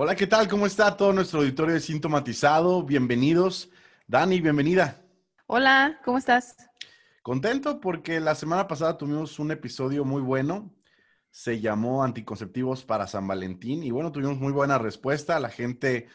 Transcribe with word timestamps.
Hola, 0.00 0.14
¿qué 0.14 0.28
tal? 0.28 0.46
¿Cómo 0.46 0.64
está 0.64 0.96
todo 0.96 1.12
nuestro 1.12 1.40
auditorio 1.40 1.74
de 1.74 1.80
Sintomatizado? 1.80 2.84
Bienvenidos. 2.84 3.68
Dani, 4.06 4.40
bienvenida. 4.40 5.02
Hola, 5.48 6.00
¿cómo 6.04 6.18
estás? 6.18 6.54
Contento 7.20 7.80
porque 7.80 8.20
la 8.20 8.36
semana 8.36 8.68
pasada 8.68 8.96
tuvimos 8.96 9.40
un 9.40 9.50
episodio 9.50 10.04
muy 10.04 10.22
bueno. 10.22 10.72
Se 11.32 11.60
llamó 11.60 12.04
Anticonceptivos 12.04 12.84
para 12.84 13.08
San 13.08 13.26
Valentín 13.26 13.82
y 13.82 13.90
bueno, 13.90 14.12
tuvimos 14.12 14.38
muy 14.38 14.52
buena 14.52 14.78
respuesta. 14.78 15.40
La 15.40 15.48
gente, 15.48 16.06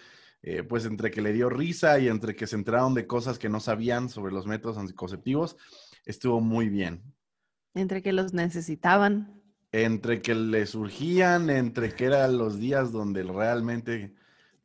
eh, 0.43 0.63
pues 0.63 0.85
entre 0.85 1.11
que 1.11 1.21
le 1.21 1.33
dio 1.33 1.49
risa 1.49 1.99
y 1.99 2.07
entre 2.07 2.38
que 2.38 2.47
se 2.47 2.55
enteraron 2.55 2.93
de 2.93 3.05
cosas 3.05 3.38
que 3.38 3.49
no 3.49 3.59
sabían 3.59 4.07
sobre 4.07 4.31
los 4.31 4.47
métodos 4.47 4.77
anticonceptivos, 4.77 5.57
estuvo 6.05 6.39
muy 6.39 6.69
bien. 6.69 7.13
Entre 7.73 8.02
que 8.02 8.13
los 8.13 8.33
necesitaban 8.33 9.42
entre 9.73 10.21
que 10.21 10.35
le 10.35 10.67
surgían, 10.67 11.49
entre 11.49 11.93
que 11.93 12.05
eran 12.05 12.38
los 12.38 12.59
días 12.59 12.91
donde 12.91 13.23
realmente 13.23 14.13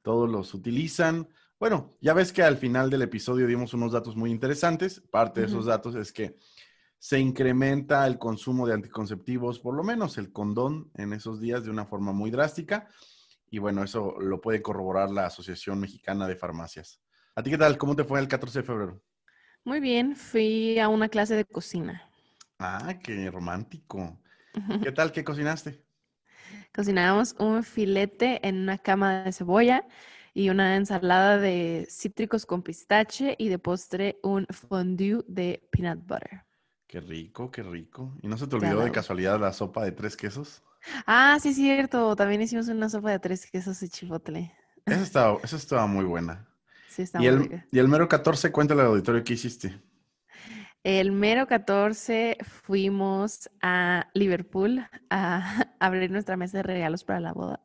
todos 0.02 0.28
los 0.28 0.52
utilizan. 0.52 1.28
Bueno, 1.58 1.96
ya 2.02 2.12
ves 2.12 2.30
que 2.30 2.42
al 2.42 2.58
final 2.58 2.90
del 2.90 3.02
episodio 3.02 3.46
dimos 3.46 3.72
unos 3.72 3.92
datos 3.92 4.16
muy 4.16 4.30
interesantes. 4.30 5.00
Parte 5.00 5.40
de 5.40 5.46
esos 5.46 5.64
datos 5.64 5.94
es 5.94 6.12
que 6.12 6.36
se 6.98 7.18
incrementa 7.18 8.06
el 8.06 8.18
consumo 8.18 8.66
de 8.66 8.74
anticonceptivos, 8.74 9.58
por 9.58 9.74
lo 9.74 9.82
menos 9.82 10.18
el 10.18 10.30
condón, 10.30 10.90
en 10.94 11.14
esos 11.14 11.40
días 11.40 11.64
de 11.64 11.70
una 11.70 11.86
forma 11.86 12.12
muy 12.12 12.30
drástica. 12.30 12.88
Y 13.50 13.58
bueno, 13.60 13.82
eso 13.82 14.20
lo 14.20 14.42
puede 14.42 14.60
corroborar 14.60 15.10
la 15.10 15.24
Asociación 15.24 15.80
Mexicana 15.80 16.28
de 16.28 16.36
Farmacias. 16.36 17.00
¿A 17.34 17.42
ti 17.42 17.50
qué 17.50 17.56
tal? 17.56 17.78
¿Cómo 17.78 17.96
te 17.96 18.04
fue 18.04 18.20
el 18.20 18.28
14 18.28 18.58
de 18.58 18.64
febrero? 18.64 19.02
Muy 19.64 19.80
bien, 19.80 20.16
fui 20.16 20.78
a 20.78 20.88
una 20.88 21.08
clase 21.08 21.34
de 21.34 21.46
cocina. 21.46 22.02
Ah, 22.58 22.98
qué 23.02 23.30
romántico. 23.30 24.18
¿Qué 24.80 24.90
tal? 24.92 25.12
¿Qué 25.12 25.24
cocinaste? 25.24 25.84
Cocinamos 26.74 27.34
un 27.38 27.62
filete 27.64 28.46
en 28.46 28.56
una 28.62 28.78
cama 28.78 29.22
de 29.24 29.32
cebolla 29.32 29.86
y 30.34 30.50
una 30.50 30.76
ensalada 30.76 31.38
de 31.38 31.86
cítricos 31.90 32.46
con 32.46 32.62
pistache 32.62 33.34
y 33.38 33.48
de 33.48 33.58
postre 33.58 34.18
un 34.22 34.46
fondue 34.50 35.24
de 35.26 35.62
peanut 35.70 36.00
butter. 36.06 36.42
Qué 36.88 37.00
rico, 37.00 37.50
qué 37.52 37.62
rico. 37.62 38.16
¿Y 38.20 38.26
no 38.28 38.36
se 38.36 38.46
te 38.48 38.56
olvidó 38.56 38.82
de 38.82 38.90
casualidad 38.90 39.38
la 39.40 39.52
sopa 39.52 39.84
de 39.84 39.92
tres 39.92 40.16
quesos? 40.16 40.62
Ah, 41.06 41.38
sí, 41.40 41.54
cierto. 41.54 42.14
También 42.16 42.42
hicimos 42.42 42.68
una 42.68 42.88
sopa 42.88 43.10
de 43.10 43.18
tres 43.18 43.46
quesos 43.50 43.82
y 43.82 43.88
chipotle. 43.88 44.54
Esa 44.88 45.02
estaba, 45.02 45.40
esa 45.42 45.56
estaba 45.56 45.86
muy 45.86 46.04
buena. 46.04 46.48
Sí, 46.86 47.02
estaba 47.02 47.24
¿Y, 47.24 47.26
muy 47.26 47.48
el, 47.48 47.58
y 47.72 47.78
el 47.80 47.88
mero 47.88 48.08
14, 48.08 48.52
cuéntale 48.52 48.82
al 48.82 48.88
auditorio 48.88 49.24
qué 49.24 49.34
hiciste. 49.34 49.80
El 50.90 51.12
mero 51.12 51.46
14 51.46 52.38
fuimos 52.40 53.50
a 53.60 54.08
Liverpool 54.14 54.86
a 55.10 55.66
abrir 55.80 56.10
nuestra 56.10 56.38
mesa 56.38 56.56
de 56.56 56.62
regalos 56.62 57.04
para 57.04 57.20
la 57.20 57.34
boda. 57.34 57.60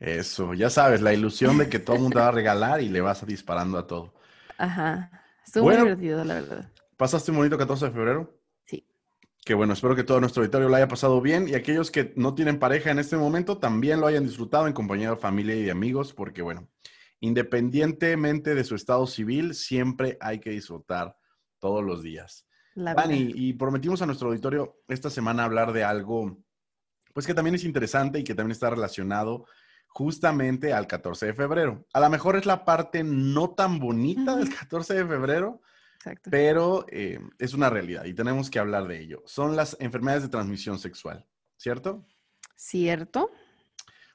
Eso, 0.00 0.54
ya 0.54 0.70
sabes, 0.70 1.02
la 1.02 1.12
ilusión 1.12 1.58
de 1.58 1.68
que 1.68 1.78
todo 1.78 1.96
el 1.96 2.02
mundo 2.02 2.20
va 2.20 2.28
a 2.28 2.30
regalar 2.30 2.80
y 2.80 2.88
le 2.88 3.02
vas 3.02 3.26
disparando 3.26 3.76
a 3.76 3.86
todo. 3.86 4.14
Ajá. 4.56 5.10
Estuvo 5.44 5.64
muy 5.64 5.76
divertido, 5.76 6.24
la 6.24 6.34
verdad. 6.36 6.72
¿Pasaste 6.96 7.32
un 7.32 7.36
bonito 7.36 7.58
14 7.58 7.84
de 7.84 7.90
febrero? 7.90 8.40
Sí. 8.64 8.88
Qué 9.44 9.52
bueno, 9.52 9.74
espero 9.74 9.94
que 9.94 10.02
todo 10.02 10.18
nuestro 10.20 10.42
auditorio 10.42 10.70
lo 10.70 10.76
haya 10.76 10.88
pasado 10.88 11.20
bien 11.20 11.46
y 11.46 11.56
aquellos 11.56 11.90
que 11.90 12.14
no 12.16 12.34
tienen 12.34 12.58
pareja 12.58 12.90
en 12.90 12.98
este 12.98 13.18
momento 13.18 13.58
también 13.58 14.00
lo 14.00 14.06
hayan 14.06 14.24
disfrutado 14.24 14.66
en 14.66 14.72
compañía 14.72 15.10
de 15.10 15.16
familia 15.16 15.54
y 15.54 15.64
de 15.64 15.70
amigos, 15.70 16.14
porque 16.14 16.40
bueno, 16.40 16.66
independientemente 17.20 18.54
de 18.54 18.64
su 18.64 18.74
estado 18.74 19.06
civil, 19.06 19.52
siempre 19.52 20.16
hay 20.18 20.40
que 20.40 20.48
disfrutar 20.48 21.14
todos 21.58 21.84
los 21.84 22.02
días. 22.02 22.43
Dani, 22.74 23.32
y 23.34 23.52
prometimos 23.52 24.02
a 24.02 24.06
nuestro 24.06 24.28
auditorio 24.28 24.82
esta 24.88 25.10
semana 25.10 25.44
hablar 25.44 25.72
de 25.72 25.84
algo, 25.84 26.38
pues 27.12 27.26
que 27.26 27.34
también 27.34 27.54
es 27.54 27.64
interesante 27.64 28.18
y 28.18 28.24
que 28.24 28.34
también 28.34 28.52
está 28.52 28.70
relacionado 28.70 29.46
justamente 29.88 30.72
al 30.72 30.88
14 30.88 31.26
de 31.26 31.34
febrero. 31.34 31.86
A 31.92 32.00
lo 32.00 32.10
mejor 32.10 32.36
es 32.36 32.46
la 32.46 32.64
parte 32.64 33.04
no 33.04 33.50
tan 33.50 33.78
bonita 33.78 34.36
del 34.36 34.52
14 34.52 34.94
de 34.94 35.06
febrero, 35.06 35.60
pero 36.30 36.84
eh, 36.88 37.20
es 37.38 37.54
una 37.54 37.70
realidad 37.70 38.04
y 38.04 38.14
tenemos 38.14 38.50
que 38.50 38.58
hablar 38.58 38.88
de 38.88 39.00
ello. 39.00 39.22
Son 39.24 39.54
las 39.54 39.76
enfermedades 39.78 40.24
de 40.24 40.28
transmisión 40.30 40.78
sexual, 40.78 41.24
¿cierto? 41.56 42.04
Cierto. 42.56 43.30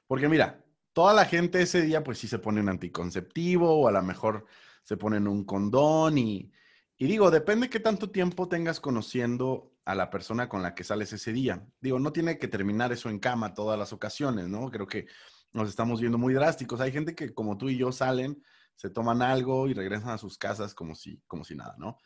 Porque 0.06 0.28
mira, 0.28 0.62
toda 0.92 1.14
la 1.14 1.24
gente 1.24 1.62
ese 1.62 1.82
día 1.82 2.04
pues 2.04 2.18
sí 2.18 2.28
se 2.28 2.38
pone 2.38 2.60
un 2.60 2.68
anticonceptivo 2.68 3.80
o 3.80 3.88
a 3.88 3.92
lo 3.92 4.02
mejor 4.02 4.44
se 4.82 4.96
ponen 4.96 5.26
un 5.26 5.44
condón 5.44 6.18
y 6.18 6.52
y 7.02 7.06
digo, 7.06 7.30
depende 7.30 7.70
qué 7.70 7.80
tanto 7.80 8.10
tiempo 8.10 8.46
tengas 8.46 8.78
conociendo 8.78 9.72
a 9.86 9.94
la 9.94 10.10
persona 10.10 10.50
con 10.50 10.60
la 10.60 10.74
que 10.74 10.84
sales 10.84 11.10
ese 11.14 11.32
día. 11.32 11.66
Digo, 11.80 11.98
no 11.98 12.12
tiene 12.12 12.36
que 12.38 12.46
terminar 12.46 12.92
eso 12.92 13.08
en 13.08 13.18
cama 13.18 13.54
todas 13.54 13.78
las 13.78 13.94
ocasiones, 13.94 14.48
¿no? 14.48 14.70
Creo 14.70 14.86
que 14.86 15.06
nos 15.50 15.70
estamos 15.70 16.02
viendo 16.02 16.18
muy 16.18 16.34
drásticos. 16.34 16.78
Hay 16.78 16.92
gente 16.92 17.14
que 17.14 17.32
como 17.32 17.56
tú 17.56 17.70
y 17.70 17.78
yo 17.78 17.90
salen, 17.90 18.44
se 18.76 18.90
toman 18.90 19.22
algo 19.22 19.66
y 19.66 19.72
regresan 19.72 20.10
a 20.10 20.18
sus 20.18 20.36
casas 20.36 20.74
como 20.74 20.94
si, 20.94 21.22
como 21.26 21.42
si 21.42 21.54
nada, 21.54 21.74
¿no? 21.78 21.96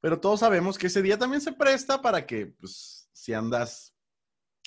Pero 0.00 0.20
todos 0.20 0.38
sabemos 0.38 0.78
que 0.78 0.86
ese 0.86 1.02
día 1.02 1.18
también 1.18 1.40
se 1.40 1.52
presta 1.52 2.00
para 2.00 2.24
que, 2.24 2.46
pues, 2.46 3.08
si 3.12 3.32
andas, 3.32 3.92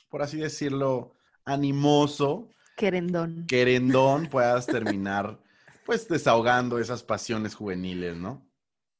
por 0.10 0.22
así 0.22 0.36
decirlo, 0.36 1.14
animoso, 1.46 2.50
querendón, 2.76 3.46
querendón, 3.48 4.28
puedas 4.30 4.66
terminar, 4.66 5.42
pues, 5.86 6.10
desahogando 6.10 6.78
esas 6.78 7.04
pasiones 7.04 7.56
juveniles, 7.56 8.18
¿no? 8.18 8.46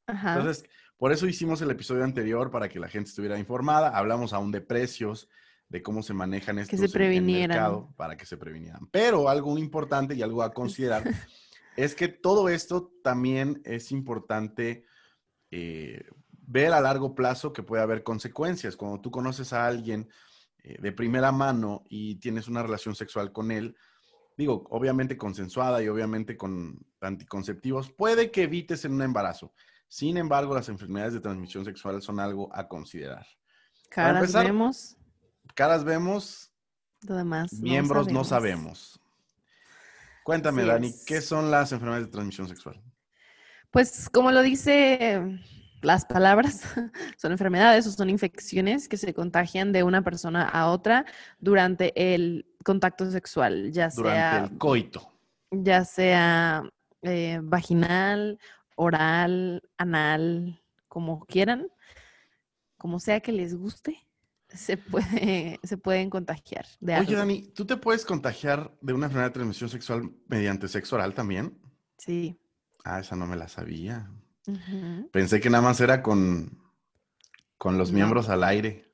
Entonces, 0.08 0.64
por 0.98 1.12
eso 1.12 1.28
hicimos 1.28 1.62
el 1.62 1.72
episodio 1.72 2.04
anterior 2.04 2.50
para 2.50 2.70
que 2.70 2.80
la 2.80 2.90
gente 2.90 3.10
estuviera 3.10 3.38
informada. 3.38 3.90
Hablamos 3.90 4.34
aún 4.34 4.52
de 4.52 4.62
precios, 4.62 5.30
de 5.70 5.84
cómo 5.84 6.02
se 6.02 6.14
manejan 6.14 6.58
estos 6.58 6.80
que 6.80 6.88
se 6.88 7.06
en, 7.06 7.14
el 7.14 7.48
mercado 7.48 7.94
para 7.96 8.18
que 8.18 8.26
se 8.26 8.38
previnieran. 8.38 8.88
Pero 8.90 9.30
algo 9.30 9.58
importante 9.58 10.16
y 10.16 10.22
algo 10.24 10.42
a 10.42 10.54
considerar 10.54 11.04
es 11.78 11.94
que 11.94 12.08
todo 12.08 12.50
esto 12.50 12.92
también 13.04 13.62
es 13.64 13.92
importante 13.92 14.86
eh, 15.52 16.04
ver 16.32 16.74
a 16.74 16.82
largo 16.82 17.14
plazo 17.14 17.54
que 17.54 17.64
puede 17.64 17.84
haber 17.84 18.02
consecuencias. 18.02 18.76
Cuando 18.76 19.00
tú 19.00 19.12
conoces 19.12 19.54
a 19.54 19.68
alguien 19.68 20.10
eh, 20.64 20.78
de 20.82 20.92
primera 20.92 21.32
mano 21.32 21.84
y 21.90 22.16
tienes 22.16 22.48
una 22.48 22.64
relación 22.64 22.96
sexual 22.96 23.32
con 23.32 23.52
él, 23.52 23.76
digo, 24.36 24.66
obviamente 24.72 25.18
consensuada 25.18 25.84
y 25.84 25.90
obviamente 25.90 26.38
con 26.38 26.80
anticonceptivos, 27.02 27.92
puede 27.92 28.32
que 28.32 28.44
evites 28.44 28.86
en 28.86 28.94
un 28.94 29.02
embarazo. 29.04 29.54
Sin 29.88 30.18
embargo, 30.18 30.54
las 30.54 30.70
enfermedades 30.70 31.14
de 31.14 31.22
transmisión 31.22 31.64
sexual 31.64 32.02
son 32.02 32.20
algo 32.20 32.54
a 32.54 32.68
considerar. 32.68 33.26
Caras 33.90 34.34
vemos. 34.34 34.98
Caras 35.56 35.84
vemos. 35.84 36.52
Demás. 37.02 37.54
Miembros 37.54 38.12
no 38.12 38.24
sabemos. 38.24 39.00
Cuéntame, 40.24 40.66
Dani, 40.66 40.94
¿qué 41.06 41.22
son 41.22 41.50
las 41.50 41.72
enfermedades 41.72 42.08
de 42.08 42.12
transmisión 42.12 42.50
sexual? 42.50 42.82
Pues 43.72 44.10
como 44.10 44.32
lo 44.32 44.42
dice 44.42 45.40
las 45.82 46.06
palabras, 46.06 46.62
son 47.18 47.32
enfermedades 47.32 47.88
o 47.88 47.92
son 47.92 48.10
infecciones 48.10 48.90
que 48.90 48.98
se 48.98 49.14
contagian 49.14 49.72
de 49.72 49.84
una 49.84 50.04
persona 50.04 50.44
a 50.44 50.70
otra 50.70 51.06
durante 51.40 51.94
el 52.14 52.46
contacto 52.64 53.10
sexual, 53.10 53.72
ya 53.72 53.90
sea... 53.90 54.04
Durante 54.04 54.54
el 54.54 54.60
coito. 54.60 55.14
Ya 55.52 55.86
sea 55.86 56.64
eh, 57.04 57.40
vaginal 57.42 58.38
oral, 58.78 59.64
anal, 59.78 60.62
como 60.88 61.26
quieran, 61.26 61.68
como 62.78 63.00
sea 63.00 63.20
que 63.20 63.34
les 63.34 63.56
guste, 63.56 64.08
se, 64.48 64.78
puede, 64.78 65.60
se 65.64 65.78
pueden 65.78 66.10
contagiar. 66.10 66.66
De 66.80 66.98
Oye, 66.98 67.16
Dani, 67.16 67.42
¿tú 67.50 67.66
te 67.66 67.76
puedes 67.76 68.06
contagiar 68.06 68.72
de 68.80 68.94
una 68.94 69.08
enfermedad 69.08 69.30
de 69.30 69.34
transmisión 69.34 69.70
sexual 69.70 70.12
mediante 70.28 70.68
sexo 70.68 70.96
oral 70.96 71.14
también? 71.14 71.60
Sí. 71.98 72.40
Ah, 72.86 73.00
esa 73.00 73.16
no 73.16 73.28
me 73.28 73.36
la 73.36 73.50
sabía. 73.50 74.10
Pensé 75.12 75.42
que 75.42 75.50
nada 75.50 75.64
más 75.64 75.82
era 75.82 76.02
con, 76.02 76.62
con 77.58 77.78
los 77.78 77.92
miembros 77.92 78.30
al 78.30 78.44
aire. 78.46 78.94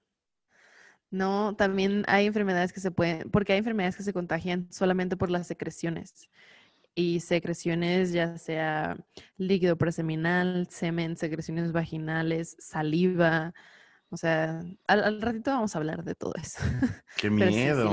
No, 1.12 1.56
también 1.56 2.04
hay 2.08 2.26
enfermedades 2.26 2.74
que 2.74 2.80
se 2.80 2.90
pueden, 2.90 3.30
porque 3.30 3.54
hay 3.54 3.60
enfermedades 3.60 3.96
que 3.96 4.02
se 4.02 4.14
contagian 4.14 4.68
solamente 4.72 5.16
por 5.16 5.30
las 5.30 5.46
secreciones 5.46 6.28
y 6.96 7.20
secreciones, 7.20 8.12
ya 8.12 8.38
sea 8.38 8.98
líquido 9.38 9.78
preseminal, 9.78 10.68
semen, 10.70 11.18
secreciones 11.18 11.72
vaginales, 11.72 12.56
saliva. 12.60 13.54
O 14.10 14.18
sea, 14.18 14.62
al, 14.88 15.22
ratito 15.22 15.52
vamos 15.52 15.76
a 15.76 15.80
hablar 15.80 16.04
de 16.04 16.16
todo 16.16 16.34
eso. 16.36 16.60
¡Qué 17.18 17.30
miedo! 17.30 17.92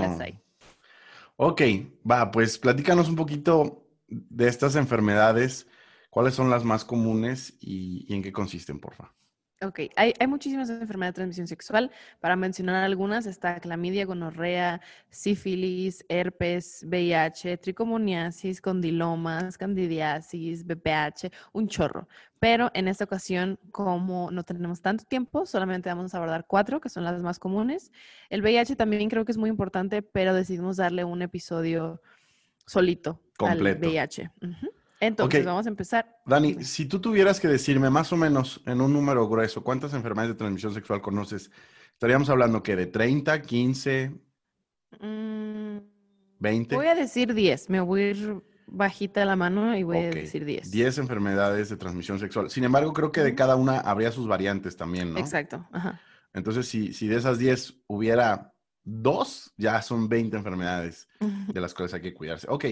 Ok, 1.36 1.62
va, 2.08 2.30
pues 2.30 2.58
platícanos 2.58 3.08
un 3.08 3.16
poquito 3.16 3.86
de 4.08 4.48
estas 4.48 4.76
enfermedades, 4.76 5.66
cuáles 6.10 6.34
son 6.34 6.50
las 6.50 6.64
más 6.64 6.84
comunes 6.84 7.56
y, 7.60 8.04
y 8.06 8.14
en 8.14 8.22
qué 8.22 8.32
consisten, 8.32 8.78
por 8.78 8.94
favor. 8.94 9.19
Ok, 9.62 9.80
hay, 9.94 10.14
hay, 10.18 10.26
muchísimas 10.26 10.70
enfermedades 10.70 11.12
de 11.12 11.16
transmisión 11.16 11.46
sexual. 11.46 11.90
Para 12.18 12.34
mencionar 12.34 12.82
algunas 12.82 13.26
está 13.26 13.60
clamidia, 13.60 14.06
gonorrea, 14.06 14.80
sífilis, 15.10 16.02
herpes, 16.08 16.82
VIH, 16.88 17.58
tricomoniasis, 17.58 18.62
condilomas, 18.62 19.58
candidiasis, 19.58 20.66
BPH, 20.66 21.30
un 21.52 21.68
chorro. 21.68 22.08
Pero 22.38 22.70
en 22.72 22.88
esta 22.88 23.04
ocasión, 23.04 23.58
como 23.70 24.30
no 24.30 24.44
tenemos 24.44 24.80
tanto 24.80 25.04
tiempo, 25.04 25.44
solamente 25.44 25.90
vamos 25.90 26.14
a 26.14 26.16
abordar 26.16 26.46
cuatro, 26.46 26.80
que 26.80 26.88
son 26.88 27.04
las 27.04 27.22
más 27.22 27.38
comunes. 27.38 27.92
El 28.30 28.40
VIH 28.40 28.76
también 28.76 29.10
creo 29.10 29.26
que 29.26 29.32
es 29.32 29.38
muy 29.38 29.50
importante, 29.50 30.00
pero 30.00 30.32
decidimos 30.32 30.78
darle 30.78 31.04
un 31.04 31.20
episodio 31.20 32.00
solito 32.64 33.20
Completo. 33.36 33.86
al 33.86 33.92
VIH. 33.92 34.30
Uh 34.40 34.46
-huh. 34.46 34.79
Entonces, 35.00 35.44
vamos 35.44 35.66
a 35.66 35.70
empezar. 35.70 36.20
Dani, 36.26 36.62
si 36.62 36.84
tú 36.84 37.00
tuvieras 37.00 37.40
que 37.40 37.48
decirme 37.48 37.88
más 37.88 38.12
o 38.12 38.16
menos 38.16 38.60
en 38.66 38.80
un 38.80 38.92
número 38.92 39.26
grueso, 39.28 39.64
¿cuántas 39.64 39.94
enfermedades 39.94 40.34
de 40.34 40.38
transmisión 40.38 40.74
sexual 40.74 41.00
conoces? 41.00 41.50
Estaríamos 41.92 42.28
hablando 42.28 42.62
que 42.62 42.76
de 42.76 42.86
30, 42.86 43.42
15, 43.42 44.12
mm, 45.00 45.78
20. 46.38 46.76
Voy 46.76 46.86
a 46.86 46.94
decir 46.94 47.34
10. 47.34 47.70
Me 47.70 47.80
voy 47.80 48.02
a 48.02 48.10
ir 48.10 48.42
bajita 48.66 49.24
la 49.24 49.36
mano 49.36 49.76
y 49.76 49.82
voy 49.82 49.96
okay. 49.96 50.08
a 50.08 50.14
decir 50.22 50.44
10. 50.44 50.70
10 50.70 50.98
enfermedades 50.98 51.70
de 51.70 51.76
transmisión 51.76 52.18
sexual. 52.18 52.50
Sin 52.50 52.64
embargo, 52.64 52.92
creo 52.92 53.10
que 53.10 53.22
de 53.22 53.34
cada 53.34 53.56
una 53.56 53.80
habría 53.80 54.12
sus 54.12 54.28
variantes 54.28 54.76
también, 54.76 55.12
¿no? 55.12 55.18
Exacto. 55.18 55.66
Ajá. 55.72 56.00
Entonces, 56.32 56.68
si, 56.68 56.92
si 56.92 57.08
de 57.08 57.16
esas 57.16 57.38
10 57.38 57.82
hubiera 57.88 58.54
dos, 58.84 59.52
ya 59.56 59.80
son 59.82 60.08
20 60.08 60.36
enfermedades 60.36 61.08
de 61.52 61.60
las 61.60 61.74
cuales 61.74 61.94
hay 61.94 62.00
que 62.00 62.14
cuidarse. 62.14 62.46
Ok, 62.48 62.66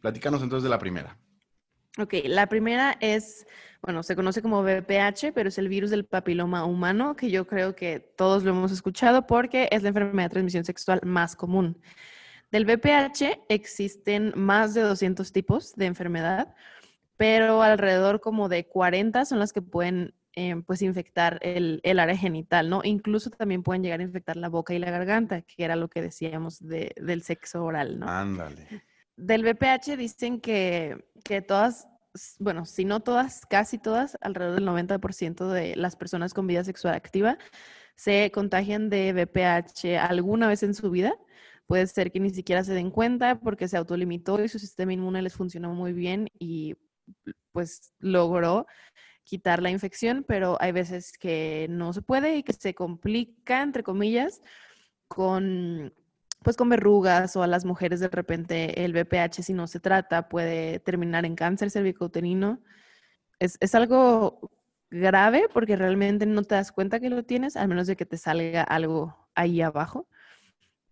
platícanos 0.00 0.42
entonces 0.42 0.64
de 0.64 0.70
la 0.70 0.78
primera. 0.78 1.18
Ok, 1.98 2.14
la 2.24 2.46
primera 2.46 2.98
es, 3.00 3.46
bueno, 3.80 4.02
se 4.02 4.14
conoce 4.14 4.42
como 4.42 4.60
VPH, 4.62 5.32
pero 5.34 5.48
es 5.48 5.56
el 5.56 5.68
virus 5.68 5.88
del 5.88 6.04
papiloma 6.04 6.66
humano, 6.66 7.16
que 7.16 7.30
yo 7.30 7.46
creo 7.46 7.74
que 7.74 8.00
todos 8.00 8.44
lo 8.44 8.50
hemos 8.50 8.70
escuchado 8.70 9.26
porque 9.26 9.68
es 9.70 9.82
la 9.82 9.88
enfermedad 9.88 10.26
de 10.26 10.34
transmisión 10.34 10.64
sexual 10.64 11.00
más 11.04 11.36
común. 11.36 11.80
Del 12.50 12.66
VPH 12.66 13.44
existen 13.48 14.34
más 14.36 14.74
de 14.74 14.82
200 14.82 15.32
tipos 15.32 15.74
de 15.74 15.86
enfermedad, 15.86 16.54
pero 17.16 17.62
alrededor 17.62 18.20
como 18.20 18.50
de 18.50 18.66
40 18.66 19.24
son 19.24 19.38
las 19.38 19.54
que 19.54 19.62
pueden 19.62 20.14
eh, 20.34 20.54
pues 20.66 20.82
infectar 20.82 21.38
el, 21.40 21.80
área 21.98 22.16
genital, 22.16 22.68
¿no? 22.68 22.82
Incluso 22.84 23.30
también 23.30 23.62
pueden 23.62 23.82
llegar 23.82 24.00
a 24.00 24.02
infectar 24.02 24.36
la 24.36 24.50
boca 24.50 24.74
y 24.74 24.78
la 24.78 24.90
garganta, 24.90 25.40
que 25.40 25.64
era 25.64 25.76
lo 25.76 25.88
que 25.88 26.02
decíamos 26.02 26.58
de, 26.60 26.92
del 27.00 27.22
sexo 27.22 27.64
oral, 27.64 27.98
¿no? 27.98 28.06
Ándale 28.06 28.84
del 29.16 29.42
VPH 29.42 29.96
dicen 29.96 30.40
que, 30.40 31.04
que, 31.24 31.42
todas, 31.42 31.88
bueno, 32.38 32.64
si 32.64 32.84
no 32.84 33.00
todas, 33.00 33.46
casi 33.46 33.78
todas, 33.78 34.16
alrededor 34.20 34.56
del 34.56 34.68
90% 34.68 35.48
de 35.48 35.76
las 35.76 35.96
personas 35.96 36.34
con 36.34 36.46
vida 36.46 36.64
sexual 36.64 36.94
activa 36.94 37.38
se 37.96 38.30
contagian 38.30 38.90
de 38.90 39.12
VPH 39.12 39.98
alguna 39.98 40.48
vez 40.48 40.62
en 40.62 40.74
su 40.74 40.90
vida. 40.90 41.14
Puede 41.66 41.86
ser 41.86 42.12
que 42.12 42.20
ni 42.20 42.30
siquiera 42.30 42.62
se 42.62 42.74
den 42.74 42.90
cuenta 42.90 43.40
porque 43.40 43.68
se 43.68 43.76
autolimitó 43.76 44.42
y 44.42 44.48
su 44.48 44.58
sistema 44.58 44.92
inmune 44.92 45.22
les 45.22 45.34
funcionó 45.34 45.74
muy 45.74 45.92
bien 45.92 46.28
y 46.38 46.76
pues 47.52 47.92
logró 47.98 48.66
quitar 49.24 49.62
la 49.62 49.70
infección, 49.70 50.24
pero 50.28 50.56
hay 50.60 50.72
veces 50.72 51.18
que 51.18 51.66
no 51.68 51.92
se 51.92 52.02
puede 52.02 52.36
y 52.36 52.42
que 52.44 52.52
se 52.52 52.74
complica, 52.74 53.62
entre 53.62 53.82
comillas, 53.82 54.40
con 55.08 55.92
pues 56.46 56.56
con 56.56 56.68
verrugas 56.68 57.34
o 57.34 57.42
a 57.42 57.48
las 57.48 57.64
mujeres 57.64 57.98
de 57.98 58.06
repente 58.06 58.84
el 58.84 58.92
BPH 58.92 59.42
si 59.42 59.52
no 59.52 59.66
se 59.66 59.80
trata 59.80 60.28
puede 60.28 60.78
terminar 60.78 61.24
en 61.24 61.34
cáncer 61.34 61.72
cervicouterino. 61.72 62.60
Es, 63.40 63.56
es 63.58 63.74
algo 63.74 64.52
grave 64.88 65.48
porque 65.52 65.74
realmente 65.74 66.24
no 66.24 66.44
te 66.44 66.54
das 66.54 66.70
cuenta 66.70 67.00
que 67.00 67.10
lo 67.10 67.24
tienes, 67.24 67.56
a 67.56 67.66
menos 67.66 67.88
de 67.88 67.96
que 67.96 68.06
te 68.06 68.16
salga 68.16 68.62
algo 68.62 69.28
ahí 69.34 69.60
abajo. 69.60 70.06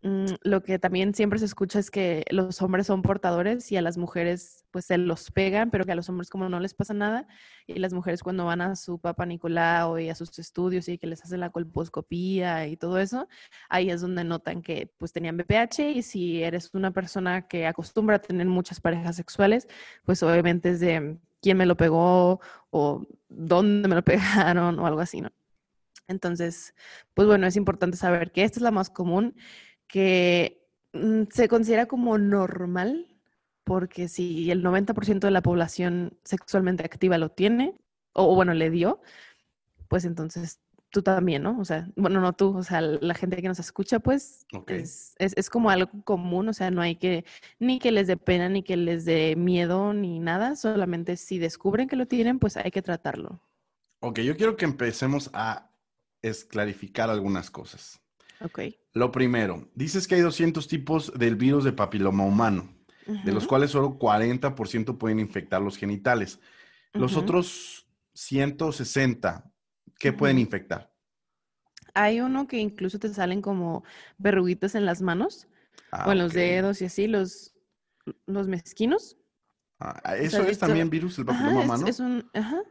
Mm, 0.05 0.27
lo 0.43 0.63
que 0.63 0.79
también 0.79 1.15
siempre 1.15 1.39
se 1.39 1.47
escucha 1.47 1.79
es 1.79 1.91
que 1.91 2.27
los 2.29 2.61
hombres 2.61 2.87
son 2.89 3.01
portadores 3.01 3.73
y 3.73 3.79
a 3.79 3.83
las 3.83 3.97
mujeres 3.97 4.67
pues 4.71 4.85
se 4.85 4.99
los 4.99 5.31
pegan, 5.31 5.71
pero 5.71 5.87
que 5.87 5.93
a 5.93 5.95
los 5.95 6.11
hombres 6.11 6.29
como 6.29 6.47
no 6.51 6.61
les 6.61 6.75
pasa 6.75 6.93
nada 6.93 7.27
y 7.67 7.79
las 7.79 7.95
mujeres 7.95 8.23
cuando 8.23 8.45
van 8.45 8.61
a 8.61 8.77
su 8.77 8.99
papá 8.99 9.25
Nicolau 9.25 9.99
y 9.99 10.11
a 10.11 10.15
sus 10.15 10.39
estudios 10.39 10.91
y 10.91 10.99
que 10.99 11.07
les 11.07 11.25
hacen 11.25 11.41
la 11.41 11.49
colposcopía 11.49 12.67
y 12.67 12.77
todo 12.77 12.99
eso, 12.99 13.29
ahí 13.71 13.89
es 13.89 14.03
donde 14.03 14.25
notan 14.25 14.61
que 14.61 14.93
pues 14.99 15.15
tenían 15.15 15.39
BPH 15.39 15.81
y 15.97 16.03
si 16.03 16.43
eres 16.43 16.69
una 16.75 16.91
persona 16.91 17.49
que 17.49 17.67
acostumbra 17.67 18.17
a 18.17 18.19
tener 18.21 18.47
muchas 18.47 18.81
parejas 18.83 19.17
sexuales, 19.17 19.69
pues 20.05 20.23
obviamente 20.23 20.69
es 20.71 20.81
de 20.81 21.17
quién 21.41 21.57
me 21.57 21.65
lo 21.65 21.79
pegó 21.79 22.41
o 22.69 23.07
dónde 23.31 23.89
me 23.89 23.95
lo 23.95 24.03
pegaron 24.05 24.79
o 24.79 24.87
algo 24.87 25.01
así, 25.01 25.23
¿no? 25.23 25.31
Entonces, 26.09 26.75
pues 27.15 27.27
bueno, 27.27 27.47
es 27.47 27.57
importante 27.57 27.97
saber 27.97 28.33
que 28.33 28.45
esta 28.45 28.59
es 28.59 28.63
la 28.63 28.71
más 28.71 28.91
común 28.91 29.35
que 29.87 30.67
mm, 30.93 31.25
se 31.31 31.49
considera 31.49 31.87
como 31.87 32.19
normal, 32.19 33.07
porque 33.65 34.09
si 34.09 34.51
el 34.51 34.63
90% 34.63 35.21
de 35.21 35.31
la 35.31 35.43
población 35.43 36.19
sexualmente 36.25 36.85
activa 36.85 37.19
lo 37.19 37.31
tiene, 37.31 37.77
o 38.13 38.35
bueno, 38.35 38.55
le 38.55 38.71
dio, 38.71 39.01
pues 39.89 40.05
entonces 40.05 40.61
tú 40.95 41.03
también, 41.03 41.43
¿no? 41.43 41.59
O 41.59 41.65
sea, 41.65 41.89
bueno, 41.97 42.21
no 42.21 42.33
tú, 42.35 42.57
o 42.57 42.63
sea, 42.63 42.81
la 42.81 43.15
gente 43.15 43.43
que 43.43 43.49
nos 43.49 43.59
escucha, 43.59 43.99
pues 43.99 44.47
okay. 44.53 44.81
es, 44.83 45.15
es, 45.19 45.33
es, 45.37 45.51
como 45.51 45.69
algo 45.69 45.91
común, 46.05 46.49
o 46.49 46.53
sea, 46.53 46.71
no 46.71 46.83
hay 46.83 46.95
que, 46.95 47.25
ni 47.59 47.81
que 47.81 47.91
les 47.91 48.07
dé 48.07 48.17
pena, 48.17 48.49
ni 48.49 48.63
que 48.63 48.77
les 48.77 49.05
dé 49.05 49.35
miedo, 49.35 49.93
ni 49.93 50.21
nada, 50.21 50.55
solamente 50.55 51.17
si 51.17 51.39
descubren 51.39 51.89
que 51.89 51.97
lo 51.97 52.07
tienen, 52.07 52.39
pues 52.39 52.57
hay 52.57 52.71
que 52.71 52.81
tratarlo. 52.81 53.41
Ok, 54.01 54.21
yo 54.21 54.37
quiero 54.37 54.57
que 54.57 54.67
empecemos 54.67 55.31
a 55.33 55.71
esclarificar 56.23 57.11
algunas 57.11 57.51
cosas. 57.51 58.01
Ok. 58.41 58.61
Lo 58.93 59.11
primero, 59.11 59.69
dices 59.75 60.07
que 60.07 60.17
hay 60.17 60.21
200 60.21 60.69
tipos 60.69 61.13
del 61.19 61.37
virus 61.37 61.65
de 61.65 61.73
papiloma 61.73 62.25
humano, 62.25 62.75
uh 63.07 63.13
-huh. 63.13 63.25
de 63.25 63.33
los 63.33 63.47
cuales 63.47 63.71
solo 63.71 63.99
40% 63.99 64.99
pueden 64.99 65.21
infectar 65.21 65.61
los 65.61 65.77
genitales. 65.77 66.41
Los 66.93 67.15
uh 67.15 67.19
-huh. 67.19 67.23
otros 67.23 67.89
160, 68.15 69.51
¿qué 69.99 70.11
uh 70.11 70.13
-huh. 70.13 70.17
pueden 70.17 70.39
infectar? 70.39 70.93
Hay 71.95 72.21
uno 72.21 72.47
que 72.47 72.59
incluso 72.59 72.99
te 72.99 73.09
salen 73.09 73.41
como 73.41 73.85
verruguitas 74.19 74.75
en 74.75 74.85
las 74.85 75.01
manos 75.01 75.47
ah, 75.93 76.09
o 76.09 76.13
en 76.13 76.19
los 76.19 76.33
dedos 76.33 76.83
y 76.83 76.87
así, 76.87 77.07
los, 77.07 77.55
los 78.27 78.49
mezquinos. 78.49 79.17
Ah, 79.79 80.17
¿Eso 80.17 80.39
o 80.39 80.43
sea, 80.43 80.51
es 80.51 80.59
también 80.59 80.91
virus 80.91 81.17
del 81.17 81.27
papiloma 81.27 81.61
humano? 81.61 81.87
Es, 81.87 81.97
es 81.97 82.01
un, 82.01 82.29
ajá. 82.33 82.63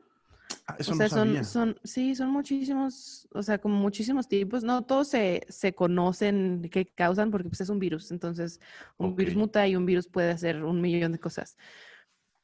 Ah, 0.66 0.76
eso 0.80 0.94
o 0.94 0.96
sea, 0.96 1.06
no 1.06 1.10
sabía. 1.10 1.44
son, 1.44 1.74
son, 1.76 1.80
sí, 1.84 2.16
son 2.16 2.30
muchísimos, 2.30 3.28
o 3.34 3.44
sea, 3.44 3.58
como 3.58 3.76
muchísimos 3.76 4.28
tipos. 4.28 4.64
No 4.64 4.84
todos 4.84 5.10
se, 5.10 5.46
se 5.50 5.74
conocen 5.74 6.70
qué 6.72 6.86
causan 6.86 7.32
porque 7.32 7.50
pues, 7.50 7.62
es 7.62 7.70
un 7.70 7.80
virus. 7.80 8.12
Entonces, 8.12 8.60
un 8.98 9.16
virus 9.16 9.36
muta 9.36 9.68
y 9.68 9.76
un 9.76 9.86
virus 9.86 10.08
puede 10.08 10.32
hacer 10.32 10.64
un 10.64 10.80
millón 10.80 11.12
de 11.12 11.20
cosas. 11.20 11.58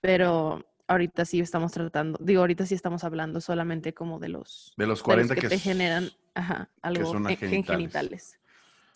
Pero 0.01 0.65
ahorita 0.87 1.23
sí 1.23 1.39
estamos 1.39 1.71
tratando, 1.71 2.19
digo, 2.21 2.41
ahorita 2.41 2.65
sí 2.65 2.75
estamos 2.75 3.03
hablando 3.03 3.39
solamente 3.39 3.93
como 3.93 4.19
de 4.19 4.29
los, 4.29 4.73
De 4.75 4.87
los 4.87 4.99
de 4.99 5.03
40 5.03 5.35
los 5.35 5.43
que, 5.43 5.47
que, 5.47 5.55
te 5.55 5.61
generan 5.61 6.09
ajá, 6.33 6.69
algo 6.81 7.05
son 7.05 7.29
en 7.29 7.63
genitales. 7.63 8.39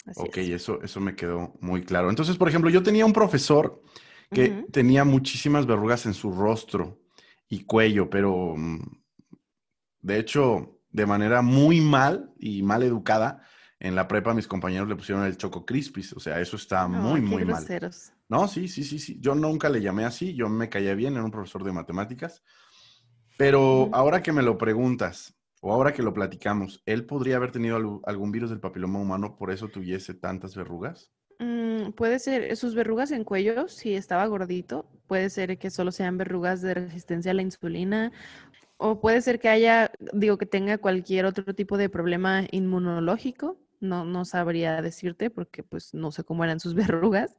Así 0.06 0.22
Ok, 0.22 0.38
es. 0.38 0.50
eso, 0.50 0.82
eso 0.82 1.00
me 1.00 1.16
quedó 1.16 1.54
muy 1.62 1.84
claro. 1.84 2.10
Entonces, 2.10 2.36
por 2.36 2.50
ejemplo, 2.50 2.70
yo 2.70 2.84
tenía 2.84 3.06
un 3.06 3.14
profesor 3.14 3.82
que 4.32 4.66
tenía 4.72 5.04
muchísimas 5.06 5.68
verrugas 5.68 6.08
en 6.08 6.14
su 6.16 6.32
rostro 6.32 7.00
y 7.48 7.66
cuello, 7.66 8.10
pero 8.10 8.56
mm, 8.58 9.03
de 10.04 10.20
hecho, 10.20 10.80
de 10.92 11.06
manera 11.08 11.42
muy 11.42 11.82
mal 11.82 12.32
y 12.38 12.62
mal 12.62 12.84
educada, 12.84 13.42
en 13.80 13.96
la 13.96 14.08
prepa 14.08 14.34
mis 14.34 14.48
compañeros 14.48 14.88
le 14.88 14.96
pusieron 14.96 15.26
el 15.26 15.38
Choco 15.38 15.66
Crispis. 15.66 16.14
O 16.14 16.20
sea, 16.20 16.40
eso 16.40 16.56
está 16.56 16.88
muy, 16.88 17.20
muy 17.20 17.44
mal. 17.44 17.66
No, 18.30 18.48
sí, 18.48 18.68
sí, 18.68 18.84
sí, 18.84 19.00
sí. 19.00 19.18
Yo 19.20 19.34
nunca 19.36 19.70
le 19.70 19.82
llamé 19.82 20.06
así, 20.06 20.36
yo 20.36 20.48
me 20.50 20.70
caía 20.70 20.94
bien, 20.94 21.14
era 21.14 21.24
un 21.24 21.32
profesor 21.32 21.64
de 21.64 21.72
matemáticas. 21.72 22.44
Pero 23.38 23.90
ahora 23.94 24.22
que 24.22 24.32
me 24.32 24.44
lo 24.44 24.58
preguntas, 24.58 25.36
o 25.62 25.74
ahora 25.74 25.94
que 25.94 26.04
lo 26.04 26.14
platicamos, 26.14 26.82
¿él 26.86 27.06
podría 27.06 27.38
haber 27.38 27.52
tenido 27.52 28.02
algún 28.06 28.32
virus 28.32 28.50
del 28.50 28.60
papiloma 28.60 29.00
humano, 29.00 29.36
por 29.36 29.52
eso 29.52 29.70
tuviese 29.70 30.14
tantas 30.14 30.56
verrugas? 30.56 31.12
Mm, 31.40 31.92
puede 31.92 32.20
ser 32.20 32.56
sus 32.56 32.76
verrugas 32.76 33.12
en 33.12 33.24
cuello, 33.24 33.68
si 33.68 33.96
estaba 33.96 34.26
gordito, 34.28 34.90
puede 35.08 35.30
ser 35.30 35.58
que 35.58 35.72
solo 35.72 35.92
sean 35.92 36.18
verrugas 36.18 36.62
de 36.62 36.74
resistencia 36.74 37.32
a 37.32 37.34
la 37.34 37.42
insulina, 37.42 38.12
o 38.84 39.00
puede 39.00 39.22
ser 39.22 39.40
que 39.40 39.48
haya, 39.48 39.92
digo, 40.12 40.38
que 40.38 40.46
tenga 40.46 40.78
cualquier 40.78 41.26
otro 41.26 41.56
tipo 41.56 41.78
de 41.78 41.88
problema 41.88 42.44
inmunológico, 42.52 43.58
no, 43.80 44.04
no 44.04 44.26
sabría 44.26 44.82
decirte 44.82 45.30
porque 45.30 45.64
pues 45.64 45.94
no 45.94 46.12
sé 46.12 46.26
cómo 46.26 46.44
eran 46.44 46.60
sus 46.60 46.74
verrugas, 47.10 47.38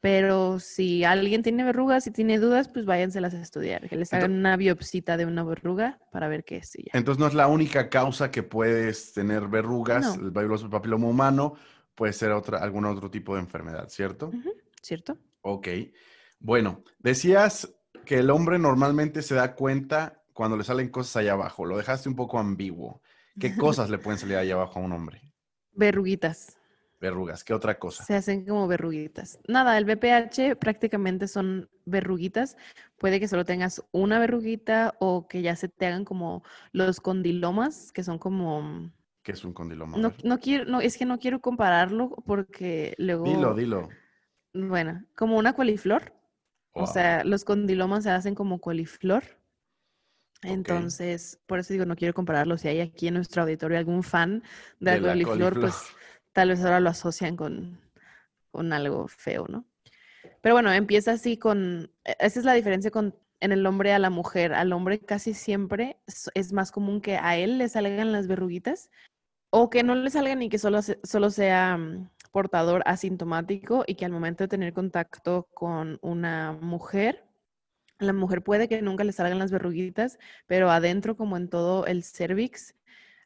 pero 0.00 0.60
si 0.60 1.02
alguien 1.02 1.42
tiene 1.42 1.64
verrugas 1.64 2.06
y 2.06 2.12
tiene 2.12 2.38
dudas, 2.38 2.68
pues 2.68 2.84
váyanselas 2.84 3.34
a 3.34 3.42
estudiar, 3.42 3.88
que 3.88 3.96
les 3.96 4.12
hagan 4.12 4.30
una 4.32 4.56
biopsita 4.56 5.16
de 5.16 5.26
una 5.26 5.42
verruga 5.42 5.98
para 6.12 6.28
ver 6.28 6.44
qué 6.44 6.58
es. 6.58 6.76
Entonces 6.92 7.18
no 7.18 7.26
es 7.26 7.34
la 7.34 7.48
única 7.48 7.88
causa 7.88 8.30
que 8.30 8.44
puedes 8.44 9.12
tener 9.12 9.48
verrugas, 9.48 10.16
No. 10.16 10.22
el 10.26 10.30
virus 10.30 10.60
del 10.60 10.70
papiloma 10.70 11.08
humano, 11.08 11.54
puede 11.96 12.12
ser 12.12 12.30
otra, 12.30 12.58
algún 12.58 12.84
otro 12.84 13.10
tipo 13.10 13.34
de 13.34 13.40
enfermedad, 13.40 13.88
¿cierto? 13.88 14.30
¿cierto? 14.80 15.18
Ok. 15.40 15.66
Bueno, 16.38 16.84
decías 17.00 17.74
que 18.04 18.20
el 18.20 18.30
hombre 18.30 18.60
normalmente 18.60 19.22
se 19.22 19.34
da 19.34 19.56
cuenta 19.56 20.22
cuando 20.36 20.56
le 20.56 20.64
salen 20.64 20.90
cosas 20.90 21.16
allá 21.16 21.32
abajo. 21.32 21.64
Lo 21.64 21.78
dejaste 21.78 22.08
un 22.08 22.14
poco 22.14 22.38
ambiguo. 22.38 23.00
¿Qué 23.40 23.56
cosas 23.56 23.90
le 23.90 23.98
pueden 23.98 24.20
salir 24.20 24.36
allá 24.36 24.54
abajo 24.54 24.78
a 24.78 24.82
un 24.82 24.92
hombre? 24.92 25.32
Verruguitas. 25.72 26.58
Verrugas, 27.00 27.42
¿qué 27.42 27.52
otra 27.52 27.78
cosa? 27.78 28.04
Se 28.04 28.14
hacen 28.14 28.46
como 28.46 28.66
verruguitas. 28.68 29.38
Nada, 29.48 29.76
el 29.76 29.84
BPH 29.84 30.56
prácticamente 30.58 31.26
son 31.26 31.68
verruguitas. 31.84 32.56
Puede 32.98 33.18
que 33.18 33.28
solo 33.28 33.44
tengas 33.44 33.82
una 33.92 34.18
verruguita 34.18 34.94
o 34.98 35.26
que 35.26 35.42
ya 35.42 35.56
se 35.56 35.68
te 35.68 35.86
hagan 35.86 36.04
como 36.04 36.42
los 36.72 37.00
condilomas, 37.00 37.92
que 37.92 38.02
son 38.02 38.18
como... 38.18 38.90
¿Qué 39.22 39.32
es 39.32 39.44
un 39.44 39.52
condiloma? 39.52 39.98
No, 39.98 40.12
no 40.22 40.38
quiero, 40.38 40.66
no, 40.66 40.80
es 40.80 40.96
que 40.96 41.04
no 41.04 41.18
quiero 41.18 41.40
compararlo 41.40 42.10
porque 42.24 42.94
luego... 42.98 43.24
Dilo, 43.24 43.54
dilo. 43.54 43.88
Bueno, 44.54 45.04
como 45.14 45.36
una 45.36 45.54
coliflor. 45.54 46.14
O 46.72 46.86
sea, 46.86 47.24
los 47.24 47.44
condilomas 47.44 48.04
se 48.04 48.10
hacen 48.10 48.34
como 48.34 48.60
coliflor. 48.60 49.24
Entonces, 50.42 51.40
por 51.46 51.58
eso 51.58 51.72
digo, 51.72 51.86
no 51.86 51.96
quiero 51.96 52.14
compararlo. 52.14 52.58
Si 52.58 52.68
hay 52.68 52.80
aquí 52.80 53.08
en 53.08 53.14
nuestro 53.14 53.42
auditorio 53.42 53.78
algún 53.78 54.02
fan 54.02 54.42
de, 54.80 55.00
la, 55.00 55.08
coliflor, 55.12 55.60
pues 55.60 55.74
tal 56.32 56.50
vez 56.50 56.62
ahora 56.62 56.80
lo 56.80 56.90
asocian 56.90 57.36
con, 57.36 57.80
con 58.50 58.72
algo 58.72 59.08
feo, 59.08 59.46
¿no? 59.48 59.64
Pero 60.42 60.54
bueno, 60.54 60.72
empieza 60.72 61.12
así 61.12 61.36
con, 61.36 61.90
e, 62.04 62.16
esa 62.20 62.38
es 62.38 62.44
la 62.44 62.54
diferencia 62.54 62.90
con 62.90 63.14
en 63.40 63.52
el 63.52 63.66
hombre 63.66 63.92
a 63.92 63.98
la 63.98 64.10
mujer. 64.10 64.54
Al 64.54 64.72
hombre 64.72 65.00
casi 65.00 65.34
siempre 65.34 65.98
es 66.34 66.52
más 66.52 66.72
común 66.72 67.00
que 67.00 67.16
a 67.16 67.36
él 67.36 67.58
le 67.58 67.68
salgan 67.68 68.12
las 68.12 68.26
verruguitas 68.26 68.90
o 69.50 69.70
que 69.70 69.82
no 69.82 69.94
le 69.94 70.10
salgan 70.10 70.42
y 70.42 70.48
que 70.48 70.58
solo, 70.58 70.80
solo 70.82 71.30
sea 71.30 71.76
mm, 71.76 72.10
portador 72.32 72.82
asintomático 72.86 73.84
y 73.86 73.94
que 73.94 74.04
al 74.04 74.12
momento 74.12 74.44
de 74.44 74.48
tener 74.48 74.72
contacto 74.72 75.48
con 75.54 75.98
una 76.02 76.52
mujer, 76.52 77.25
la 77.98 78.12
mujer 78.12 78.42
puede 78.42 78.68
que 78.68 78.82
nunca 78.82 79.04
le 79.04 79.12
salgan 79.12 79.38
las 79.38 79.50
verruguitas, 79.50 80.18
pero 80.46 80.70
adentro, 80.70 81.16
como 81.16 81.36
en 81.36 81.48
todo 81.48 81.86
el 81.86 82.04
cervix, 82.04 82.74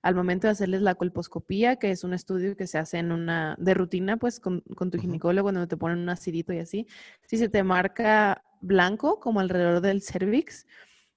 al 0.02 0.14
momento 0.14 0.46
de 0.46 0.52
hacerles 0.52 0.82
la 0.82 0.94
colposcopía, 0.94 1.76
que 1.76 1.90
es 1.90 2.04
un 2.04 2.14
estudio 2.14 2.56
que 2.56 2.66
se 2.66 2.78
hace 2.78 2.98
en 2.98 3.12
una, 3.12 3.56
de 3.58 3.74
rutina, 3.74 4.16
pues 4.16 4.40
con, 4.40 4.62
tu 4.62 4.98
ginecólogo, 4.98 5.46
cuando 5.46 5.68
te 5.68 5.76
ponen 5.76 5.98
un 5.98 6.08
acidito 6.08 6.52
y 6.52 6.58
así, 6.58 6.86
si 7.26 7.36
se 7.36 7.48
te 7.48 7.62
marca 7.62 8.42
blanco, 8.60 9.20
como 9.20 9.40
alrededor 9.40 9.80
del 9.80 10.02
cervix, 10.02 10.66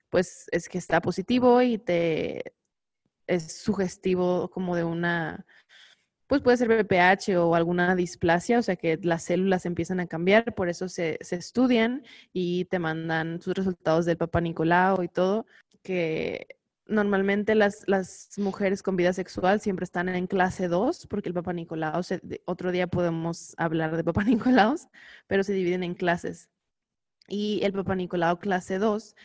pues 0.10 0.48
es 0.52 0.70
que 0.70 0.78
está 0.78 1.02
positivo 1.02 1.62
y 1.62 1.78
te 1.78 2.54
es 3.26 3.54
sugestivo 3.54 4.50
como 4.50 4.76
de 4.76 4.84
una, 4.84 5.46
pues 6.28 6.42
puede 6.42 6.58
ser 6.58 6.70
BPH 6.70 7.38
o 7.38 7.56
alguna 7.56 7.96
displasia, 7.96 8.60
o 8.60 8.62
sea 8.62 8.76
que 8.76 9.00
las 9.02 9.24
células 9.24 9.66
empiezan 9.66 10.00
a 10.00 10.08
cambiar, 10.08 10.54
por 10.56 10.70
eso 10.70 10.90
se, 10.90 11.18
se 11.22 11.36
estudian 11.36 12.04
y 12.34 12.66
te 12.66 12.80
mandan 12.80 13.42
sus 13.42 13.54
resultados 13.54 14.06
del 14.06 14.18
Papa 14.18 14.42
Nicolau 14.42 15.04
y 15.04 15.08
todo, 15.08 15.46
que 15.84 16.48
Normalmente 16.86 17.56
las, 17.56 17.88
las, 17.88 18.38
mujeres 18.38 18.84
con 18.84 18.98
vida 18.98 19.14
sexual 19.14 19.62
siempre 19.62 19.86
están 19.86 20.10
en 20.10 20.28
clase 20.28 20.68
2, 20.68 21.08
porque 21.08 21.30
el 21.30 21.34
Papa 21.34 21.54
Nicolau, 21.54 22.02
otro 22.46 22.72
día 22.74 22.88
podemos 22.88 23.56
hablar 23.58 23.96
de 23.96 24.04
Papa 24.04 24.24
Nicolau, 24.26 24.76
pero 25.28 25.44
se 25.44 25.54
dividen 25.54 25.84
en 25.84 25.94
clases. 25.94 26.50
Y 27.30 27.62
el 27.64 27.72
Papa 27.72 27.96
Nicolau 27.96 28.38
clase 28.38 28.80
2 28.80 29.16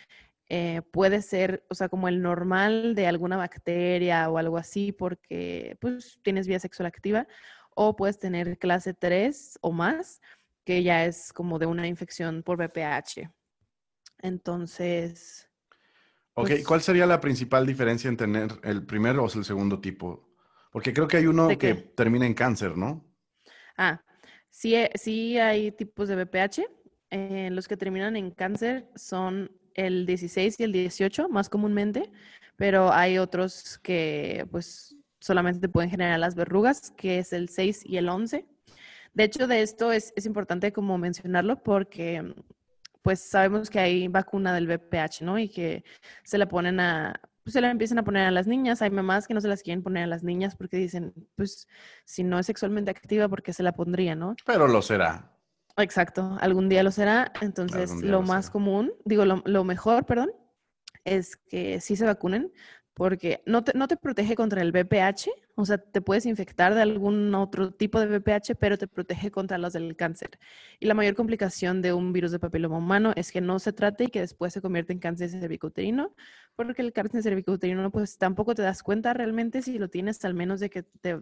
eh, 0.48 0.82
puede 0.92 1.22
ser, 1.22 1.64
o 1.68 1.74
sea, 1.74 1.88
como 1.88 2.08
el 2.08 2.22
normal 2.22 2.94
de 2.94 3.06
alguna 3.06 3.36
bacteria 3.36 4.28
o 4.30 4.38
algo 4.38 4.56
así, 4.56 4.92
porque 4.92 5.76
pues 5.80 6.18
tienes 6.22 6.46
vida 6.46 6.58
sexual 6.58 6.86
activa, 6.86 7.26
o 7.74 7.96
puedes 7.96 8.18
tener 8.18 8.58
clase 8.58 8.94
3 8.94 9.58
o 9.60 9.72
más, 9.72 10.20
que 10.64 10.82
ya 10.82 11.04
es 11.04 11.32
como 11.32 11.58
de 11.58 11.66
una 11.66 11.86
infección 11.86 12.42
por 12.42 12.58
BPH. 12.58 13.30
Entonces, 14.20 15.48
Ok, 16.40 16.50
pues 16.50 16.66
¿cuál 16.66 16.80
sería 16.82 17.04
la 17.04 17.20
principal 17.20 17.66
diferencia 17.66 18.08
en 18.08 18.16
tener 18.16 18.48
el 18.62 18.86
primer 18.86 19.18
o 19.18 19.24
el 19.26 19.44
segundo 19.44 19.80
tipo? 19.80 20.36
Porque 20.70 20.92
creo 20.92 21.08
que 21.08 21.16
hay 21.16 21.26
uno 21.26 21.48
que 21.58 21.74
termina 21.74 22.26
en 22.26 22.34
cáncer, 22.34 22.76
¿no? 22.76 23.04
Ah, 23.76 24.04
sí, 24.48 24.76
eh, 24.76 24.90
sí 24.94 25.36
hay 25.36 25.72
tipos 25.72 26.08
de 26.08 26.14
BPH. 26.14 26.62
Eh, 27.10 27.48
los 27.50 27.66
que 27.66 27.76
terminan 27.76 28.16
en 28.16 28.30
cáncer 28.30 28.88
son 28.94 29.50
el 29.78 30.06
16 30.06 30.58
y 30.58 30.64
el 30.64 30.72
18 30.72 31.28
más 31.28 31.48
comúnmente, 31.48 32.10
pero 32.56 32.92
hay 32.92 33.18
otros 33.18 33.78
que 33.78 34.46
pues 34.50 34.96
solamente 35.20 35.60
te 35.60 35.68
pueden 35.68 35.88
generar 35.88 36.18
las 36.18 36.34
verrugas, 36.34 36.90
que 36.96 37.18
es 37.18 37.32
el 37.32 37.48
6 37.48 37.82
y 37.84 37.96
el 37.96 38.08
11. 38.08 38.44
De 39.14 39.24
hecho, 39.24 39.46
de 39.46 39.62
esto 39.62 39.92
es, 39.92 40.12
es 40.16 40.26
importante 40.26 40.72
como 40.72 40.98
mencionarlo 40.98 41.62
porque 41.62 42.34
pues 43.02 43.20
sabemos 43.20 43.70
que 43.70 43.78
hay 43.78 44.08
vacuna 44.08 44.52
del 44.52 44.66
VPH, 44.66 45.22
¿no? 45.22 45.38
Y 45.38 45.48
que 45.48 45.84
se 46.24 46.38
la 46.38 46.48
ponen 46.48 46.80
a, 46.80 47.20
pues 47.44 47.52
se 47.52 47.60
la 47.60 47.70
empiezan 47.70 48.00
a 48.00 48.04
poner 48.04 48.26
a 48.26 48.32
las 48.32 48.48
niñas. 48.48 48.82
Hay 48.82 48.90
mamás 48.90 49.28
que 49.28 49.34
no 49.34 49.40
se 49.40 49.48
las 49.48 49.62
quieren 49.62 49.84
poner 49.84 50.04
a 50.04 50.08
las 50.08 50.24
niñas 50.24 50.56
porque 50.56 50.76
dicen, 50.76 51.14
pues 51.36 51.68
si 52.04 52.24
no 52.24 52.38
es 52.40 52.46
sexualmente 52.46 52.90
activa, 52.90 53.28
¿por 53.28 53.42
qué 53.44 53.52
se 53.52 53.62
la 53.62 53.72
pondría, 53.72 54.16
no? 54.16 54.34
Pero 54.44 54.66
lo 54.66 54.82
será. 54.82 55.37
Exacto, 55.78 56.36
algún 56.40 56.68
día 56.68 56.82
lo 56.82 56.90
será. 56.90 57.32
Entonces, 57.40 58.02
lo, 58.02 58.22
más 58.22 58.50
común, 58.50 58.92
digo, 59.04 59.24
lo, 59.24 59.42
lo, 59.46 59.64
mejor, 59.64 60.04
perdón, 60.06 60.32
es 61.04 61.36
que 61.36 61.80
sí 61.80 61.96
se 61.96 62.04
vacunen, 62.04 62.52
porque 62.98 63.44
no 63.46 63.62
te, 63.62 63.78
no 63.78 63.86
te 63.86 63.96
protege 63.96 64.34
contra 64.34 64.60
el 64.60 64.72
VPH, 64.72 65.30
o 65.54 65.64
sea, 65.64 65.78
te 65.78 66.00
puedes 66.00 66.26
infectar 66.26 66.74
de 66.74 66.82
algún 66.82 67.32
otro 67.32 67.70
tipo 67.70 68.00
de 68.00 68.06
VPH, 68.06 68.56
pero 68.56 68.76
te 68.76 68.88
protege 68.88 69.30
contra 69.30 69.56
los 69.56 69.72
del 69.72 69.94
cáncer. 69.94 70.30
Y 70.80 70.86
la 70.86 70.94
mayor 70.94 71.14
complicación 71.14 71.80
de 71.80 71.92
un 71.92 72.12
virus 72.12 72.32
de 72.32 72.40
papiloma 72.40 72.78
humano 72.78 73.12
es 73.14 73.30
que 73.30 73.40
no 73.40 73.60
se 73.60 73.72
trate 73.72 74.04
y 74.04 74.08
que 74.08 74.20
después 74.20 74.52
se 74.52 74.60
convierte 74.60 74.92
en 74.92 74.98
cáncer 74.98 75.30
cervicouterino, 75.30 76.16
porque 76.56 76.82
el 76.82 76.92
cáncer 76.92 77.22
cervicouterino, 77.22 77.88
pues 77.92 78.18
tampoco 78.18 78.56
te 78.56 78.62
das 78.62 78.82
cuenta 78.82 79.14
realmente 79.14 79.62
si 79.62 79.78
lo 79.78 79.88
tienes, 79.88 80.24
al 80.24 80.34
menos 80.34 80.58
de 80.58 80.68
que 80.68 80.82
te, 80.82 81.20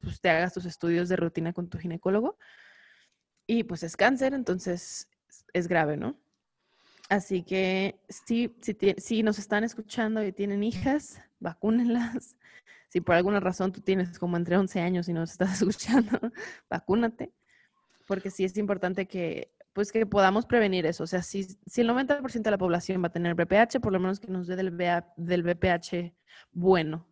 pues, 0.00 0.18
te 0.22 0.30
hagas 0.30 0.54
tus 0.54 0.64
estudios 0.64 1.10
de 1.10 1.16
rutina 1.16 1.52
con 1.52 1.68
tu 1.68 1.76
ginecólogo. 1.78 2.38
Y 3.46 3.64
pues 3.64 3.82
es 3.82 3.96
cáncer, 3.96 4.34
entonces 4.34 5.08
es 5.52 5.68
grave, 5.68 5.96
¿no? 5.96 6.16
Así 7.08 7.42
que 7.42 8.00
si, 8.08 8.54
si, 8.96 9.22
nos 9.22 9.38
están 9.38 9.64
escuchando 9.64 10.24
y 10.24 10.32
tienen 10.32 10.62
hijas, 10.62 11.20
vacúnenlas. 11.40 12.36
Si 12.88 13.00
por 13.00 13.14
alguna 13.14 13.40
razón 13.40 13.72
tú 13.72 13.80
tienes 13.80 14.18
como 14.18 14.36
entre 14.36 14.56
11 14.56 14.80
años 14.80 15.08
y 15.08 15.12
nos 15.12 15.32
estás 15.32 15.52
escuchando, 15.60 16.18
vacúnate. 16.70 17.32
Porque 18.06 18.30
sí 18.30 18.44
es 18.44 18.56
importante 18.56 19.06
que, 19.06 19.52
pues 19.72 19.92
que 19.92 20.06
podamos 20.06 20.46
prevenir 20.46 20.86
eso. 20.86 21.04
O 21.04 21.06
sea, 21.06 21.22
si, 21.22 21.44
si 21.44 21.80
el 21.82 21.90
90% 21.90 22.42
de 22.42 22.50
la 22.50 22.58
población 22.58 23.02
va 23.02 23.08
a 23.08 23.12
tener 23.12 23.34
BPH, 23.34 23.80
por 23.80 23.92
lo 23.92 24.00
menos 24.00 24.18
que 24.18 24.28
nos 24.28 24.46
dé 24.46 24.56
del, 24.56 24.74
del 25.16 25.42
BPH 25.42 26.14
bueno. 26.52 27.06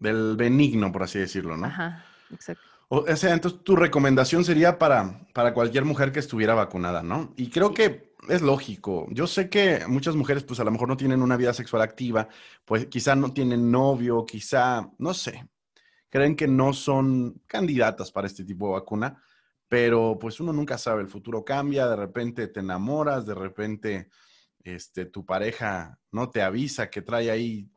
Del 0.00 0.36
benigno, 0.36 0.90
por 0.90 1.04
así 1.04 1.18
decirlo, 1.20 1.56
¿no? 1.56 1.66
Ajá, 1.66 2.04
exacto. 2.32 2.73
O 2.88 3.16
sea, 3.16 3.32
entonces 3.32 3.62
tu 3.64 3.76
recomendación 3.76 4.44
sería 4.44 4.78
para, 4.78 5.26
para 5.32 5.54
cualquier 5.54 5.84
mujer 5.84 6.12
que 6.12 6.20
estuviera 6.20 6.54
vacunada, 6.54 7.02
¿no? 7.02 7.32
Y 7.36 7.50
creo 7.50 7.72
que 7.72 8.14
es 8.28 8.42
lógico. 8.42 9.06
Yo 9.10 9.26
sé 9.26 9.48
que 9.48 9.86
muchas 9.86 10.16
mujeres, 10.16 10.44
pues 10.44 10.60
a 10.60 10.64
lo 10.64 10.70
mejor 10.70 10.88
no 10.88 10.96
tienen 10.96 11.22
una 11.22 11.36
vida 11.36 11.52
sexual 11.52 11.82
activa, 11.82 12.28
pues 12.64 12.86
quizá 12.86 13.14
no 13.14 13.32
tienen 13.32 13.70
novio, 13.70 14.24
quizá, 14.24 14.90
no 14.98 15.14
sé, 15.14 15.48
creen 16.08 16.36
que 16.36 16.46
no 16.46 16.72
son 16.72 17.42
candidatas 17.46 18.12
para 18.12 18.26
este 18.26 18.44
tipo 18.44 18.68
de 18.68 18.74
vacuna, 18.74 19.22
pero 19.68 20.18
pues 20.20 20.38
uno 20.40 20.52
nunca 20.52 20.78
sabe, 20.78 21.02
el 21.02 21.08
futuro 21.08 21.44
cambia, 21.44 21.88
de 21.88 21.96
repente 21.96 22.48
te 22.48 22.60
enamoras, 22.60 23.26
de 23.26 23.34
repente 23.34 24.08
este, 24.62 25.06
tu 25.06 25.26
pareja 25.26 25.98
no 26.12 26.30
te 26.30 26.42
avisa 26.42 26.88
que 26.90 27.02
trae 27.02 27.30
ahí 27.30 27.70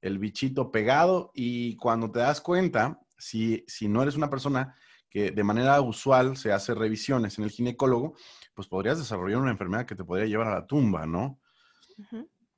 el 0.00 0.18
bichito 0.18 0.70
pegado 0.70 1.30
y 1.34 1.76
cuando 1.76 2.10
te 2.10 2.18
das 2.18 2.40
cuenta, 2.40 3.00
si, 3.24 3.64
si 3.66 3.88
no 3.88 4.02
eres 4.02 4.16
una 4.16 4.28
persona 4.28 4.74
que 5.08 5.30
de 5.30 5.44
manera 5.44 5.80
usual 5.80 6.36
se 6.36 6.52
hace 6.52 6.74
revisiones 6.74 7.38
en 7.38 7.44
el 7.44 7.50
ginecólogo, 7.50 8.16
pues 8.52 8.68
podrías 8.68 8.98
desarrollar 8.98 9.40
una 9.40 9.50
enfermedad 9.50 9.86
que 9.86 9.94
te 9.94 10.04
podría 10.04 10.26
llevar 10.26 10.48
a 10.48 10.54
la 10.54 10.66
tumba, 10.66 11.06
¿no? 11.06 11.40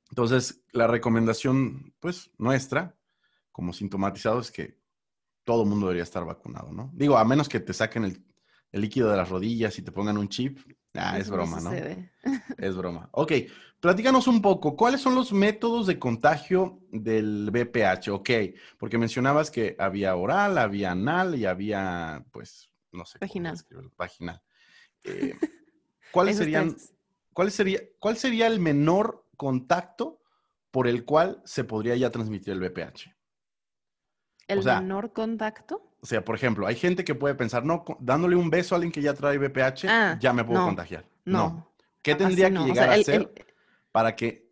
Entonces, 0.09 0.63
la 0.73 0.87
recomendación, 0.87 1.93
pues, 2.01 2.31
nuestra, 2.37 2.97
como 3.51 3.71
sintomatizado, 3.71 4.41
es 4.41 4.51
que 4.51 4.77
todo 5.45 5.63
el 5.63 5.69
mundo 5.69 5.85
debería 5.85 6.03
estar 6.03 6.25
vacunado, 6.25 6.73
¿no? 6.73 6.91
Digo, 6.93 7.17
a 7.17 7.23
menos 7.23 7.47
que 7.47 7.61
te 7.61 7.73
saquen 7.73 8.03
el, 8.03 8.25
líquido 8.73 9.09
de 9.09 9.17
las 9.17 9.29
rodillas 9.29 9.79
y 9.79 9.81
te 9.81 9.93
pongan 9.93 10.17
un 10.17 10.27
chip. 10.27 10.59
Ah, 10.93 11.17
es 11.19 11.29
broma, 11.29 11.59
¿no? 11.61 11.71
Es 12.57 12.75
broma. 12.75 13.09
Ok, 13.11 13.31
platícanos 13.79 14.27
un 14.27 14.41
poco, 14.41 14.75
¿cuáles 14.75 15.01
son 15.01 15.13
los 15.15 15.31
métodos 15.31 15.85
de 15.87 15.99
contagio 15.99 16.79
del 16.91 17.49
BPH? 17.51 18.09
Ok, 18.09 18.29
porque 18.79 18.97
mencionabas 18.97 19.51
que 19.51 19.75
había 19.77 20.15
oral, 20.15 20.57
había 20.57 20.91
anal 20.91 21.35
y 21.35 21.45
había, 21.45 22.25
pues, 22.31 22.71
no 22.91 23.05
sé. 23.05 23.19
Vaginal. 23.19 23.57
Vaginal. 23.97 24.41
Eh, 25.03 25.35
¿cuáles 26.11 26.37
serían, 26.37 26.75
¿cuál 27.33 27.51
sería, 27.51 27.79
¿Cuál 27.99 28.17
sería 28.17 28.47
el 28.47 28.59
menor 28.59 29.25
contacto 29.35 30.19
por 30.71 30.87
el 30.87 31.05
cual 31.05 31.41
se 31.45 31.63
podría 31.63 31.95
ya 31.95 32.09
transmitir 32.09 32.53
el 32.53 32.59
BPH? 32.59 33.15
El 34.47 34.59
O 34.59 34.61
sea- 34.63 34.81
menor 34.81 35.13
contacto. 35.13 35.86
O 36.01 36.05
sea, 36.05 36.23
por 36.23 36.35
ejemplo, 36.35 36.67
hay 36.67 36.75
gente 36.75 37.03
que 37.03 37.15
puede 37.15 37.35
pensar, 37.35 37.65
no, 37.65 37.83
dándole 37.99 38.35
un 38.35 38.49
beso 38.49 38.75
a 38.75 38.77
alguien 38.77 38.91
que 38.91 39.01
ya 39.01 39.13
trae 39.13 39.37
VPH, 39.37 39.85
Ah, 39.89 40.17
ya 40.19 40.31
me 40.33 40.43
puedo 40.43 40.59
no, 40.59 40.65
contagiar. 40.67 41.05
No. 41.25 41.71
¿Qué 42.01 42.15
tendría 42.15 42.49
no. 42.49 42.65
que 42.65 42.71
O 42.71 42.75
sea, 42.75 42.95
llegar 42.97 43.15
a 43.15 43.15
el- 43.15 43.31
para 43.91 44.15
que... 44.15 44.47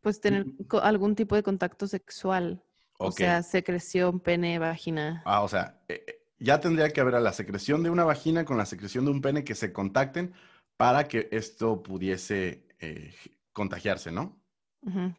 pues 0.00 0.20
tener 0.20 0.46
co- 0.68 0.80
algún 0.80 1.14
tipo 1.14 1.34
de 1.34 1.42
contacto 1.42 1.86
sexual. 1.86 2.62
O 2.98 3.12
sea, 3.12 3.42
secreción, 3.42 4.20
pene, 4.20 4.58
vagina. 4.58 5.22
Ah, 5.24 5.42
o 5.42 5.48
sea, 5.48 5.80
eh, 5.88 6.04
eh, 6.06 6.20
ya 6.38 6.60
tendría 6.60 6.90
que 6.90 7.00
haber 7.00 7.14
a 7.14 7.20
la 7.20 7.32
secreción 7.32 7.82
de 7.82 7.90
una 7.90 8.04
vagina 8.04 8.44
con 8.44 8.56
la 8.58 8.66
secreción 8.66 9.04
de 9.04 9.10
un 9.12 9.20
pene 9.20 9.44
que 9.44 9.54
se 9.54 9.72
contacten 9.72 10.34
para 10.76 11.06
que 11.08 11.28
esto 11.30 11.82
pudiese 11.82 12.66
eh, 12.80 13.14
contagiarse, 13.52 14.10
¿no? 14.12 14.40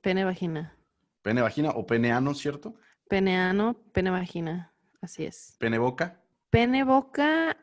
Pene, 0.01 0.25
vagina. 0.25 0.73
Pene 1.21 1.41
vagina 1.41 1.69
o 1.71 1.85
pene 1.85 2.11
ano, 2.11 2.33
¿cierto? 2.33 2.75
Pene 3.09 3.35
ano, 3.37 3.73
pene, 3.93 4.09
vagina. 4.11 4.68
Así 5.01 5.25
es. 5.25 5.55
Pene 5.59 5.77
boca. 5.77 6.21
Pene, 6.49 6.83
boca 6.83 7.57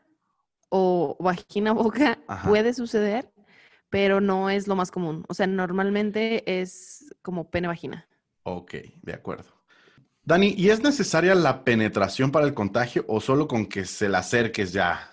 o 0.69 1.17
vagina, 1.19 1.73
boca 1.73 2.19
Ajá. 2.27 2.49
puede 2.49 2.73
suceder, 2.73 3.31
pero 3.89 4.21
no 4.21 4.49
es 4.49 4.67
lo 4.67 4.75
más 4.75 4.91
común. 4.91 5.25
O 5.27 5.33
sea, 5.33 5.47
normalmente 5.47 6.61
es 6.61 7.13
como 7.21 7.49
pene, 7.49 7.67
vagina. 7.67 8.07
Ok, 8.43 8.75
de 9.01 9.13
acuerdo. 9.13 9.57
Dani, 10.23 10.53
¿y 10.57 10.69
es 10.69 10.83
necesaria 10.83 11.35
la 11.35 11.63
penetración 11.63 12.31
para 12.31 12.45
el 12.45 12.53
contagio 12.53 13.05
o 13.07 13.21
solo 13.21 13.47
con 13.47 13.65
que 13.65 13.85
se 13.85 14.09
la 14.09 14.19
acerques 14.19 14.73
ya 14.73 15.09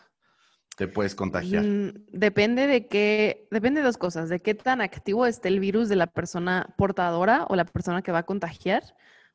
te 0.77 0.89
puedes 0.89 1.15
contagiar? 1.15 1.65
Mm, 1.65 2.07
depende 2.09 2.67
de 2.67 2.89
qué, 2.89 3.47
depende 3.51 3.81
de 3.81 3.87
dos 3.87 3.97
cosas, 3.97 4.29
de 4.29 4.41
qué 4.41 4.55
tan 4.55 4.81
activo 4.81 5.27
esté 5.27 5.49
el 5.49 5.61
virus 5.61 5.89
de 5.89 5.97
la 5.97 6.09
persona 6.09 6.75
portadora 6.77 7.47
o 7.49 7.55
la 7.55 7.65
persona 7.65 8.03
que 8.03 8.11
va 8.11 8.19
a 8.19 8.27
contagiar. 8.27 8.83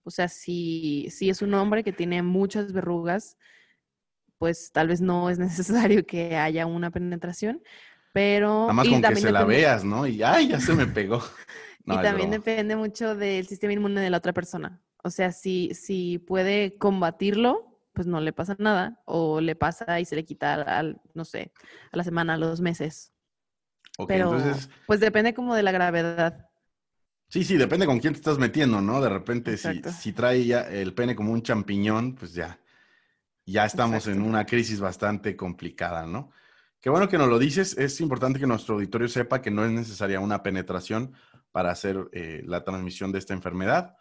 O 0.04 0.12
sea, 0.12 0.28
si, 0.28 1.08
si 1.12 1.30
es 1.30 1.42
un 1.42 1.54
hombre 1.54 1.84
que 1.84 1.94
tiene 1.94 2.22
muchas 2.24 2.72
verrugas, 2.74 3.38
pues 4.38 4.72
tal 4.72 4.88
vez 4.88 5.02
no 5.02 5.30
es 5.30 5.38
necesario 5.40 6.06
que 6.06 6.36
haya 6.38 6.66
una 6.66 6.92
penetración, 6.92 7.62
pero... 8.14 8.62
Nada 8.62 8.74
más 8.74 8.88
y 8.88 8.92
con 8.92 9.02
que 9.02 9.16
se 9.18 9.32
la 9.32 9.44
veas, 9.44 9.84
¿no? 9.84 10.08
Y 10.08 10.24
¡ay, 10.24 10.50
ya 10.50 10.60
se 10.60 10.74
me 10.74 10.88
pegó! 10.88 11.22
No, 11.86 11.96
y 11.96 12.04
también 12.04 12.30
broma. 12.30 12.44
depende 12.44 12.76
mucho 12.76 13.16
del 13.16 13.48
sistema 13.48 13.74
inmune 13.74 14.00
de 14.00 14.12
la 14.12 14.18
otra 14.18 14.32
persona. 14.32 14.80
O 15.02 15.10
sea, 15.10 15.32
si, 15.32 15.74
si 15.74 16.20
puede 16.20 16.78
combatirlo, 16.78 17.82
pues 17.94 18.06
no 18.06 18.22
le 18.22 18.32
pasa 18.32 18.56
nada. 18.60 19.02
O 19.06 19.42
le 19.42 19.56
pasa 19.56 20.00
y 20.00 20.06
se 20.06 20.16
le 20.16 20.24
quita 20.24 20.56
al, 20.56 21.02
no 21.16 21.26
sé, 21.26 21.52
a 21.92 21.98
la 21.98 22.04
semana, 22.04 22.36
a 22.36 22.38
los 22.38 22.62
meses. 22.62 23.12
Ok, 23.98 24.08
Pero 24.08 24.36
entonces, 24.36 24.70
pues 24.86 25.00
depende 25.00 25.34
como 25.34 25.56
de 25.56 25.64
la 25.64 25.72
gravedad. 25.72 26.49
Sí, 27.30 27.44
sí, 27.44 27.56
depende 27.56 27.86
con 27.86 28.00
quién 28.00 28.14
te 28.14 28.20
estás 28.20 28.38
metiendo, 28.38 28.82
¿no? 28.82 29.00
De 29.02 29.10
repente, 29.10 29.56
si, 29.56 29.82
si 29.84 30.12
trae 30.12 30.46
ya 30.46 30.62
el 30.62 30.94
pene 30.94 31.16
como 31.16 31.32
un 31.32 31.42
champiñón, 31.42 32.16
pues 32.16 32.34
ya, 32.34 32.60
ya 33.46 33.66
estamos 33.66 34.08
en 34.08 34.22
una 34.22 34.46
crisis 34.46 34.80
bastante 34.80 35.36
complicada, 35.38 36.06
¿no? 36.06 36.32
Qué 36.82 36.90
bueno 36.90 37.10
que 37.10 37.18
nos 37.18 37.30
lo 37.30 37.40
dices. 37.40 37.78
Es 37.78 38.00
importante 38.00 38.40
que 38.40 38.48
nuestro 38.48 38.76
auditorio 38.76 39.08
sepa 39.08 39.42
que 39.42 39.52
no 39.52 39.66
es 39.66 39.72
necesaria 39.72 40.20
una 40.20 40.44
penetración 40.44 41.14
para 41.52 41.72
hacer 41.72 42.10
eh, 42.14 42.42
la 42.46 42.64
transmisión 42.64 43.12
de 43.12 43.20
esta 43.20 43.34
enfermedad. 43.34 43.98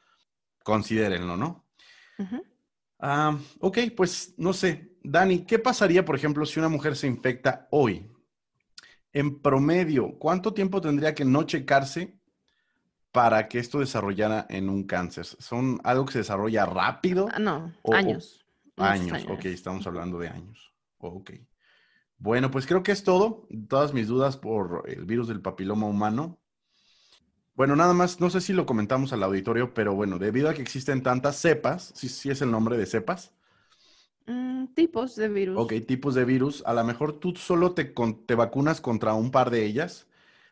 Considérenlo, 0.63 1.37
¿no? 1.37 1.67
Ah, 3.01 3.39
ok, 3.61 3.79
pues 3.97 4.35
no 4.37 4.53
sé. 4.53 4.97
Dani, 5.03 5.45
¿qué 5.45 5.59
pasaría, 5.59 6.05
por 6.05 6.17
ejemplo, 6.17 6.45
si 6.45 6.59
una 6.59 6.69
mujer 6.69 6.95
se 6.95 7.07
infecta 7.07 7.67
hoy? 7.71 8.11
En 9.13 9.41
promedio, 9.41 10.19
¿cuánto 10.19 10.53
tiempo 10.53 10.81
tendría 10.81 11.15
que 11.15 11.25
no 11.25 11.45
checarse 11.45 12.18
para 13.19 13.49
que 13.49 13.59
esto 13.59 13.81
desarrollara 13.81 14.47
en 14.49 14.69
un 14.69 14.85
cáncer? 14.85 15.27
¿Son 15.27 15.81
algo 15.85 16.07
que 16.07 16.13
se 16.13 16.19
desarrolla 16.21 16.67
rápido? 16.67 17.27
Ah, 17.27 17.39
no, 17.39 17.73
O- 17.83 17.95
o- 17.95 17.99
años. 17.99 18.45
muchos 18.77 19.01
Años, 19.01 19.25
ok, 19.29 19.47
estamos 19.47 19.87
hablando 19.89 20.19
de 20.21 20.29
años. 20.29 20.73
Ok. 20.99 21.33
Bueno, 22.19 22.51
pues 22.51 22.66
creo 22.66 22.83
que 22.85 22.92
es 22.92 23.05
todo. 23.05 23.49
Todas 23.69 23.95
mis 23.95 24.09
dudas 24.09 24.37
por 24.37 24.85
el 24.88 25.05
virus 25.07 25.29
del 25.29 25.42
papiloma 25.42 25.87
humano. 25.87 26.38
Bueno, 27.55 27.77
nada 27.77 27.92
más, 27.92 28.21
no 28.21 28.31
sé 28.31 28.40
si 28.40 28.53
lo 28.55 28.64
comentamos 28.66 29.12
al 29.12 29.23
auditorio, 29.23 29.75
pero 29.75 29.95
bueno, 29.95 30.19
debido 30.19 30.49
a 30.49 30.55
que 30.55 30.62
existen 30.62 31.03
tantas 31.03 31.37
cepas, 31.37 31.92
sí, 31.95 32.09
sí 32.09 32.31
es 32.31 32.40
el 32.40 32.51
nombre 32.51 32.77
de 32.79 32.87
cepas, 32.87 33.33
Mm, 34.29 34.66
tipos 34.75 35.16
de 35.16 35.29
virus. 35.29 35.59
ok, 35.61 35.75
tipos 35.87 36.14
de 36.14 36.25
virus, 36.25 36.62
a 36.66 36.73
lo 36.75 36.85
mejor 36.85 37.21
tú 37.21 37.35
solo 37.37 37.75
te 37.75 38.35
vacunas 38.35 38.81
contra 38.81 39.14
un 39.14 39.31
par 39.31 39.51
de 39.51 39.64
ellas, 39.66 40.08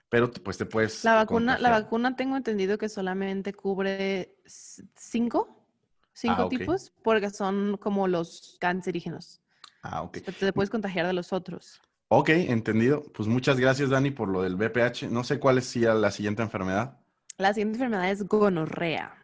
pero 0.08 0.30
pues 0.30 0.56
te 0.58 0.66
puedes 0.66 1.04
La 1.04 1.14
vacuna, 1.14 1.58
la 1.58 1.70
vacuna 1.70 2.16
tengo 2.16 2.36
entendido 2.36 2.78
que 2.78 2.88
solamente 2.88 3.52
cubre 3.52 4.36
cinco, 4.46 5.64
cinco 6.12 6.42
Ah, 6.42 6.48
tipos, 6.48 6.92
porque 7.02 7.30
son 7.30 7.76
como 7.78 8.08
los 8.08 8.56
cancerígenos. 8.60 9.40
Ah, 9.82 10.02
ok. 10.02 10.18
Te 10.38 10.52
puedes 10.52 10.70
contagiar 10.70 11.06
de 11.06 11.12
los 11.12 11.32
otros. 11.32 11.80
Ok, 12.08 12.28
entendido. 12.30 13.02
Pues 13.12 13.28
muchas 13.28 13.58
gracias, 13.58 13.90
Dani, 13.90 14.10
por 14.10 14.28
lo 14.28 14.42
del 14.42 14.54
VPH. 14.54 15.10
No 15.10 15.24
sé 15.24 15.38
cuál 15.40 15.58
es 15.58 15.74
la 15.76 16.10
siguiente 16.10 16.42
enfermedad. 16.42 16.98
La 17.36 17.52
siguiente 17.52 17.78
enfermedad 17.78 18.10
es 18.10 18.26
gonorrea. 18.26 19.14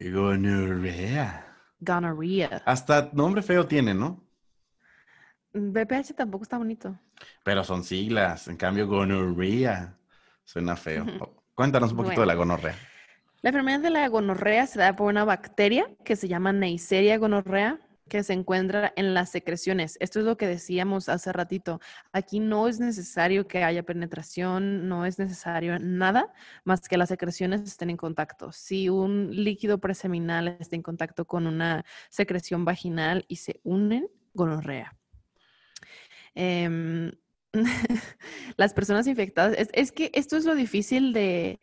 Gonorrea. 0.00 1.46
Gonorrhea. 1.80 2.62
Hasta 2.64 3.10
nombre 3.12 3.42
feo 3.42 3.66
tiene, 3.66 3.94
¿no? 3.94 4.22
BPH 5.54 6.14
tampoco 6.16 6.44
está 6.44 6.56
bonito. 6.56 6.96
Pero 7.44 7.62
son 7.64 7.84
siglas. 7.84 8.48
En 8.48 8.56
cambio, 8.56 8.86
gonorrea 8.86 9.96
suena 10.44 10.76
feo. 10.76 11.06
Cuéntanos 11.54 11.92
un 11.92 11.98
poquito 11.98 12.20
de 12.20 12.26
la 12.26 12.34
gonorrea. 12.34 12.76
La 13.42 13.50
enfermedad 13.50 13.80
de 13.80 13.90
la 13.90 14.08
gonorrea 14.08 14.66
se 14.66 14.78
da 14.78 14.94
por 14.94 15.08
una 15.08 15.24
bacteria 15.24 15.86
que 16.04 16.14
se 16.16 16.28
llama 16.28 16.52
Neisseria 16.52 17.18
gonorrea, 17.18 17.80
que 18.08 18.22
se 18.22 18.34
encuentra 18.34 18.92
en 18.94 19.14
las 19.14 19.30
secreciones. 19.30 19.96
Esto 19.98 20.18
es 20.18 20.24
lo 20.24 20.36
que 20.36 20.46
decíamos 20.46 21.08
hace 21.08 21.32
ratito. 21.32 21.80
Aquí 22.12 22.40
no 22.40 22.68
es 22.68 22.78
necesario 22.78 23.48
que 23.48 23.64
haya 23.64 23.82
penetración, 23.82 24.88
no 24.88 25.06
es 25.06 25.18
necesario 25.18 25.78
nada 25.78 26.32
más 26.64 26.88
que 26.88 26.96
las 26.96 27.08
secreciones 27.08 27.62
estén 27.62 27.90
en 27.90 27.96
contacto. 27.96 28.52
Si 28.52 28.88
un 28.88 29.30
líquido 29.32 29.78
preseminal 29.78 30.56
está 30.60 30.76
en 30.76 30.82
contacto 30.82 31.24
con 31.24 31.46
una 31.46 31.84
secreción 32.10 32.64
vaginal 32.64 33.24
y 33.28 33.36
se 33.36 33.60
unen, 33.64 34.08
gonorrea. 34.34 34.96
Em, 36.34 37.12
las 38.56 38.74
personas 38.74 39.06
infectadas, 39.06 39.54
es, 39.58 39.68
es 39.72 39.92
que 39.92 40.10
esto 40.14 40.36
es 40.36 40.44
lo 40.44 40.54
difícil 40.54 41.12
de, 41.12 41.60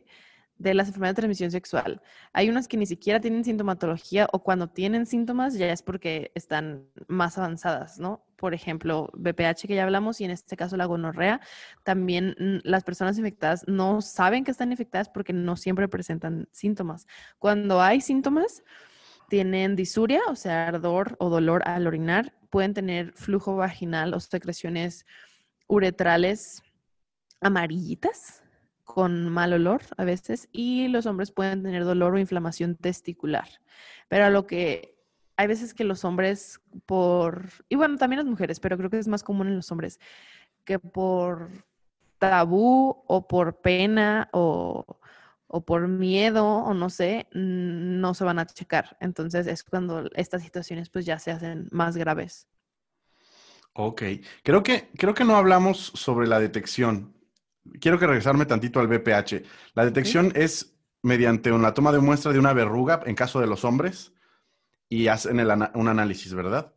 de 0.60 0.74
las 0.74 0.88
enfermedades 0.88 1.16
de 1.16 1.20
transmisión 1.22 1.50
sexual. 1.50 2.02
Hay 2.34 2.50
unas 2.50 2.68
que 2.68 2.76
ni 2.76 2.84
siquiera 2.84 3.18
tienen 3.18 3.44
sintomatología 3.44 4.28
o 4.30 4.42
cuando 4.42 4.68
tienen 4.68 5.06
síntomas 5.06 5.54
ya 5.54 5.72
es 5.72 5.82
porque 5.82 6.32
están 6.34 6.84
más 7.08 7.38
avanzadas, 7.38 7.98
¿no? 7.98 8.26
Por 8.36 8.52
ejemplo, 8.52 9.08
BPH 9.14 9.66
que 9.66 9.74
ya 9.74 9.84
hablamos 9.84 10.20
y 10.20 10.24
en 10.24 10.30
este 10.30 10.58
caso 10.58 10.76
la 10.76 10.84
gonorrea, 10.84 11.40
también 11.82 12.36
mm, 12.38 12.68
las 12.68 12.84
personas 12.84 13.16
infectadas 13.16 13.64
no 13.68 14.02
saben 14.02 14.44
que 14.44 14.50
están 14.50 14.70
infectadas 14.70 15.08
porque 15.08 15.32
no 15.32 15.56
siempre 15.56 15.88
presentan 15.88 16.46
síntomas. 16.52 17.06
Cuando 17.38 17.80
hay 17.80 18.02
síntomas, 18.02 18.62
tienen 19.30 19.76
disuria, 19.76 20.20
o 20.28 20.36
sea, 20.36 20.68
ardor 20.68 21.16
o 21.20 21.30
dolor 21.30 21.62
al 21.66 21.86
orinar, 21.86 22.34
pueden 22.50 22.74
tener 22.74 23.12
flujo 23.12 23.56
vaginal 23.56 24.12
o 24.12 24.20
secreciones 24.20 25.06
uretrales 25.70 26.62
amarillitas 27.40 28.42
con 28.84 29.28
mal 29.28 29.52
olor 29.52 29.82
a 29.96 30.04
veces 30.04 30.48
y 30.52 30.88
los 30.88 31.06
hombres 31.06 31.30
pueden 31.30 31.62
tener 31.62 31.84
dolor 31.84 32.14
o 32.14 32.18
inflamación 32.18 32.74
testicular. 32.74 33.48
Pero 34.08 34.24
a 34.24 34.30
lo 34.30 34.46
que 34.48 34.98
hay 35.36 35.46
veces 35.46 35.72
que 35.72 35.84
los 35.84 36.04
hombres 36.04 36.60
por, 36.86 37.48
y 37.68 37.76
bueno, 37.76 37.96
también 37.98 38.18
las 38.18 38.26
mujeres, 38.26 38.58
pero 38.58 38.76
creo 38.76 38.90
que 38.90 38.98
es 38.98 39.06
más 39.06 39.22
común 39.22 39.46
en 39.46 39.56
los 39.56 39.70
hombres, 39.70 40.00
que 40.64 40.80
por 40.80 41.50
tabú 42.18 43.04
o 43.06 43.28
por 43.28 43.60
pena 43.60 44.28
o, 44.32 44.98
o 45.46 45.64
por 45.64 45.86
miedo 45.86 46.46
o 46.46 46.74
no 46.74 46.90
sé, 46.90 47.28
no 47.32 48.12
se 48.14 48.24
van 48.24 48.40
a 48.40 48.46
checar. 48.46 48.96
Entonces 49.00 49.46
es 49.46 49.62
cuando 49.62 50.10
estas 50.16 50.42
situaciones 50.42 50.90
pues 50.90 51.06
ya 51.06 51.18
se 51.20 51.30
hacen 51.30 51.68
más 51.70 51.96
graves. 51.96 52.48
Ok. 53.72 54.02
Creo 54.42 54.62
que, 54.62 54.90
creo 54.96 55.14
que 55.14 55.24
no 55.24 55.36
hablamos 55.36 55.78
sobre 55.94 56.26
la 56.26 56.40
detección. 56.40 57.14
Quiero 57.80 57.98
que 57.98 58.06
regresarme 58.06 58.46
tantito 58.46 58.80
al 58.80 58.88
VPH. 58.88 59.42
La 59.74 59.84
detección 59.84 60.32
es 60.34 60.76
mediante 61.02 61.50
la 61.50 61.72
toma 61.74 61.92
de 61.92 62.00
muestra 62.00 62.32
de 62.32 62.38
una 62.38 62.52
verruga 62.52 63.00
en 63.06 63.14
caso 63.14 63.40
de 63.40 63.46
los 63.46 63.64
hombres 63.64 64.12
y 64.88 65.08
hacen 65.08 65.40
el 65.40 65.50
ana- 65.50 65.70
un 65.74 65.88
análisis, 65.88 66.34
¿verdad? 66.34 66.74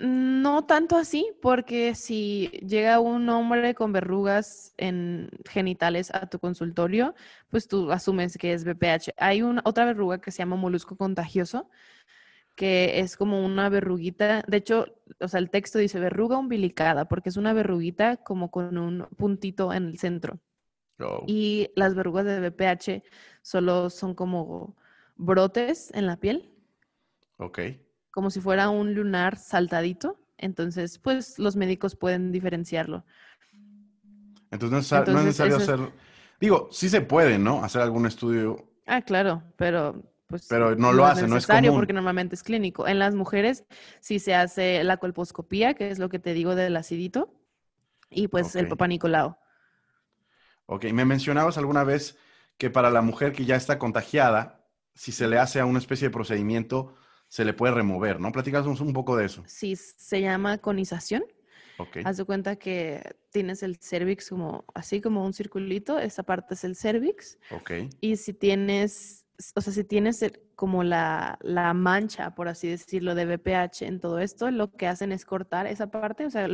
No 0.00 0.64
tanto 0.64 0.96
así, 0.96 1.30
porque 1.42 1.94
si 1.94 2.48
llega 2.66 3.00
un 3.00 3.28
hombre 3.28 3.74
con 3.74 3.92
verrugas 3.92 4.72
en 4.78 5.28
genitales 5.46 6.10
a 6.14 6.26
tu 6.26 6.38
consultorio, 6.38 7.14
pues 7.50 7.68
tú 7.68 7.92
asumes 7.92 8.38
que 8.38 8.54
es 8.54 8.64
BPH. 8.64 9.12
Hay 9.18 9.42
una 9.42 9.60
otra 9.66 9.84
verruga 9.84 10.20
que 10.22 10.30
se 10.30 10.38
llama 10.38 10.56
molusco 10.56 10.96
contagioso, 10.96 11.68
que 12.54 13.00
es 13.00 13.16
como 13.16 13.44
una 13.44 13.68
verruguita. 13.68 14.44
De 14.48 14.58
hecho, 14.58 14.86
o 15.20 15.28
sea, 15.28 15.40
el 15.40 15.50
texto 15.50 15.78
dice 15.78 15.98
verruga 16.00 16.38
umbilicada, 16.38 17.06
porque 17.08 17.28
es 17.30 17.36
una 17.36 17.52
verruguita 17.52 18.18
como 18.18 18.50
con 18.50 18.78
un 18.78 19.06
puntito 19.16 19.72
en 19.72 19.86
el 19.88 19.98
centro. 19.98 20.40
Oh, 21.00 21.28
Y 21.28 21.70
las 21.76 21.94
verrugas 21.94 22.26
de 22.26 22.40
BPH 22.40 23.02
solo 23.42 23.90
son 23.90 24.14
como 24.14 24.76
brotes 25.16 25.92
en 25.94 26.06
la 26.06 26.18
piel 26.18 26.50
ok. 27.38 27.58
como 28.10 28.30
si 28.30 28.40
fuera 28.40 28.70
un 28.70 28.94
lunar 28.94 29.36
saltadito. 29.36 30.18
Entonces, 30.38 30.98
pues 30.98 31.38
los 31.38 31.56
médicos 31.56 31.96
pueden 31.96 32.32
diferenciarlo. 32.32 33.04
Entonces, 34.50 34.70
no 34.92 34.98
es, 35.02 35.08
no 35.08 35.18
es 35.18 35.24
Entonces, 35.24 35.26
necesario 35.26 35.56
es- 35.56 35.56
hacer, 35.56 35.92
digo, 36.40 36.68
sí 36.70 36.88
se 36.88 37.00
puede, 37.00 37.38
¿no? 37.38 37.64
Hacer 37.64 37.82
algún 37.82 38.06
estudio, 38.06 38.68
Ah, 38.86 39.02
claro, 39.02 39.42
pero 39.56 40.02
pues 40.34 40.48
Pero 40.48 40.74
no 40.76 40.92
lo 40.92 41.06
hace, 41.06 41.26
no 41.28 41.36
es 41.36 41.46
necesario 41.46 41.72
común. 41.72 41.74
porque 41.74 41.92
normalmente 41.92 42.34
es 42.34 42.42
clínico. 42.42 42.88
En 42.88 42.98
las 42.98 43.14
mujeres 43.14 43.64
sí 44.00 44.18
se 44.18 44.34
hace 44.34 44.82
la 44.84 44.96
colposcopía, 44.98 45.74
que 45.74 45.90
es 45.90 45.98
lo 45.98 46.08
que 46.08 46.18
te 46.18 46.34
digo 46.34 46.54
del 46.54 46.76
acidito, 46.76 47.32
y 48.10 48.28
pues 48.28 48.56
el 48.56 48.68
papá 48.68 48.88
Nicolau. 48.88 49.36
Ok, 50.66 50.84
me 50.92 51.04
mencionabas 51.04 51.58
alguna 51.58 51.84
vez 51.84 52.18
que 52.58 52.70
para 52.70 52.90
la 52.90 53.02
mujer 53.02 53.32
que 53.32 53.44
ya 53.44 53.56
está 53.56 53.78
contagiada, 53.78 54.66
si 54.94 55.12
se 55.12 55.28
le 55.28 55.38
hace 55.38 55.60
a 55.60 55.66
una 55.66 55.78
especie 55.78 56.08
de 56.08 56.12
procedimiento, 56.12 56.94
se 57.28 57.44
le 57.44 57.54
puede 57.54 57.74
remover, 57.74 58.20
¿no? 58.20 58.32
Platícanos 58.32 58.80
un 58.80 58.92
poco 58.92 59.16
de 59.16 59.26
eso. 59.26 59.46
Sí, 59.46 59.76
se 59.76 60.20
llama 60.20 60.58
conización. 60.58 61.24
Ok, 61.76 61.96
Haz 62.02 62.18
de 62.18 62.24
cuenta 62.24 62.56
que 62.56 63.16
tienes 63.30 63.62
el 63.62 63.78
cervix 63.78 64.30
como 64.30 64.64
así 64.74 65.00
como 65.00 65.24
un 65.24 65.34
circulito, 65.34 65.98
esa 65.98 66.22
parte 66.24 66.54
es 66.54 66.64
el 66.64 66.76
cervix. 66.76 67.38
ok, 67.48 67.70
Y 68.00 68.16
si 68.16 68.34
tienes, 68.34 69.23
o 69.54 69.60
sea, 69.60 69.72
si 69.72 69.84
tienes 69.84 70.24
como 70.54 70.84
la, 70.84 71.38
la 71.42 71.74
mancha, 71.74 72.34
por 72.34 72.48
así 72.48 72.68
decirlo, 72.68 73.14
de 73.14 73.26
BPH 73.26 73.82
en 73.86 74.00
todo 74.00 74.18
esto, 74.20 74.50
lo 74.50 74.72
que 74.72 74.86
hacen 74.86 75.12
es 75.12 75.24
cortar 75.24 75.66
esa 75.66 75.90
parte, 75.90 76.26
o 76.26 76.30
sea, 76.30 76.48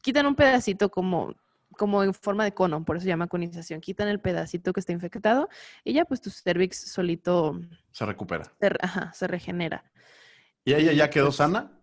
quitan 0.00 0.26
un 0.26 0.34
pedacito 0.34 0.90
como, 0.90 1.34
como 1.76 2.02
en 2.02 2.14
forma 2.14 2.44
de 2.44 2.54
cono, 2.54 2.84
por 2.84 2.96
eso 2.96 3.04
se 3.04 3.08
llama 3.08 3.26
conización. 3.28 3.80
Quitan 3.80 4.08
el 4.08 4.20
pedacito 4.20 4.72
que 4.72 4.80
está 4.80 4.92
infectado 4.92 5.48
y 5.84 5.92
ya 5.94 6.04
pues 6.04 6.20
tu 6.20 6.30
cervix 6.30 6.78
solito 6.92 7.60
se 7.90 8.06
recupera. 8.06 8.44
se, 8.60 8.70
ajá, 8.80 9.12
se 9.12 9.26
regenera. 9.26 9.84
¿Y 10.64 10.74
ella 10.74 10.92
ya 10.92 11.10
quedó 11.10 11.26
Pues, 11.26 11.36
sana? 11.36 11.78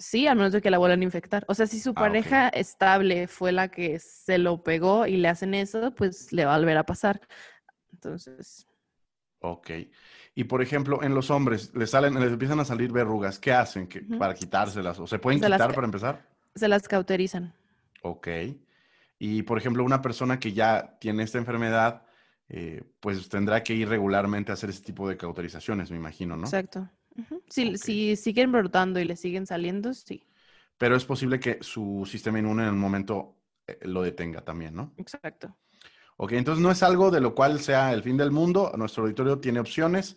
Sí, 0.00 0.28
a 0.28 0.34
menos 0.36 0.52
de 0.52 0.62
que 0.62 0.70
la 0.70 0.78
vuelvan 0.78 1.00
a 1.00 1.04
infectar. 1.04 1.44
O 1.48 1.54
sea, 1.54 1.66
si 1.66 1.80
su 1.80 1.94
Ah, 1.94 1.94
pareja 1.94 2.48
estable 2.50 3.26
fue 3.26 3.50
la 3.50 3.68
que 3.68 3.98
se 3.98 4.38
lo 4.38 4.62
pegó 4.62 5.06
y 5.08 5.16
le 5.16 5.26
hacen 5.28 5.54
eso, 5.54 5.92
pues 5.94 6.32
le 6.32 6.44
va 6.44 6.54
a 6.54 6.58
volver 6.58 6.76
a 6.76 6.84
pasar. 6.86 7.20
Entonces, 7.92 8.66
Ok. 9.40 9.70
Y 10.34 10.44
por 10.44 10.62
ejemplo, 10.62 11.00
en 11.04 11.14
los 11.14 11.30
hombres, 11.30 11.72
les 11.74 11.90
salen, 11.90 12.14
les 12.18 12.32
empiezan 12.32 12.58
a 12.58 12.64
salir 12.64 12.90
verrugas. 12.90 13.38
¿Qué 13.38 13.52
hacen 13.52 13.86
que- 13.86 14.00
para 14.00 14.34
quitárselas? 14.34 14.98
¿O 14.98 15.06
se 15.06 15.20
pueden 15.20 15.38
Se 15.38 15.46
quitar 15.46 15.72
para 15.74 15.84
empezar? 15.84 16.26
se 16.56 16.66
las 16.66 16.88
cauterizan. 16.88 17.54
Ok. 18.02 18.26
Y 19.20 19.42
por 19.42 19.58
ejemplo, 19.58 19.84
una 19.84 20.02
persona 20.02 20.40
que 20.40 20.52
ya 20.52 20.96
tiene 20.98 21.22
esta 21.22 21.38
enfermedad, 21.38 22.02
eh, 22.48 22.82
pues 22.98 23.28
tendrá 23.28 23.62
que 23.62 23.74
ir 23.74 23.88
regularmente 23.88 24.50
a 24.50 24.54
hacer 24.54 24.70
ese 24.70 24.82
tipo 24.82 25.08
de 25.08 25.16
cauterizaciones, 25.16 25.90
me 25.92 25.96
imagino, 25.96 26.36
¿no? 26.36 26.44
Exacto. 26.44 26.88
Si, 27.48 27.76
si 27.78 28.16
siguen 28.16 28.50
brotando 28.50 28.98
y 28.98 29.04
le 29.04 29.14
siguen 29.16 29.46
saliendo, 29.46 29.94
sí, 29.94 30.24
Pero 30.78 30.96
es 30.96 31.04
posible 31.04 31.38
que 31.40 31.58
su 31.60 32.04
sistema 32.10 32.38
inmune 32.40 32.64
en 32.64 32.70
un 32.70 32.78
momento 32.78 33.36
eh, 33.66 33.78
lo 33.82 34.02
detenga 34.02 34.40
también, 34.44 34.74
¿no? 34.74 34.92
exacto. 34.96 35.56
Ok, 36.20 36.32
entonces 36.32 36.60
no 36.62 36.70
es 36.72 36.82
algo 36.82 37.10
de 37.12 37.20
lo 37.20 37.34
cual 37.34 37.60
sea 37.60 37.92
el 37.92 38.02
fin 38.02 38.16
del 38.16 38.32
mundo. 38.32 38.72
Nuestro 38.76 39.04
auditorio 39.04 39.38
tiene 39.38 39.60
opciones. 39.60 40.16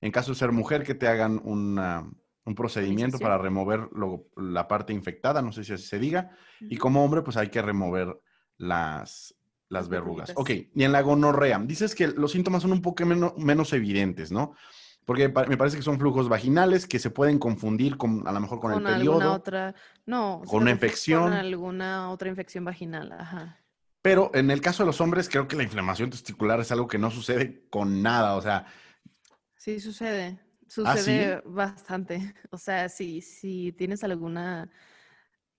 En 0.00 0.10
caso 0.10 0.32
de 0.32 0.38
ser 0.38 0.50
mujer, 0.50 0.82
que 0.82 0.94
te 0.94 1.06
hagan 1.06 1.40
una- 1.44 2.04
un 2.44 2.54
procedimiento 2.54 3.16
para 3.22 3.38
remover 3.38 3.88
lo- 3.92 4.26
la 4.36 4.66
parte 4.66 4.92
infectada, 4.92 5.42
no 5.42 5.52
sé 5.52 5.62
si 5.64 5.72
así 5.72 5.84
se 5.86 5.98
diga. 6.00 6.30
Y 6.60 6.76
como 6.76 7.04
hombre, 7.04 7.22
pues 7.22 7.36
hay 7.36 7.48
que 7.48 7.62
remover 7.62 8.20
las, 8.58 9.34
las 9.68 9.88
verrugas. 9.88 10.32
Ok, 10.36 10.50
y 10.74 10.82
en 10.84 10.90
la 10.92 11.00
gonorrea, 11.02 11.58
dices 11.60 11.94
que 11.94 12.08
los 12.08 12.32
síntomas 12.32 12.62
son 12.62 12.72
un 12.72 12.82
poco 12.82 13.06
menos, 13.06 13.36
menos 13.38 13.72
evidentes, 13.72 14.32
¿no? 14.32 14.54
Porque 15.04 15.28
me 15.28 15.56
parece 15.56 15.76
que 15.76 15.82
son 15.84 16.00
flujos 16.00 16.28
vaginales 16.28 16.88
que 16.88 16.98
se 16.98 17.10
pueden 17.10 17.38
confundir 17.38 17.96
con, 17.96 18.26
a 18.26 18.32
lo 18.32 18.40
mejor 18.40 18.58
con, 18.58 18.72
el 18.72 18.78
alguna 18.78 18.96
periodo, 18.96 19.32
otra, 19.32 19.74
no, 20.04 20.42
con 20.44 20.62
una 20.62 20.72
infección. 20.72 21.22
Con 21.22 21.32
alguna 21.32 22.10
otra 22.10 22.28
infección 22.28 22.64
vaginal, 22.64 23.12
ajá. 23.12 23.60
Pero 24.06 24.30
en 24.34 24.52
el 24.52 24.60
caso 24.60 24.84
de 24.84 24.86
los 24.86 25.00
hombres, 25.00 25.28
creo 25.28 25.48
que 25.48 25.56
la 25.56 25.64
inflamación 25.64 26.10
testicular 26.10 26.60
es 26.60 26.70
algo 26.70 26.86
que 26.86 26.96
no 26.96 27.10
sucede 27.10 27.66
con 27.70 28.04
nada, 28.04 28.36
o 28.36 28.40
sea, 28.40 28.64
Sí, 29.56 29.80
sucede. 29.80 30.38
¿Ah, 30.84 30.94
sí? 30.96 31.00
Sucede 31.00 31.42
bastante. 31.44 32.34
O 32.52 32.56
sea, 32.56 32.88
si, 32.88 33.20
si 33.20 33.72
tienes 33.72 34.04
alguna 34.04 34.70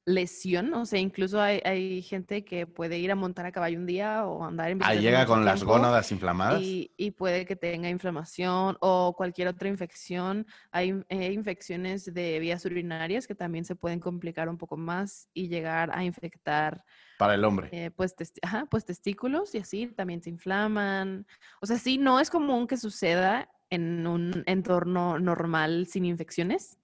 lesión, 0.08 0.74
o 0.74 0.86
sea, 0.86 1.00
incluso 1.00 1.42
hay, 1.42 1.60
hay 1.66 2.02
gente 2.02 2.46
que 2.46 2.66
puede 2.66 2.98
ir 2.98 3.12
a 3.12 3.16
montar 3.16 3.46
a 3.46 3.52
caballo 3.52 3.78
un 3.78 3.86
día 3.86 4.26
o 4.26 4.46
andar 4.46 4.72
en 4.72 4.82
ahí 4.82 4.96
bicicleta 4.96 5.02
llega 5.02 5.20
mucho 5.20 5.34
con 5.34 5.46
las 5.46 5.64
gónadas 5.66 6.12
inflamadas. 6.14 6.62
Y, 6.62 6.94
y 6.96 7.12
puede 7.12 7.46
que 7.46 7.58
tenga 7.58 7.90
inflamación 7.90 8.78
o 8.80 9.14
cualquier 9.18 9.50
otra 9.50 9.68
infección. 9.68 10.48
Hay 10.72 11.04
eh, 11.10 11.34
infecciones 11.34 12.14
de 12.14 12.40
vías 12.40 12.64
urinarias 12.64 13.28
que 13.28 13.36
también 13.36 13.66
se 13.66 13.76
pueden 13.76 14.00
complicar 14.00 14.48
un 14.48 14.58
poco 14.58 14.78
más 14.78 15.28
y 15.34 15.50
llegar 15.50 15.92
a 15.94 16.06
infectar 16.06 16.86
Para 17.18 17.36
el 17.36 17.44
hombre. 17.44 17.68
eh, 17.74 17.92
pues, 17.92 18.16
ajá, 18.42 18.66
pues 18.72 18.86
testículos 18.86 19.54
y 19.56 19.58
así 19.58 19.88
también 19.88 20.24
se 20.24 20.30
inflaman. 20.30 21.28
O 21.60 21.66
sea, 21.66 21.78
sí, 21.78 21.98
no 21.98 22.22
es 22.22 22.30
común 22.30 22.66
que 22.66 22.78
suceda 22.78 23.50
en 23.70 24.08
un 24.08 24.44
entorno 24.46 25.20
normal 25.20 25.88
sin 25.88 26.06
infecciones, 26.06 26.78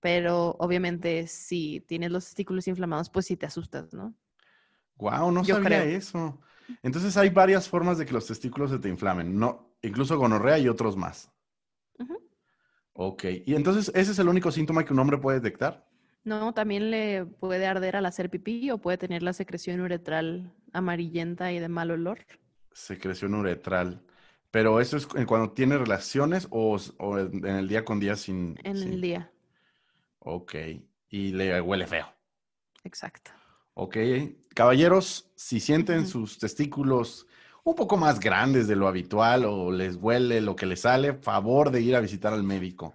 pero 0.00 0.56
obviamente 0.60 1.26
si 1.26 1.80
tienes 1.82 2.10
los 2.10 2.24
testículos 2.26 2.68
inflamados, 2.68 3.10
pues 3.10 3.26
sí 3.26 3.36
te 3.36 3.46
asustas, 3.46 3.92
¿no? 3.94 4.14
Wow, 4.96 5.30
no 5.32 5.44
yo 5.44 5.54
sabía 5.54 5.60
creo. 5.60 5.84
eso. 5.84 6.40
Entonces 6.82 7.16
hay 7.16 7.30
varias 7.30 7.68
formas 7.68 7.98
de 7.98 8.06
que 8.06 8.12
los 8.12 8.26
testículos 8.26 8.70
se 8.70 8.78
te 8.78 8.88
inflamen, 8.88 9.38
no, 9.38 9.74
incluso 9.82 10.18
gonorrea 10.18 10.58
y 10.58 10.68
otros 10.68 10.96
más. 10.96 11.32
Ok, 12.92 13.24
y 13.46 13.54
entonces 13.54 13.90
ese 13.94 14.12
es 14.12 14.18
el 14.18 14.28
único 14.28 14.50
síntoma 14.50 14.84
que 14.84 14.92
un 14.92 14.98
hombre 14.98 15.16
puede 15.18 15.40
detectar. 15.40 15.88
No, 16.24 16.52
también 16.54 16.90
le 16.92 17.24
puede 17.26 17.66
arder 17.66 17.96
al 17.96 18.06
hacer 18.06 18.30
pipí 18.30 18.70
o 18.70 18.78
puede 18.78 18.98
tener 18.98 19.22
la 19.22 19.32
secreción 19.32 19.80
uretral 19.80 20.52
amarillenta 20.72 21.52
y 21.52 21.58
de 21.58 21.68
mal 21.68 21.90
olor. 21.90 22.20
Secreción 22.72 23.34
uretral. 23.34 24.02
Pero 24.50 24.80
eso 24.80 24.96
es 24.96 25.06
cu- 25.06 25.24
cuando 25.26 25.52
tiene 25.52 25.76
relaciones 25.78 26.46
o, 26.50 26.78
en 27.18 27.44
en 27.46 27.56
el 27.56 27.68
día 27.68 27.84
con 27.84 28.00
día 28.00 28.16
sin. 28.16 28.60
En 28.62 28.76
sin- 28.76 28.92
el 28.92 29.00
día, 29.00 29.32
Ok, 30.30 30.54
y 31.08 31.32
le 31.32 31.58
huele 31.58 31.86
feo. 31.86 32.06
exacto. 32.84 33.30
Ok, 33.72 33.96
caballeros, 34.54 35.32
si 35.36 35.58
sienten 35.58 36.06
sus 36.06 36.38
testículos 36.38 37.26
un 37.64 37.74
poco 37.74 37.96
más 37.96 38.20
grandes 38.20 38.68
de 38.68 38.76
lo 38.76 38.88
habitual 38.88 39.46
o 39.46 39.72
les 39.72 39.96
huele 39.96 40.42
lo 40.42 40.54
que 40.54 40.66
les 40.66 40.82
sale, 40.82 41.14
favor 41.14 41.70
de 41.70 41.80
ir 41.80 41.96
a 41.96 42.00
visitar 42.00 42.34
al 42.34 42.42
médico. 42.42 42.94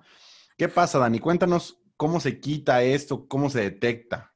¿Qué 0.58 0.70
pasa, 0.70 1.00
Dani? 1.00 1.18
Cuéntanos 1.18 1.82
cómo 1.98 2.20
se 2.20 2.40
quita 2.40 2.84
esto, 2.84 3.28
cómo 3.28 3.50
se 3.50 3.62
detecta. 3.62 4.32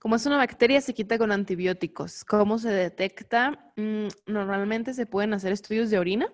Como 0.00 0.16
es 0.16 0.26
una 0.26 0.38
bacteria, 0.38 0.80
se 0.80 0.94
quita 0.94 1.16
con 1.16 1.30
antibióticos. 1.30 2.24
¿Cómo 2.24 2.58
se 2.58 2.70
detecta? 2.70 3.72
Mm, 3.76 4.08
normalmente 4.26 4.94
se 4.94 5.06
pueden 5.06 5.32
hacer 5.32 5.52
estudios 5.52 5.90
de 5.90 5.98
orina, 6.00 6.32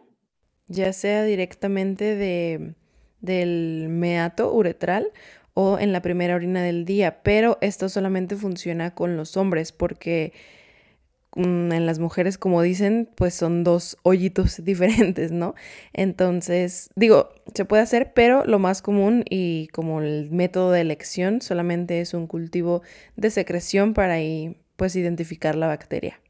ya 0.68 0.94
sea 0.94 1.24
directamente 1.24 2.16
de, 2.16 2.76
del 3.20 3.88
meato 3.90 4.54
uretral 4.54 5.12
o 5.58 5.78
en 5.78 5.90
la 5.90 6.02
primera 6.02 6.34
orina 6.34 6.62
del 6.62 6.84
día, 6.84 7.22
pero 7.22 7.56
esto 7.62 7.88
solamente 7.88 8.36
funciona 8.36 8.94
con 8.94 9.16
los 9.16 9.38
hombres 9.38 9.72
porque 9.72 10.34
mm, 11.34 11.72
en 11.72 11.86
las 11.86 11.98
mujeres, 11.98 12.36
como 12.36 12.60
dicen, 12.60 13.08
pues 13.16 13.32
son 13.32 13.64
dos 13.64 13.96
hoyitos 14.02 14.62
diferentes, 14.64 15.32
¿no? 15.32 15.54
Entonces, 15.94 16.90
digo, 16.94 17.30
se 17.54 17.64
puede 17.64 17.82
hacer, 17.82 18.12
pero 18.14 18.44
lo 18.44 18.58
más 18.58 18.82
común 18.82 19.24
y 19.30 19.68
como 19.68 20.02
el 20.02 20.30
método 20.30 20.72
de 20.72 20.82
elección 20.82 21.40
solamente 21.40 22.02
es 22.02 22.12
un 22.12 22.26
cultivo 22.26 22.82
de 23.16 23.30
secreción 23.30 23.94
para 23.94 24.12
ahí, 24.12 24.60
pues 24.76 24.94
identificar 24.94 25.54
la 25.54 25.68
bacteria. 25.68 26.20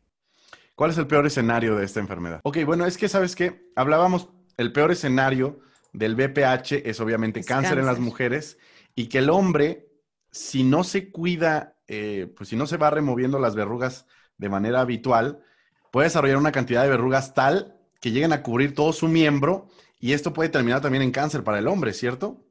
¿Cuál 0.76 0.92
es 0.92 0.98
el 0.98 1.08
peor 1.08 1.26
escenario 1.26 1.74
de 1.74 1.84
esta 1.84 1.98
enfermedad? 1.98 2.38
Ok, 2.44 2.58
bueno, 2.64 2.86
es 2.86 2.96
que 2.96 3.08
sabes 3.08 3.34
que 3.34 3.72
hablábamos, 3.74 4.28
el 4.56 4.70
peor 4.70 4.92
escenario 4.92 5.58
del 5.92 6.14
BPH 6.14 6.74
es 6.84 7.00
obviamente 7.00 7.40
Es 7.40 7.46
cáncer, 7.46 7.78
en 7.78 7.86
las 7.86 7.98
mujeres 7.98 8.58
y 8.96 9.08
que 9.08 9.18
el 9.18 9.30
hombre, 9.30 9.88
si 10.32 10.64
no 10.64 10.82
se 10.82 11.12
cuida, 11.12 11.76
eh, 11.86 12.32
pues 12.36 12.48
si 12.48 12.56
no 12.56 12.66
se 12.66 12.78
va 12.78 12.90
removiendo 12.90 13.38
las 13.38 13.54
verrugas 13.54 14.06
de 14.38 14.48
manera 14.48 14.80
habitual, 14.80 15.40
puede 15.92 16.06
desarrollar 16.08 16.38
una 16.38 16.50
cantidad 16.50 16.82
de 16.82 16.88
verrugas 16.88 17.34
tal 17.34 17.78
que 18.00 18.10
lleguen 18.10 18.32
a 18.32 18.42
cubrir 18.42 18.74
todo 18.74 18.92
su 18.92 19.06
miembro 19.06 19.68
y 20.00 20.12
esto 20.12 20.32
puede 20.32 20.48
terminar 20.48 20.80
también 20.80 21.02
en 21.02 21.12
cáncer 21.12 21.44
para 21.44 21.58
el 21.58 21.68
hombre, 21.68 21.92
¿cierto? 21.92 22.42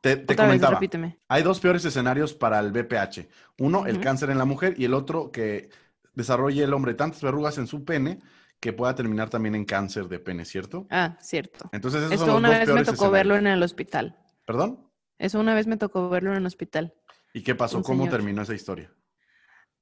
Te, 0.00 0.16
te 0.16 0.32
Otra 0.32 0.46
vez, 0.46 0.48
comentaba. 0.48 0.74
repíteme. 0.74 1.18
Hay 1.28 1.42
dos 1.42 1.60
peores 1.60 1.84
escenarios 1.84 2.34
para 2.34 2.58
el 2.58 2.72
BPH. 2.72 3.28
Uno, 3.58 3.86
el 3.86 4.00
cáncer 4.00 4.30
en 4.30 4.38
la 4.38 4.44
mujer 4.44 4.74
y 4.76 4.84
el 4.84 4.94
otro 4.94 5.30
que 5.30 5.70
desarrolle 6.14 6.64
el 6.64 6.72
hombre 6.74 6.94
tantas 6.94 7.22
verrugas 7.22 7.58
en 7.58 7.66
su 7.66 7.84
pene 7.84 8.20
que 8.60 8.72
pueda 8.72 8.94
terminar 8.94 9.30
también 9.30 9.54
en 9.54 9.64
cáncer 9.64 10.08
de 10.08 10.18
pene, 10.18 10.44
¿cierto? 10.44 10.86
Ah, 10.90 11.16
cierto. 11.20 11.68
Entonces 11.72 12.02
esos 12.02 12.18
son 12.18 12.28
Esto 12.28 12.32
los 12.32 12.38
una 12.38 12.48
dos 12.48 12.58
vez 12.58 12.68
me 12.74 12.84
tocó 12.84 13.10
verlo 13.10 13.36
en 13.36 13.46
el 13.46 13.62
hospital. 13.62 14.18
¿Perdón? 14.44 14.89
Eso 15.20 15.38
una 15.38 15.54
vez 15.54 15.66
me 15.66 15.76
tocó 15.76 16.08
verlo 16.08 16.32
en 16.32 16.38
el 16.38 16.46
hospital. 16.46 16.94
¿Y 17.34 17.42
qué 17.42 17.54
pasó? 17.54 17.76
Un 17.76 17.82
¿Cómo 17.84 18.04
señor. 18.04 18.16
terminó 18.16 18.42
esa 18.42 18.54
historia? 18.54 18.90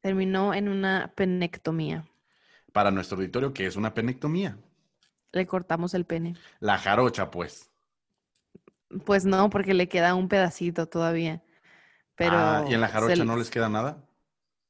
Terminó 0.01 0.53
en 0.53 0.69
una 0.69 1.13
penectomía. 1.15 2.05
Para 2.73 2.91
nuestro 2.91 3.17
auditorio, 3.19 3.55
que 3.55 3.67
es 3.67 3.77
una 3.77 3.95
penectomía? 3.95 4.59
Le 5.33 5.47
cortamos 5.47 5.95
el 5.95 6.05
pene. 6.05 6.35
La 6.59 6.77
jarocha, 6.77 7.31
pues. 7.31 7.71
Pues 9.05 9.25
no, 9.25 9.49
porque 9.51 9.75
le 9.75 9.89
queda 9.89 10.15
un 10.15 10.29
pedacito 10.29 10.89
todavía. 10.89 11.43
Pero 12.17 12.37
Ah, 12.37 12.65
¿Y 12.69 12.75
en 12.75 12.81
la 12.81 12.89
jarocha 12.89 13.25
no 13.25 13.37
les 13.37 13.51
queda 13.51 13.69
nada? 13.69 14.08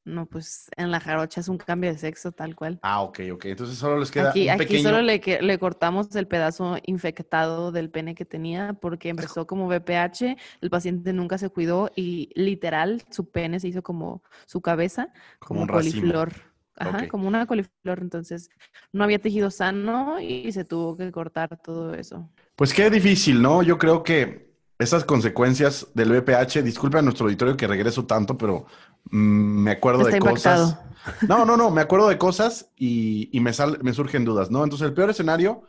No, 0.08 0.26
pues 0.26 0.70
en 0.76 0.90
la 0.90 1.00
jarocha 1.00 1.40
es 1.40 1.48
un 1.48 1.58
cambio 1.58 1.92
de 1.92 1.98
sexo 1.98 2.32
tal 2.32 2.56
cual. 2.56 2.78
Ah, 2.82 3.02
ok, 3.02 3.20
ok. 3.34 3.44
Entonces 3.46 3.76
solo 3.78 3.98
les 3.98 4.10
queda 4.10 4.30
Aquí, 4.30 4.44
un 4.48 4.60
aquí 4.60 4.82
solo 4.82 5.02
le, 5.02 5.20
le 5.42 5.58
cortamos 5.58 6.14
el 6.16 6.26
pedazo 6.26 6.76
infectado 6.86 7.72
del 7.72 7.90
pene 7.90 8.14
que 8.14 8.24
tenía 8.24 8.72
porque 8.80 9.10
empezó 9.10 9.46
como 9.46 9.68
BPH, 9.68 10.36
el 10.62 10.70
paciente 10.70 11.12
nunca 11.12 11.36
se 11.38 11.50
cuidó 11.50 11.90
y 11.94 12.30
literal 12.34 13.02
su 13.10 13.30
pene 13.30 13.60
se 13.60 13.68
hizo 13.68 13.82
como 13.82 14.22
su 14.46 14.60
cabeza, 14.62 15.12
Como 15.38 15.60
como, 15.60 15.62
un 15.62 15.68
racimo. 15.68 16.00
coliflor. 16.00 16.32
Ajá, 16.80 17.08
como 17.08 17.26
una 17.28 17.44
coliflor. 17.46 17.98
Entonces 18.00 18.50
no 18.92 19.04
había 19.04 19.18
tejido 19.18 19.50
sano 19.50 20.20
y 20.20 20.50
se 20.52 20.64
tuvo 20.64 20.96
que 20.96 21.10
cortar 21.12 21.60
todo 21.62 21.92
eso. 21.94 22.30
Pues 22.56 22.72
qué 22.72 22.88
difícil, 22.88 23.42
¿no? 23.42 23.62
Yo 23.62 23.78
creo 23.78 24.02
que 24.02 24.48
esas 24.78 25.04
consecuencias 25.04 25.88
del 25.94 26.12
VPH, 26.12 26.62
disculpe 26.62 26.98
a 26.98 27.02
nuestro 27.02 27.26
auditorio 27.26 27.56
que 27.56 27.66
regreso 27.66 28.06
tanto, 28.06 28.38
pero 28.38 28.66
me 29.10 29.70
acuerdo 29.72 30.02
Está 30.02 30.12
de 30.14 30.18
cosas. 30.20 30.78
No, 31.26 31.44
no, 31.44 31.56
no, 31.56 31.70
me 31.70 31.80
acuerdo 31.80 32.08
de 32.08 32.18
cosas 32.18 32.70
y, 32.76 33.28
y 33.36 33.40
me, 33.40 33.52
sal- 33.52 33.78
me 33.82 33.92
surgen 33.92 34.24
dudas, 34.24 34.50
¿no? 34.50 34.62
Entonces, 34.64 34.86
el 34.88 34.94
peor 34.94 35.10
escenario, 35.10 35.62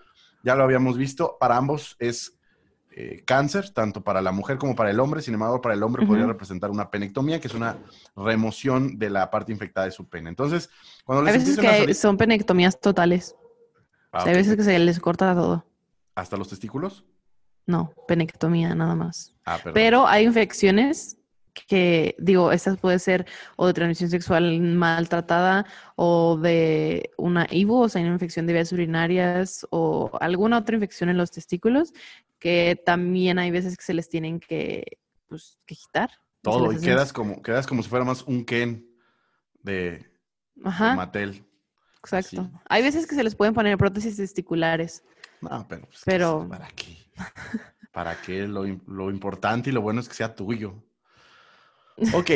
ya 0.43 0.55
lo 0.55 0.63
habíamos 0.63 0.97
visto, 0.97 1.37
para 1.39 1.55
ambos 1.57 1.95
es 1.99 2.37
eh, 2.91 3.23
cáncer, 3.25 3.69
tanto 3.69 4.01
para 4.03 4.21
la 4.21 4.31
mujer 4.33 4.57
como 4.57 4.75
para 4.75 4.89
el 4.89 4.99
hombre. 4.99 5.21
Sin 5.21 5.33
embargo, 5.35 5.61
para 5.61 5.75
el 5.75 5.83
hombre 5.83 6.05
podría 6.05 6.25
representar 6.25 6.69
una 6.71 6.89
penectomía, 6.89 7.39
que 7.39 7.47
es 7.47 7.53
una 7.53 7.77
remoción 8.15 8.97
de 8.97 9.09
la 9.09 9.29
parte 9.29 9.51
infectada 9.53 9.85
de 9.85 9.91
su 9.91 10.09
pene. 10.09 10.29
Entonces, 10.29 10.69
cuando 11.05 11.25
Hay 11.25 11.33
les 11.33 11.43
veces 11.45 11.59
que 11.59 11.67
a 11.67 11.71
hay- 11.71 11.79
salir... 11.81 11.95
son 11.95 12.17
penectomías 12.17 12.79
totales. 12.79 13.35
Ah, 14.11 14.17
O 14.17 14.21
sea, 14.23 14.31
hay 14.31 14.37
veces 14.37 14.55
que 14.57 14.63
se 14.63 14.77
les 14.79 14.99
corta 14.99 15.33
todo. 15.35 15.65
¿Hasta 16.15 16.35
los 16.35 16.49
testículos? 16.49 17.05
No, 17.65 17.93
penectomía 18.07 18.73
nada 18.75 18.95
más. 18.95 19.35
Ah. 19.45 19.59
Pero 19.73 20.07
hay 20.07 20.25
infecciones 20.25 21.17
que, 21.67 22.15
digo, 22.19 22.51
estas 22.51 22.77
puede 22.77 22.99
ser 22.99 23.25
o 23.55 23.67
de 23.67 23.73
transmisión 23.73 24.09
sexual 24.09 24.59
maltratada 24.61 25.65
o 25.95 26.37
de 26.37 27.11
una 27.17 27.47
IVU, 27.49 27.81
o 27.83 27.89
sea, 27.89 28.01
una 28.01 28.13
infección 28.13 28.45
de 28.47 28.53
vías 28.53 28.71
urinarias 28.71 29.65
o 29.69 30.11
alguna 30.21 30.57
otra 30.59 30.75
infección 30.75 31.09
en 31.09 31.17
los 31.17 31.31
testículos 31.31 31.93
que 32.39 32.81
también 32.85 33.37
hay 33.39 33.51
veces 33.51 33.75
que 33.77 33.83
se 33.83 33.93
les 33.93 34.07
tienen 34.09 34.39
que, 34.39 34.97
pues, 35.27 35.57
que 35.65 35.75
quitar. 35.75 36.09
Todo, 36.41 36.71
y 36.71 36.79
quedas 36.79 37.11
como, 37.11 37.41
quedas 37.41 37.67
como 37.67 37.83
si 37.83 37.89
fuera 37.89 38.05
más 38.05 38.23
un 38.23 38.45
Ken 38.45 38.87
de, 39.61 39.73
de 40.55 40.63
Ajá, 40.63 40.95
Mattel. 40.95 41.43
exacto. 42.01 42.41
así. 42.41 42.51
Hay 42.69 42.81
veces 42.81 43.05
que 43.05 43.15
se 43.15 43.23
les 43.25 43.35
pueden 43.35 43.53
poner 43.53 43.77
prótesis 43.77 44.15
testiculares. 44.15 45.03
No, 45.41 45.65
pero, 45.67 45.81
pues, 45.87 46.01
Pero- 46.05 46.47
¿para 46.49 46.67
qué? 46.69 46.97
¿Para 47.91 48.21
qué? 48.21 48.47
Lo, 48.47 48.63
lo 48.87 49.09
importante 49.09 49.69
y 49.69 49.73
lo 49.73 49.81
bueno 49.81 49.99
es 49.99 50.07
que 50.07 50.15
sea 50.15 50.33
tuyo. 50.33 50.75
Ok. 52.13 52.31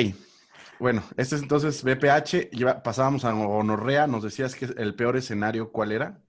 Bueno, 0.80 1.04
este 1.18 1.36
es 1.36 1.42
entonces 1.42 1.84
BPH. 1.84 2.82
Pasábamos 2.84 3.26
a 3.26 3.32
gonorrea. 3.32 4.08
Nos 4.08 4.24
decías 4.24 4.56
que 4.56 4.66
el 4.66 4.96
peor 4.96 5.18
escenario, 5.18 5.72
¿cuál 5.72 5.92
era? 5.92 6.22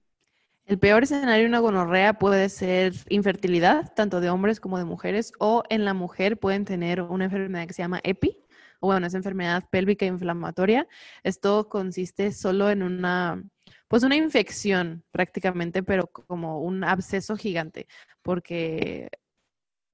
El 0.65 0.79
peor 0.79 1.03
escenario 1.03 1.43
de 1.43 1.49
una 1.49 1.59
gonorrea 1.59 2.13
puede 2.13 2.49
ser 2.49 2.93
infertilidad, 3.09 3.93
tanto 3.95 4.19
de 4.19 4.31
hombres 4.31 4.59
como 4.59 4.79
de 4.79 4.85
mujeres, 4.85 5.31
o 5.39 5.63
en 5.69 5.85
la 5.85 5.93
mujer 5.93 6.39
pueden 6.39 6.65
tener 6.65 7.01
una 7.01 7.25
enfermedad 7.25 7.67
que 7.67 7.73
se 7.73 7.83
llama 7.83 7.99
EPI, 8.03 8.39
o 8.79 8.87
bueno, 8.87 9.05
es 9.05 9.13
enfermedad 9.13 9.63
pélvica 9.69 10.05
inflamatoria. 10.05 10.87
Esto 11.23 11.69
consiste 11.69 12.31
solo 12.31 12.71
en 12.71 12.81
una, 12.81 13.43
pues 13.87 14.01
una 14.01 14.15
infección 14.15 15.03
prácticamente, 15.11 15.83
pero 15.83 16.07
como 16.07 16.61
un 16.61 16.83
absceso 16.83 17.37
gigante, 17.37 17.87
porque, 18.23 19.09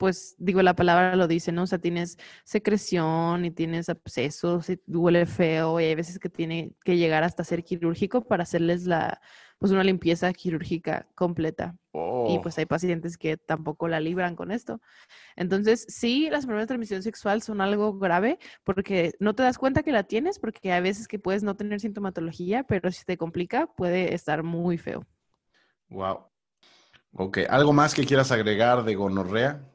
pues 0.02 0.34
digo, 0.40 0.64
la 0.64 0.76
palabra 0.76 1.16
lo 1.16 1.28
dice, 1.28 1.52
¿no? 1.52 1.62
O 1.62 1.68
sea, 1.68 1.78
tienes 1.78 2.18
secreción 2.44 3.46
y 3.46 3.52
tienes 3.52 3.88
abscesos 3.88 4.68
y 4.72 4.82
huele 4.88 5.28
feo 5.28 5.80
y 5.80 5.84
hay 5.84 5.94
veces 5.94 6.18
que 6.18 6.28
tiene 6.28 6.74
que 6.84 6.98
llegar 6.98 7.24
hasta 7.24 7.44
ser 7.44 7.64
quirúrgico 7.64 8.28
para 8.28 8.42
hacerles 8.42 8.88
la, 8.88 9.22
pues 9.60 9.72
una 9.72 9.84
limpieza 9.84 10.34
quirúrgica 10.34 11.08
completa. 11.14 11.76
Y 12.26 12.40
Oh, 12.40 12.42
pues 12.42 12.58
hay 12.58 12.66
pacientes 12.66 13.16
que 13.16 13.38
tampoco 13.38 13.88
la 13.88 14.00
libran 14.00 14.36
con 14.36 14.50
esto. 14.50 14.82
Entonces, 15.36 15.86
sí, 15.88 16.30
las 16.32 16.46
enfermedades 16.46 16.66
de 16.70 16.74
transmisión 16.74 17.04
sexual 17.04 17.44
son 17.44 17.62
algo 17.62 18.00
grave 18.00 18.40
porque 18.64 19.14
no 19.20 19.36
te 19.36 19.44
das 19.44 19.60
cuenta 19.60 19.84
que 19.84 19.92
la 19.92 20.06
tienes, 20.06 20.40
porque 20.40 20.72
hay 20.72 20.82
veces 20.82 21.08
que 21.08 21.20
puedes 21.20 21.44
no 21.44 21.56
tener 21.56 21.80
sintomatología, 21.80 22.64
pero 22.64 22.92
si 22.92 23.06
te 23.06 23.18
complica 23.18 23.68
puede 23.68 24.16
estar 24.16 24.42
muy 24.42 24.80
feo. 24.80 25.06
wow. 25.90 26.28
Ok. 27.14 27.40
¿Algo 27.50 27.74
más 27.74 27.94
que 27.94 28.06
quieras 28.06 28.32
agregar 28.32 28.84
de 28.84 28.96
gonorrea? 28.96 29.70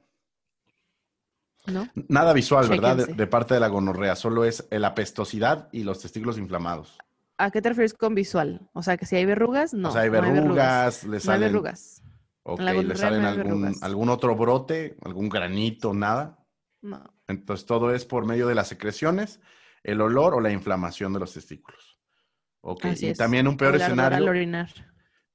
¿No? 1.66 1.88
Nada 2.08 2.32
visual, 2.32 2.68
¿verdad? 2.68 3.08
De, 3.08 3.26
parte 3.26 3.54
de 3.54 3.60
la 3.60 3.68
gonorrea. 3.68 4.16
Solo 4.16 4.44
es 4.44 4.66
la 4.70 4.88
apestosidad 4.88 5.68
y 5.72 5.82
los 5.84 6.00
testículos 6.00 6.38
inflamados. 6.38 6.96
¿A 7.38 7.50
qué 7.50 7.60
te 7.60 7.68
refieres 7.70 7.92
con 7.94 8.14
visual? 8.14 8.68
O 8.72 8.82
sea, 8.82 8.96
que 8.96 9.04
si 9.04 9.16
hay 9.16 9.24
verrugas, 9.24 9.74
no. 9.74 9.88
o 9.90 9.92
sea, 9.92 10.02
hay 10.02 10.10
no 10.10 10.20
verrugas, 10.22 11.04
le 11.04 11.08
No 11.08 11.14
hay 11.14 11.20
salen, 11.20 11.52
verrugas. 11.52 12.02
ok, 12.42 12.60
le 12.60 12.96
salen 12.96 13.22
no 13.22 13.28
hay 13.28 13.34
algún, 13.38 13.74
algún 13.82 14.08
otro 14.08 14.36
brote, 14.36 14.96
algún 15.04 15.28
granito, 15.28 15.92
nada. 15.92 16.38
No. 16.80 17.02
Entonces 17.28 17.66
todo 17.66 17.92
es 17.94 18.04
por 18.04 18.24
medio 18.24 18.46
de 18.46 18.54
las 18.54 18.68
secreciones, 18.68 19.40
el 19.82 20.00
olor 20.00 20.34
o 20.34 20.40
la 20.40 20.50
inflamación 20.50 21.12
de 21.12 21.20
los 21.20 21.34
testículos. 21.34 21.98
Ok, 22.60 22.86
Así 22.86 23.06
y 23.06 23.10
es. 23.10 23.18
también 23.18 23.46
un 23.48 23.56
peor 23.56 23.74
al 23.74 23.80
escenario, 23.82 24.24
orinar. 24.30 24.70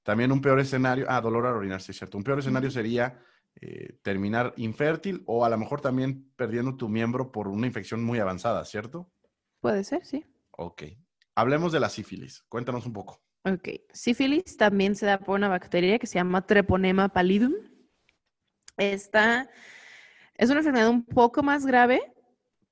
también 0.04 0.32
un 0.32 0.42
peor 0.42 0.60
escenario, 0.60 1.06
ah, 1.08 1.22
dolor 1.22 1.46
al 1.46 1.56
orinar, 1.56 1.82
sí 1.82 1.92
es 1.92 1.98
cierto. 1.98 2.18
Un 2.18 2.24
peor 2.24 2.40
escenario 2.40 2.72
sería 2.72 3.20
eh, 3.60 4.00
terminar 4.02 4.54
infértil 4.58 5.24
o 5.26 5.44
a 5.46 5.50
lo 5.50 5.58
mejor 5.58 5.82
también 5.82 6.32
perdiendo 6.36 6.78
tu 6.78 6.90
miembro 6.90 7.32
por 7.32 7.48
una 7.48 7.68
infección 7.68 8.04
muy 8.04 8.20
avanzada, 8.20 8.64
¿cierto? 8.66 9.12
Puede 9.60 9.84
ser, 9.84 10.06
sí. 10.06 10.26
Ok. 10.52 10.84
Hablemos 11.36 11.72
de 11.72 11.80
la 11.80 11.90
sífilis. 11.90 12.44
Cuéntanos 12.50 12.86
un 12.86 12.94
poco. 12.94 13.22
Ok. 13.44 13.70
Sífilis 13.92 14.58
también 14.58 14.96
se 14.96 15.06
da 15.06 15.20
por 15.20 15.36
una 15.36 15.50
bacteria 15.50 16.00
que 16.00 16.08
se 16.08 16.16
llama 16.16 16.46
Treponema 16.46 17.10
pallidum. 17.10 17.54
Esta 18.78 19.50
es 20.36 20.50
una 20.50 20.60
enfermedad 20.60 20.90
un 20.90 21.06
poco 21.06 21.44
más 21.44 21.66
grave 21.66 22.02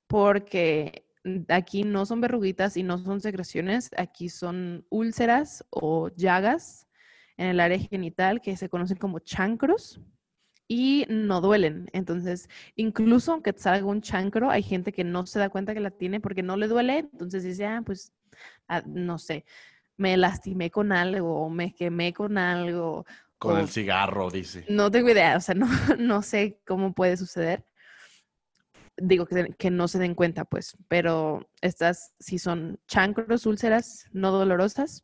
porque 0.08 1.06
aquí 1.50 1.84
no 1.84 2.06
son 2.06 2.22
verruguitas 2.22 2.78
y 2.78 2.84
no 2.84 2.98
son 2.98 3.22
secreciones, 3.22 3.92
aquí 3.98 4.30
son 4.30 4.86
úlceras 4.89 5.63
o 5.70 6.10
llagas 6.10 6.88
en 7.38 7.48
el 7.48 7.60
área 7.60 7.78
genital 7.78 8.42
que 8.42 8.58
se 8.58 8.70
conocen 8.70 8.98
como 8.98 9.20
chancros 9.20 10.02
y 10.72 11.06
no 11.10 11.42
duelen. 11.42 11.90
Entonces, 11.94 12.48
incluso 12.76 13.34
aunque 13.34 13.52
te 13.52 13.60
salga 13.60 13.86
un 13.88 14.02
chancro, 14.02 14.50
hay 14.52 14.62
gente 14.64 14.94
que 14.94 15.04
no 15.04 15.26
se 15.26 15.40
da 15.40 15.50
cuenta 15.50 15.74
que 15.74 15.80
la 15.82 15.90
tiene 15.92 16.22
porque 16.22 16.44
no 16.44 16.56
le 16.56 16.68
duele, 16.68 17.00
entonces 17.00 17.44
dice, 17.44 17.66
ah, 17.66 17.82
pues, 17.84 18.14
ah, 18.70 18.84
no 18.86 19.18
sé, 19.18 19.46
me 19.98 20.16
lastimé 20.16 20.70
con 20.70 20.92
algo, 20.94 21.42
o 21.42 21.50
me 21.50 21.74
quemé 21.74 22.14
con 22.14 22.38
algo, 22.38 23.06
Con 23.40 23.58
o 23.58 23.60
el 23.60 23.68
cigarro, 23.68 24.30
dice. 24.30 24.64
no 24.70 24.92
tengo 24.92 25.10
idea, 25.10 25.36
o 25.36 25.42
sea, 25.42 25.56
no, 25.56 25.68
no 26.00 26.22
sé 26.22 26.60
cómo 26.66 26.94
puede 26.94 27.18
suceder. 27.18 27.66
Digo 28.96 29.26
que, 29.26 29.56
que 29.58 29.72
no 29.72 29.88
se 29.88 29.98
den 29.98 30.14
cuenta, 30.14 30.46
pues, 30.46 30.78
pero 30.88 31.50
estas 31.62 32.14
sí 32.20 32.38
son 32.38 32.80
chancros, 32.86 33.46
úlceras 33.48 34.06
no 34.12 34.32
dolorosas. 34.32 35.04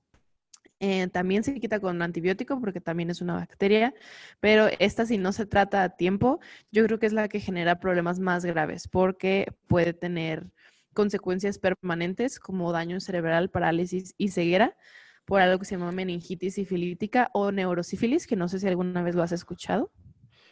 Eh, 0.80 1.08
también 1.08 1.44
se 1.44 1.60
quita 1.60 1.80
con 1.80 2.02
antibiótico 2.02 2.60
porque 2.60 2.82
también 2.82 3.10
es 3.10 3.22
una 3.22 3.36
bacteria, 3.36 3.94
pero 4.42 4.68
esta 4.80 5.06
si 5.06 5.18
no 5.18 5.32
se 5.32 5.46
trata 5.46 5.84
a 5.84 5.96
tiempo, 5.96 6.40
yo 6.72 6.84
creo 6.86 7.00
que 7.00 7.06
es 7.06 7.14
la 7.14 7.30
que 7.30 7.40
genera 7.40 7.80
problemas 7.80 8.20
más 8.20 8.44
graves 8.44 8.90
porque 8.90 9.54
puede 9.68 9.94
tener 9.94 10.52
consecuencias 10.94 11.60
permanentes 11.60 12.40
como 12.40 12.72
daño 12.74 13.00
cerebral, 13.00 13.50
parálisis 13.50 14.16
y 14.18 14.30
ceguera 14.30 14.76
por 15.26 15.42
algo 15.42 15.60
que 15.60 15.66
se 15.66 15.76
llama 15.76 15.92
meningitis 15.92 16.56
sifilítica 16.56 17.30
o 17.34 17.52
neurosífilis, 17.52 18.28
que 18.28 18.36
no 18.36 18.48
sé 18.48 18.60
si 18.60 18.68
alguna 18.68 19.02
vez 19.02 19.16
lo 19.16 19.24
has 19.24 19.32
escuchado. 19.32 19.92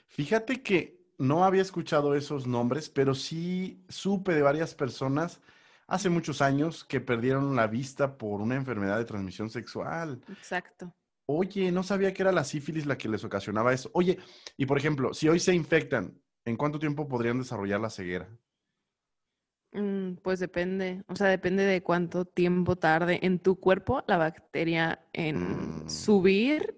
Fíjate 0.07 0.61
que 0.63 1.03
no 1.17 1.43
había 1.43 1.61
escuchado 1.61 2.15
esos 2.15 2.47
nombres, 2.47 2.89
pero 2.89 3.13
sí 3.13 3.83
supe 3.87 4.33
de 4.33 4.41
varias 4.41 4.73
personas 4.73 5.41
hace 5.87 6.09
muchos 6.09 6.41
años 6.41 6.83
que 6.85 7.01
perdieron 7.01 7.55
la 7.55 7.67
vista 7.67 8.17
por 8.17 8.41
una 8.41 8.55
enfermedad 8.55 8.97
de 8.97 9.05
transmisión 9.05 9.49
sexual. 9.49 10.21
Exacto. 10.27 10.93
Oye, 11.25 11.71
no 11.71 11.83
sabía 11.83 12.13
que 12.13 12.21
era 12.21 12.31
la 12.31 12.43
sífilis 12.43 12.85
la 12.85 12.97
que 12.97 13.09
les 13.09 13.23
ocasionaba 13.23 13.73
eso. 13.73 13.89
Oye, 13.93 14.19
y 14.57 14.65
por 14.65 14.77
ejemplo, 14.77 15.13
si 15.13 15.29
hoy 15.29 15.39
se 15.39 15.53
infectan, 15.55 16.21
¿en 16.45 16.57
cuánto 16.57 16.79
tiempo 16.79 17.07
podrían 17.07 17.39
desarrollar 17.39 17.79
la 17.81 17.89
ceguera? 17.89 18.29
Mm, 19.71 20.15
Pues 20.21 20.39
depende, 20.39 21.03
o 21.07 21.15
sea, 21.15 21.27
depende 21.27 21.63
de 21.63 21.81
cuánto 21.81 22.25
tiempo 22.25 22.75
tarde 22.75 23.19
en 23.23 23.39
tu 23.39 23.59
cuerpo 23.59 24.03
la 24.07 24.17
bacteria 24.17 25.03
en 25.13 25.83
Mm. 25.85 25.89
subir, 25.89 26.75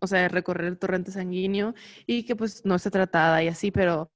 o 0.00 0.06
sea, 0.06 0.28
recorrer 0.28 0.66
el 0.68 0.78
torrente 0.78 1.10
sanguíneo 1.10 1.74
y 2.06 2.24
que 2.24 2.36
pues 2.36 2.64
no 2.64 2.76
esté 2.76 2.90
tratada 2.90 3.42
y 3.42 3.48
así, 3.48 3.70
pero 3.72 4.10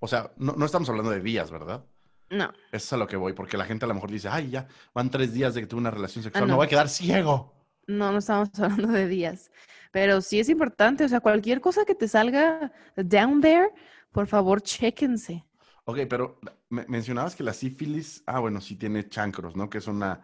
O 0.00 0.08
sea, 0.08 0.32
no, 0.36 0.52
no 0.54 0.64
estamos 0.66 0.88
hablando 0.88 1.10
de 1.10 1.20
días, 1.20 1.50
¿verdad? 1.50 1.84
No, 2.30 2.52
Eso 2.72 2.76
es 2.76 2.92
a 2.92 2.96
lo 2.96 3.06
que 3.06 3.16
voy, 3.16 3.32
porque 3.32 3.56
la 3.56 3.64
gente 3.64 3.84
a 3.84 3.88
lo 3.88 3.94
mejor 3.94 4.10
dice, 4.10 4.28
ay, 4.28 4.50
ya 4.50 4.68
van 4.94 5.10
tres 5.10 5.32
días 5.32 5.54
de 5.54 5.62
que 5.62 5.66
tuve 5.66 5.80
una 5.80 5.90
relación 5.90 6.22
sexual, 6.22 6.44
me 6.44 6.50
no. 6.50 6.56
voy 6.56 6.66
a 6.66 6.68
quedar 6.68 6.88
ciego. 6.88 7.54
No, 7.86 8.12
no 8.12 8.18
estamos 8.18 8.50
hablando 8.60 8.88
de 8.88 9.08
días. 9.08 9.50
Pero 9.90 10.20
sí 10.20 10.38
es 10.38 10.48
importante, 10.48 11.04
o 11.04 11.08
sea, 11.08 11.20
cualquier 11.20 11.60
cosa 11.60 11.84
que 11.84 11.94
te 11.94 12.08
salga 12.08 12.72
down 12.96 13.40
there, 13.40 13.70
por 14.12 14.26
favor, 14.26 14.60
chéquense. 14.60 15.44
Ok, 15.84 16.00
pero 16.08 16.38
mencionabas 16.68 17.34
que 17.34 17.42
la 17.42 17.54
sífilis, 17.54 18.22
ah, 18.26 18.40
bueno, 18.40 18.60
sí 18.60 18.76
tiene 18.76 19.08
chancros, 19.08 19.56
¿no? 19.56 19.70
Que 19.70 19.78
es 19.78 19.86
una 19.86 20.20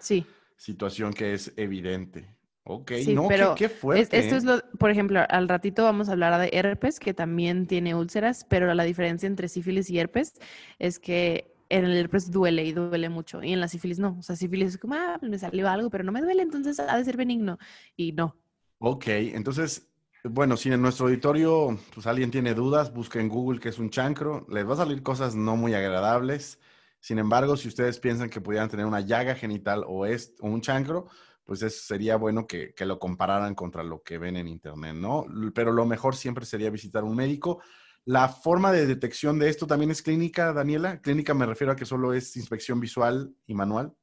situación 0.57 1.15
que 1.15 1.33
es 1.33 1.55
evidente. 1.57 2.37
Ok, 2.67 2.93
no, 3.09 3.29
pero 3.29 3.55
qué, 3.55 3.69
fuerte. 3.69 4.19
esto 4.19 4.37
es 4.37 4.45
lo, 4.45 4.61
por 4.79 4.91
ejemplo, 4.91 5.21
al 5.29 5.49
ratito 5.49 5.85
vamos 5.85 6.09
a 6.09 6.13
hablar 6.13 6.41
de 6.41 6.51
herpes, 6.53 6.99
que 6.99 7.13
también 7.13 7.67
tiene 7.67 7.95
úlceras, 7.95 8.47
pero 8.49 8.73
la 8.73 8.85
diferencia 8.85 9.27
entre 9.27 9.49
sífilis 9.49 9.91
y 9.91 9.99
herpes 9.99 10.35
es 10.79 10.99
que 10.99 11.54
en 11.75 11.85
el 11.85 11.97
herpes 11.97 12.31
duele 12.31 12.65
y 12.65 12.73
duele 12.73 13.09
mucho, 13.09 13.43
y 13.43 13.53
en 13.53 13.61
la 13.61 13.69
sífilis 13.69 13.99
no. 13.99 14.17
O 14.19 14.23
sea, 14.23 14.37
sífilis 14.37 14.71
es 14.71 14.79
como, 14.79 14.95
ah, 14.95 15.19
me 15.23 15.39
salió 15.39 15.69
algo, 15.69 15.91
pero 15.91 16.05
no 16.05 16.13
me 16.13 16.23
duele, 16.23 16.43
entonces 16.43 16.79
ha 16.81 16.97
de 16.97 17.05
ser 17.05 17.17
benigno. 17.17 17.59
Y 17.97 18.13
no. 18.13 18.37
Ok, 18.79 19.07
entonces, 19.09 19.89
bueno, 20.25 20.57
si 20.57 20.71
en 20.71 20.81
nuestro 20.81 21.07
auditorio 21.07 21.79
pues 21.93 22.07
alguien 22.07 22.31
tiene 22.31 22.55
dudas, 22.55 22.93
busca 22.93 23.21
en 23.21 23.29
Google 23.29 23.61
qué 23.61 23.71
es 23.71 23.79
un 23.79 23.91
chancro. 23.91 24.47
Les 24.49 24.69
va 24.69 24.75
a 24.75 24.79
salir 24.79 25.03
cosas 25.03 25.35
no 25.35 25.57
muy 25.57 25.75
agradables. 25.75 26.59
Sin 27.01 27.19
embargo, 27.19 27.57
si 27.57 27.69
ustedes 27.69 27.99
piensan 27.99 28.31
que 28.31 28.41
pudieran 28.41 28.69
tener 28.69 28.87
una 28.87 29.01
llaga 29.01 29.35
genital 29.35 29.85
o, 29.87 30.07
es, 30.07 30.35
o 30.41 30.49
un 30.49 30.61
chancro, 30.61 31.09
pues 31.45 31.61
sería 31.61 32.17
bueno 32.17 32.47
que, 32.47 32.75
lo 32.81 32.99
compararan 32.99 33.55
contra 33.55 33.83
lo 33.83 34.03
que 34.03 34.19
ven 34.19 34.37
en 34.37 34.49
Internet, 34.49 34.95
¿no? 34.95 35.27
Pero 35.55 35.73
lo 35.73 35.85
mejor 35.85 36.17
siempre 36.17 36.47
sería 36.47 36.71
visitar 36.71 37.05
un 37.05 37.17
médico. 37.17 37.61
La 38.07 38.29
forma 38.29 38.71
de 38.71 38.87
detección 38.87 39.39
de 39.39 39.49
esto 39.49 39.67
también 39.67 39.91
es 39.91 40.03
clínica, 40.03 40.53
Daniela. 40.53 41.01
Clínica 41.01 41.33
me 41.33 41.47
refiero 41.47 41.73
a 41.73 41.77
que 41.77 41.87
solo 41.87 42.13
es 42.13 42.37
inspección 42.37 42.79
visual 42.79 43.35
y 43.47 43.55
manual. 43.55 43.95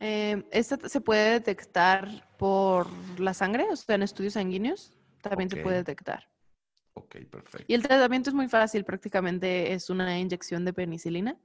Eh, 0.00 0.44
esta 0.52 0.88
se 0.88 1.00
puede 1.00 1.32
detectar 1.32 2.08
por 2.38 2.86
la 3.18 3.34
sangre, 3.34 3.66
o 3.70 3.76
sea, 3.76 3.94
en 3.94 4.02
estudios 4.02 4.34
sanguíneos 4.34 4.96
también 5.22 5.50
se 5.50 5.62
puede 5.62 5.78
detectar. 5.78 6.28
Ok, 6.94 7.16
perfecto. 7.30 7.64
Y 7.66 7.74
el 7.74 7.82
tratamiento 7.82 8.30
es 8.30 8.34
muy 8.34 8.48
fácil, 8.48 8.84
prácticamente 8.84 9.72
es 9.72 9.90
una 9.90 10.18
inyección 10.18 10.64
de 10.64 10.72
penicilina. 10.72 11.36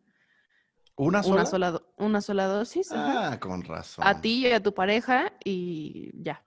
¿Una 0.96 1.24
sola? 1.24 1.82
Una 1.98 2.22
sola, 2.22 2.46
dosis. 2.46 2.92
Ah, 2.92 3.38
con 3.40 3.64
razón. 3.64 4.06
A 4.06 4.20
ti 4.20 4.48
y 4.48 4.52
a 4.52 4.62
tu 4.62 4.74
pareja 4.74 5.34
y 5.44 6.12
ya. 6.22 6.44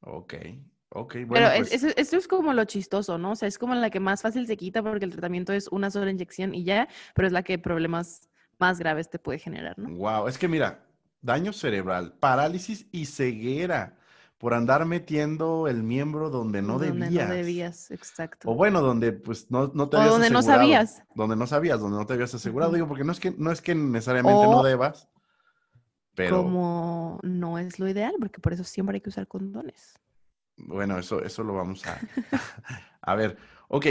Ok, 0.00 0.34
ok. 0.90 1.14
Bueno, 1.26 1.48
Pero 1.52 1.66
pues 1.66 1.84
esto 1.96 2.16
es 2.16 2.28
como 2.28 2.52
lo 2.52 2.64
chistoso, 2.64 3.18
¿no? 3.18 3.32
O 3.32 3.36
sea, 3.36 3.48
es 3.48 3.58
como 3.58 3.74
la 3.74 3.90
que 3.90 4.00
más 4.00 4.22
fácil 4.22 4.46
se 4.46 4.56
quita 4.56 4.82
porque 4.82 5.04
el 5.04 5.12
tratamiento 5.12 5.52
es 5.52 5.68
una 5.68 5.90
sola 5.90 6.10
inyección 6.10 6.54
y 6.54 6.64
ya, 6.64 6.88
pero 7.14 7.26
es 7.26 7.32
la 7.32 7.42
que 7.42 7.58
problemas 7.58 8.28
más 8.58 8.78
graves 8.78 9.08
te 9.08 9.18
puede 9.18 9.38
generar, 9.38 9.78
¿no? 9.78 9.90
Wow, 9.90 10.28
es 10.28 10.38
que 10.38 10.48
mira, 10.48 10.84
daño 11.20 11.52
cerebral, 11.52 12.14
parálisis 12.18 12.86
y 12.92 13.06
ceguera 13.06 13.96
por 14.38 14.54
andar 14.54 14.86
metiendo 14.86 15.66
el 15.66 15.82
miembro 15.82 16.30
donde 16.30 16.62
no 16.62 16.78
donde 16.78 16.92
debías. 16.92 17.28
no 17.28 17.34
debías, 17.34 17.90
exacto. 17.90 18.50
O 18.50 18.54
bueno, 18.54 18.80
donde 18.80 19.12
pues 19.12 19.50
no, 19.50 19.70
no 19.74 19.88
te 19.88 19.96
o 19.96 20.00
habías 20.00 20.12
donde 20.12 20.30
no 20.30 20.42
sabías. 20.42 21.02
Donde 21.14 21.36
no 21.36 21.46
sabías, 21.46 21.80
donde 21.80 21.98
no 21.98 22.06
te 22.06 22.12
habías 22.14 22.32
asegurado. 22.34 22.72
Digo, 22.72 22.86
porque 22.86 23.04
no 23.04 23.12
es 23.12 23.18
que, 23.18 23.34
no 23.36 23.50
es 23.50 23.60
que 23.60 23.74
necesariamente 23.74 24.44
no 24.44 24.62
debas, 24.62 25.08
pero... 26.14 26.42
Como 26.42 27.18
no 27.22 27.58
es 27.58 27.78
lo 27.80 27.88
ideal, 27.88 28.14
porque 28.18 28.40
por 28.40 28.52
eso 28.52 28.62
siempre 28.64 28.96
hay 28.96 29.00
que 29.00 29.10
usar 29.10 29.26
condones. 29.26 29.98
Bueno, 30.58 30.98
eso, 30.98 31.22
eso 31.22 31.42
lo 31.42 31.54
vamos 31.54 31.86
a... 31.86 31.98
a 33.00 33.14
ver, 33.14 33.36
ok, 33.68 33.86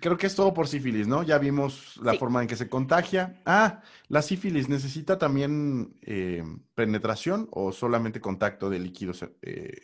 creo 0.00 0.16
que 0.16 0.26
es 0.26 0.34
todo 0.34 0.52
por 0.52 0.68
sífilis, 0.68 1.06
¿no? 1.06 1.22
Ya 1.22 1.38
vimos 1.38 1.98
la 2.02 2.14
forma 2.14 2.42
en 2.42 2.48
que 2.48 2.56
se 2.56 2.68
contagia. 2.68 3.40
Ah, 3.46 3.82
la 4.08 4.20
sífilis 4.20 4.68
necesita 4.68 5.18
también 5.18 5.96
eh, 6.02 6.42
penetración 6.74 7.48
o 7.52 7.72
solamente 7.72 8.20
contacto 8.20 8.68
de 8.68 8.78
líquidos. 8.78 9.24
Eh? 9.42 9.82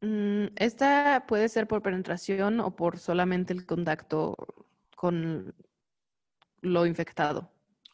Mm, 0.00 0.46
esta 0.56 1.24
puede 1.26 1.48
ser 1.48 1.66
por 1.66 1.82
penetración 1.82 2.60
o 2.60 2.74
por 2.74 2.98
solamente 2.98 3.52
el 3.52 3.66
contacto 3.66 4.36
con 4.96 5.54
lo 6.60 6.86
infectado. 6.86 7.50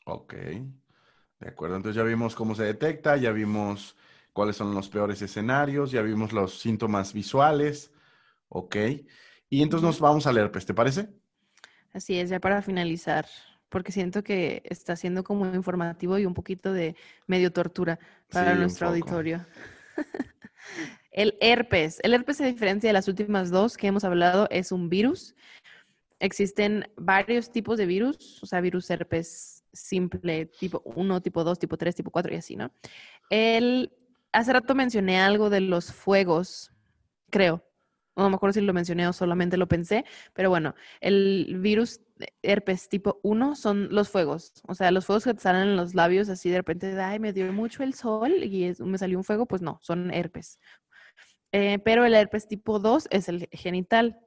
Ok, 0.07 0.35
de 0.35 1.49
acuerdo. 1.49 1.77
Entonces 1.77 1.97
ya 1.97 2.03
vimos 2.03 2.35
cómo 2.35 2.55
se 2.55 2.65
detecta, 2.65 3.17
ya 3.17 3.33
vimos 3.33 3.97
cuáles 4.35 4.57
son 4.57 4.75
los 4.75 4.91
peores 4.91 5.23
escenarios, 5.23 5.93
ya 5.93 6.03
vimos 6.03 6.33
los 6.33 6.59
síntomas 6.59 7.15
visuales. 7.15 7.93
Ok. 8.49 8.77
Y 9.49 9.63
entonces 9.63 9.87
nos 9.87 10.01
vamos 10.01 10.27
al 10.27 10.37
herpes, 10.37 10.67
¿te 10.67 10.75
parece? 10.75 11.09
Así 11.93 12.19
es, 12.19 12.29
ya 12.29 12.41
para 12.41 12.61
finalizar, 12.61 13.27
porque 13.69 13.93
siento 13.93 14.25
que 14.25 14.63
está 14.65 14.97
siendo 14.97 15.23
como 15.23 15.47
informativo 15.47 16.19
y 16.19 16.27
un 16.27 16.35
poquito 16.35 16.73
de 16.73 16.97
medio 17.29 17.53
tortura 17.53 18.01
para 18.29 18.57
nuestro 18.57 18.89
auditorio. 18.89 19.47
el 21.13 21.39
herpes. 21.41 22.01
El 22.03 22.13
herpes, 22.15 22.41
a 22.41 22.47
diferencia 22.47 22.89
de 22.89 22.95
las 22.95 23.07
últimas 23.07 23.51
dos 23.51 23.77
que 23.77 23.87
hemos 23.87 24.03
hablado, 24.03 24.49
es 24.51 24.73
un 24.73 24.89
virus. 24.89 25.37
Existen 26.19 26.91
varios 26.97 27.53
tipos 27.53 27.79
de 27.79 27.87
virus, 27.87 28.43
o 28.43 28.47
sea, 28.47 28.61
virus 28.61 28.91
herpes 28.91 29.63
simple, 29.73 30.47
tipo 30.47 30.83
1, 30.85 31.23
tipo 31.23 31.45
2, 31.45 31.59
tipo 31.61 31.77
3, 31.77 31.95
tipo 31.95 32.11
4 32.11 32.35
y 32.35 32.37
así, 32.37 32.57
¿no? 32.57 32.73
El, 33.31 33.93
hace 34.35 34.53
rato 34.53 34.75
mencioné 34.75 35.21
algo 35.21 35.51
de 35.51 35.61
los 35.61 35.93
fuegos, 35.93 36.73
creo 37.31 37.65
no 38.17 38.31
me 38.31 38.37
acuerdo 38.37 38.55
si 38.55 38.61
lo 38.61 38.73
mencioné 38.73 39.07
o 39.09 39.13
solamente 39.13 39.57
lo 39.57 39.67
pensé, 39.67 40.05
pero 40.33 40.51
bueno, 40.51 40.75
el 41.01 41.59
virus 41.61 42.01
herpes 42.43 42.89
tipo 42.89 43.21
1 43.23 43.57
son 43.57 43.89
los 43.91 44.09
fuegos, 44.09 44.53
o 44.67 44.75
sea, 44.75 44.91
los 44.91 45.07
fuegos 45.07 45.25
que 45.25 45.35
te 45.35 45.41
salen 45.41 45.69
en 45.69 45.77
los 45.77 45.95
labios 45.95 46.29
así 46.29 46.51
de 46.51 46.59
repente, 46.59 47.01
ay, 47.01 47.19
me 47.19 47.33
dio 47.33 47.53
mucho 47.53 47.83
el 47.83 47.95
sol 47.95 48.33
y 48.45 48.73
me 48.81 48.99
salió 48.99 49.19
un 49.19 49.25
fuego, 49.25 49.47
pues 49.47 49.63
no, 49.63 49.79
son 49.83 50.13
herpes. 50.13 50.61
Eh, 51.53 51.79
pero 51.85 52.05
el 52.05 52.15
herpes 52.15 52.49
tipo 52.49 52.79
2 52.81 53.07
es 53.11 53.29
el 53.29 53.49
genital. 53.53 54.19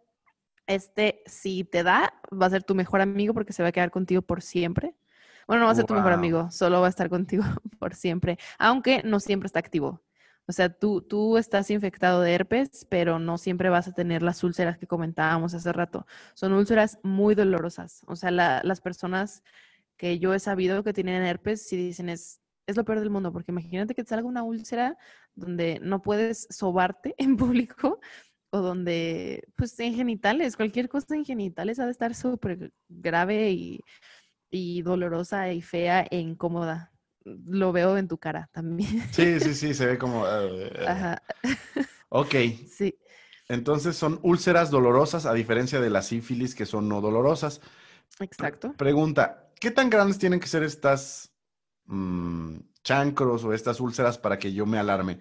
Este, 0.66 1.24
si 1.26 1.64
te 1.66 1.84
da, 1.84 2.14
va 2.32 2.46
a 2.48 2.50
ser 2.50 2.64
tu 2.64 2.76
mejor 2.76 3.02
amigo 3.02 3.34
porque 3.34 3.54
se 3.54 3.64
va 3.64 3.70
a 3.70 3.72
quedar 3.72 3.92
contigo 3.92 4.22
por 4.22 4.42
siempre. 4.42 4.96
Bueno, 5.48 5.62
no 5.62 5.66
va 5.68 5.72
a 5.72 5.76
ser 5.76 5.86
tu 5.86 5.94
mejor 5.94 6.12
amigo, 6.12 6.52
solo 6.52 6.82
va 6.82 6.88
a 6.88 6.90
estar 6.90 7.10
contigo 7.10 7.44
por 7.80 7.96
siempre, 7.96 8.38
aunque 8.60 9.02
no 9.04 9.20
siempre 9.20 9.48
está 9.48 9.60
activo. 9.60 10.02
O 10.46 10.54
sea, 10.54 10.70
tú, 10.70 11.02
tú 11.02 11.38
estás 11.38 11.70
infectado 11.72 12.22
de 12.22 12.34
herpes, 12.34 12.86
pero 12.90 13.20
no 13.20 13.38
siempre 13.38 13.70
vas 13.70 13.88
a 13.88 13.94
tener 13.94 14.24
las 14.24 14.44
úlceras 14.44 14.78
que 14.78 14.88
comentábamos 14.88 15.54
hace 15.54 15.74
rato. 15.74 16.06
Son 16.36 16.54
úlceras 16.54 17.00
muy 17.04 17.36
dolorosas. 17.36 18.02
O 18.08 18.16
sea, 18.16 18.32
las 18.32 18.82
personas 18.82 19.44
que 19.98 20.20
yo 20.20 20.34
he 20.34 20.40
sabido 20.40 20.84
que 20.84 20.94
tienen 20.94 21.24
herpes, 21.24 21.68
si 21.68 21.76
dicen 21.76 22.08
es, 22.10 22.40
es 22.66 22.78
lo 22.78 22.86
peor 22.86 23.00
del 23.00 23.10
mundo, 23.10 23.34
porque 23.34 23.52
imagínate 23.52 23.94
que 23.94 24.04
te 24.04 24.10
salga 24.10 24.28
una 24.28 24.44
úlcera 24.44 24.98
donde 25.36 25.80
no 25.82 26.02
puedes 26.02 26.48
sobarte 26.50 27.14
en 27.18 27.36
público 27.38 28.00
o 28.50 28.60
donde, 28.60 29.44
pues 29.58 29.78
en 29.80 29.96
genitales, 29.96 30.56
cualquier 30.56 30.88
cosa 30.88 31.16
en 31.16 31.26
genitales 31.26 31.80
ha 31.80 31.86
de 31.86 31.92
estar 31.92 32.16
súper 32.16 32.72
grave 32.88 33.52
y, 33.52 33.82
y 34.50 34.82
dolorosa 34.82 35.52
y 35.52 35.62
fea 35.62 36.08
e 36.10 36.20
incómoda 36.20 36.92
lo 37.46 37.72
veo 37.72 37.98
en 37.98 38.08
tu 38.08 38.18
cara 38.18 38.50
también. 38.52 39.04
Sí, 39.12 39.40
sí, 39.40 39.54
sí, 39.54 39.74
se 39.74 39.86
ve 39.86 39.98
como... 39.98 40.26
Eh. 40.28 40.86
Ajá. 40.88 41.22
Ok. 42.10 42.36
Sí. 42.70 42.98
Entonces 43.50 43.96
son 43.96 44.20
úlceras 44.24 44.70
dolorosas 44.72 45.26
a 45.26 45.34
diferencia 45.34 45.80
de 45.80 45.90
las 45.90 46.08
sífilis 46.08 46.54
que 46.54 46.66
son 46.66 46.90
no 46.90 47.00
dolorosas. 47.00 47.62
Exacto. 48.20 48.74
Pregunta, 48.74 49.52
¿qué 49.60 49.72
tan 49.72 49.90
grandes 49.90 50.20
tienen 50.20 50.42
que 50.42 50.48
ser 50.48 50.64
estas 50.64 51.32
mm, 51.86 52.58
chancros 52.84 53.46
o 53.46 53.54
estas 53.54 53.80
úlceras 53.80 54.18
para 54.18 54.38
que 54.38 54.52
yo 54.52 54.66
me 54.66 54.78
alarme? 54.78 55.20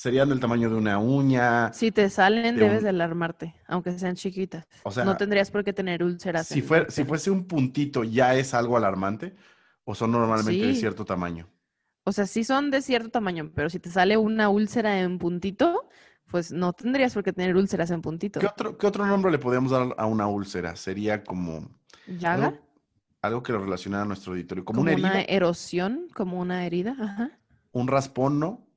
¿Serían 0.00 0.30
del 0.30 0.40
tamaño 0.40 0.70
de 0.70 0.76
una 0.76 0.98
uña? 0.98 1.74
Si 1.74 1.92
te 1.92 2.08
salen, 2.08 2.56
debes 2.56 2.82
de 2.82 2.88
alarmarte, 2.88 3.54
aunque 3.66 3.98
sean 3.98 4.14
chiquitas. 4.14 4.66
O 4.82 4.90
sea, 4.90 5.04
no 5.04 5.18
tendrías 5.18 5.50
por 5.50 5.62
qué 5.62 5.74
tener 5.74 6.02
úlceras. 6.02 6.46
Si, 6.46 6.64
si 6.88 7.04
fuese 7.04 7.30
un 7.30 7.44
puntito, 7.44 8.02
¿ya 8.02 8.34
es 8.34 8.54
algo 8.54 8.78
alarmante? 8.78 9.34
¿O 9.84 9.94
son 9.94 10.12
normalmente 10.12 10.68
de 10.68 10.74
cierto 10.74 11.04
tamaño? 11.04 11.48
O 12.04 12.12
sea, 12.12 12.26
sí 12.26 12.44
son 12.44 12.70
de 12.70 12.80
cierto 12.80 13.10
tamaño, 13.10 13.50
pero 13.54 13.68
si 13.68 13.78
te 13.78 13.90
sale 13.90 14.16
una 14.16 14.48
úlcera 14.48 15.02
en 15.02 15.18
puntito, 15.18 15.90
pues 16.30 16.50
no 16.50 16.72
tendrías 16.72 17.12
por 17.12 17.22
qué 17.22 17.34
tener 17.34 17.54
úlceras 17.54 17.90
en 17.90 18.00
puntito. 18.00 18.40
¿Qué 18.40 18.46
otro, 18.46 18.78
qué 18.78 18.86
otro 18.86 19.04
nombre 19.04 19.30
le 19.30 19.38
podemos 19.38 19.70
dar 19.70 19.94
a 19.98 20.06
una 20.06 20.26
úlcera? 20.28 20.76
Sería 20.76 21.22
como... 21.22 21.68
¿Llaga? 22.06 22.58
Algo, 23.20 23.42
que 23.42 23.52
lo 23.52 23.58
relaciona 23.58 24.00
a 24.00 24.06
nuestro 24.06 24.32
auditorio. 24.32 24.64
Como, 24.64 24.80
una 24.80 24.92
herida. 24.92 25.10
Una 25.10 25.20
erosión, 25.24 26.06
como 26.14 26.40
una 26.40 26.64
herida, 26.64 26.96
ajá. 26.98 27.38
Un 27.72 27.86
raspón, 27.86 28.40
¿no? 28.40 28.69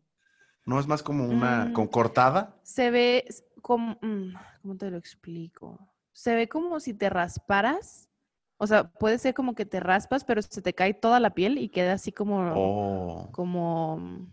¿No 0.65 0.79
es 0.79 0.87
más 0.87 1.03
como 1.03 1.25
una 1.25 1.65
mm. 1.65 1.73
cortada? 1.89 2.55
Se 2.63 2.89
ve 2.89 3.25
como... 3.61 3.97
Mm, 4.01 4.33
¿Cómo 4.61 4.77
te 4.77 4.89
lo 4.89 4.97
explico? 4.97 5.79
Se 6.11 6.35
ve 6.35 6.47
como 6.47 6.79
si 6.79 6.93
te 6.93 7.09
rasparas 7.09 8.09
o 8.63 8.67
sea, 8.67 8.85
puede 8.85 9.17
ser 9.17 9.33
como 9.33 9.55
que 9.55 9.65
te 9.65 9.81
raspas, 9.81 10.23
pero 10.23 10.41
se 10.41 10.61
te 10.61 10.73
cae 10.73 10.93
toda 10.93 11.19
la 11.19 11.31
piel 11.31 11.57
y 11.57 11.67
queda 11.67 11.91
así 11.91 12.13
como, 12.13 12.53
oh. 12.55 13.29
como, 13.33 14.31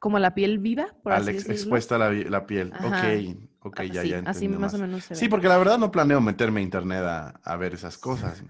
como 0.00 0.18
la 0.18 0.34
piel 0.34 0.58
viva, 0.58 0.88
por 1.04 1.12
así 1.12 1.30
expuesta 1.30 1.98
la, 1.98 2.10
la 2.10 2.46
piel. 2.46 2.72
Ok, 2.72 3.46
ok, 3.60 3.82
ya, 3.82 4.02
ya 4.02 4.22
Así 4.26 4.48
más, 4.48 4.74
o 4.74 4.78
menos 4.78 5.04
se 5.04 5.14
ve. 5.14 5.20
Sí, 5.20 5.28
porque 5.28 5.46
la 5.46 5.56
verdad 5.56 5.78
no 5.78 5.92
planeo 5.92 6.20
meterme 6.20 6.58
a 6.58 6.62
internet 6.64 7.04
a, 7.04 7.56
ver 7.56 7.74
esas 7.74 7.96
cosas. 7.96 8.42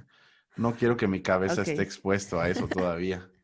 No 0.57 0.75
quiero 0.75 0.97
que 0.97 1.07
mi 1.07 1.20
cabeza 1.20 1.61
esté 1.61 1.83
expuesto 1.83 2.41
a 2.41 2.49
eso 2.49 2.66
todavía. 2.66 3.29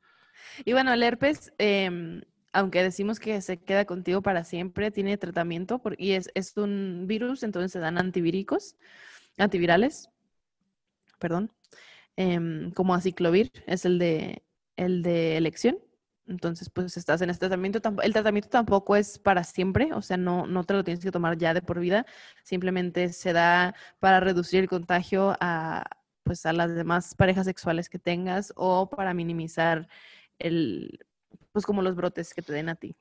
Y 0.64 0.72
bueno, 0.72 0.92
el 0.92 1.04
herpes 1.04 1.52
em, 1.58 2.20
aunque 2.52 2.82
decimos 2.82 3.20
que 3.20 3.40
se 3.40 3.58
queda 3.58 3.84
contigo 3.84 4.22
para 4.22 4.44
siempre, 4.44 4.90
tiene 4.90 5.18
tratamiento 5.18 5.80
y 5.98 6.12
es, 6.12 6.30
es 6.34 6.56
un 6.56 7.04
virus, 7.06 7.42
entonces 7.42 7.72
se 7.72 7.78
dan 7.78 7.98
antivíricos, 7.98 8.76
antivirales, 9.38 10.10
perdón, 11.18 11.52
em, 12.16 12.70
como 12.72 12.94
aciclovir, 12.94 13.52
es 13.66 13.84
el 13.84 13.98
de, 13.98 14.42
el 14.76 15.02
de 15.02 15.36
elección. 15.36 15.78
Entonces, 16.26 16.68
pues 16.70 16.96
estás 16.98 17.22
en 17.22 17.30
este 17.30 17.46
tratamiento. 17.48 17.80
El 18.02 18.12
tratamiento 18.12 18.50
tampoco 18.50 18.96
es 18.96 19.18
para 19.18 19.44
siempre, 19.44 19.92
o 19.94 20.02
sea, 20.02 20.18
no, 20.18 20.46
no 20.46 20.64
te 20.64 20.74
lo 20.74 20.84
tienes 20.84 21.02
que 21.02 21.10
tomar 21.10 21.38
ya 21.38 21.54
de 21.54 21.62
por 21.62 21.80
vida. 21.80 22.04
Simplemente 22.44 23.12
se 23.14 23.32
da 23.32 23.74
para 23.98 24.20
reducir 24.20 24.60
el 24.60 24.68
contagio 24.68 25.36
a, 25.40 25.84
pues, 26.24 26.44
a 26.46 26.52
las 26.52 26.74
demás 26.74 27.14
parejas 27.14 27.46
sexuales 27.46 27.88
que 27.88 27.98
tengas 27.98 28.52
o 28.56 28.90
para 28.90 29.14
minimizar 29.14 29.88
el, 30.38 31.00
pues 31.58 31.66
como 31.66 31.82
los 31.82 31.96
brotes 31.96 32.32
que 32.34 32.40
te 32.40 32.52
den 32.52 32.68
a 32.68 32.76
ti. 32.76 32.94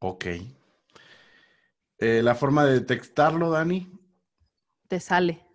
Ok. 0.00 0.26
Eh, 1.98 2.22
¿La 2.24 2.34
forma 2.34 2.64
de 2.64 2.72
detectarlo, 2.72 3.50
Dani? 3.50 3.88
Te 4.88 4.98
sale, 4.98 5.46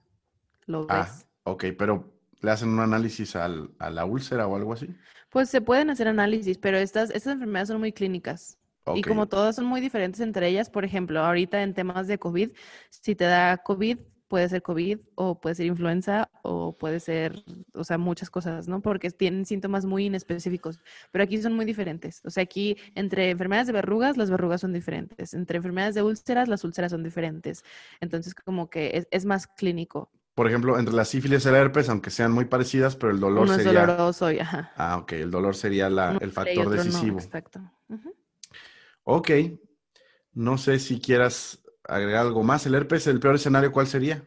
lo 0.68 0.88
ah, 0.90 1.02
ves. 1.02 1.28
Ok, 1.44 1.66
pero 1.78 2.18
¿le 2.40 2.52
hacen 2.52 2.70
un 2.70 2.80
análisis 2.80 3.36
a 3.36 3.50
la 3.50 4.06
úlcera 4.06 4.48
o 4.48 4.56
algo 4.56 4.72
así? 4.72 4.88
Pues 5.30 5.50
se 5.50 5.60
pueden 5.60 5.90
hacer 5.90 6.08
análisis, 6.08 6.58
pero 6.58 6.78
estas, 6.78 7.10
estas 7.10 7.34
enfermedades 7.34 7.68
son 7.68 7.82
muy 7.82 7.92
clínicas. 7.92 8.58
Y 8.94 9.02
como 9.02 9.28
todas 9.28 9.58
son 9.58 9.66
muy 9.66 9.82
diferentes 9.82 10.22
entre 10.22 10.48
ellas, 10.48 10.70
por 10.70 10.86
ejemplo, 10.86 11.20
ahorita 11.20 11.62
en 11.62 11.74
temas 11.74 12.08
de 12.08 12.18
COVID, 12.18 12.52
si 12.90 13.16
te 13.16 13.26
da 13.26 13.58
COVID, 13.58 13.98
puede 14.36 14.50
ser 14.50 14.64
COVID 14.64 15.00
o 15.16 15.40
puede 15.40 15.56
ser 15.56 15.68
influenza 15.68 16.30
o 16.42 16.78
puede 16.78 17.00
ser, 17.00 17.42
o 17.74 17.86
sea, 17.86 17.98
muchas 17.98 18.30
cosas, 18.30 18.68
¿no? 18.68 18.82
Porque 18.82 19.10
tienen 19.10 19.46
síntomas 19.46 19.86
muy 19.86 20.08
inespecíficos, 20.08 20.78
pero 21.14 21.24
aquí 21.24 21.42
son 21.42 21.54
muy 21.54 21.64
diferentes. 21.64 22.20
O 22.26 22.30
sea, 22.30 22.44
aquí 22.44 22.76
entre 22.96 23.30
enfermedades 23.30 23.68
de 23.68 23.72
verrugas, 23.72 24.18
las 24.18 24.30
verrugas 24.30 24.60
son 24.60 24.74
diferentes. 24.74 25.34
Entre 25.34 25.56
enfermedades 25.56 25.96
de 25.96 26.04
úlceras, 26.04 26.50
las 26.50 26.66
úlceras 26.66 26.92
son 26.92 27.02
diferentes. 27.02 27.64
Entonces, 28.02 28.36
como 28.36 28.70
que 28.70 29.08
es, 29.10 29.24
más 29.24 29.48
clínico. 29.48 30.12
Por 30.34 30.50
ejemplo, 30.50 30.78
entre 30.78 30.94
la 30.94 31.06
sífilis 31.06 31.46
y 31.46 31.48
el 31.48 31.56
herpes, 31.56 31.88
aunque 31.88 32.10
sean 32.10 32.34
muy 32.34 32.44
parecidas, 32.44 32.98
pero 32.98 33.14
el 33.14 33.22
dolor 33.22 33.44
Uno 33.44 33.56
sería... 33.56 33.84
es 33.84 33.88
doloroso 33.88 34.26
ajá. 34.26 34.74
Ah, 34.76 34.98
ok. 34.98 35.14
El 35.14 35.32
dolor 35.32 35.56
sería 35.56 35.90
la, 35.90 36.18
el 36.20 36.34
factor 36.34 36.70
decisivo. 36.72 37.20
exacto. 37.20 37.62
Ok. 39.06 39.32
No 40.34 40.58
sé 40.58 40.80
si 40.80 41.00
quieras 41.00 41.65
agregar 41.88 42.22
algo 42.26 42.44
más. 42.44 42.66
¿El 42.66 42.76
herpes, 42.76 43.08
el 43.08 43.20
peor 43.20 43.36
escenario, 43.36 43.72
cuál 43.72 43.88
sería? 43.88 44.24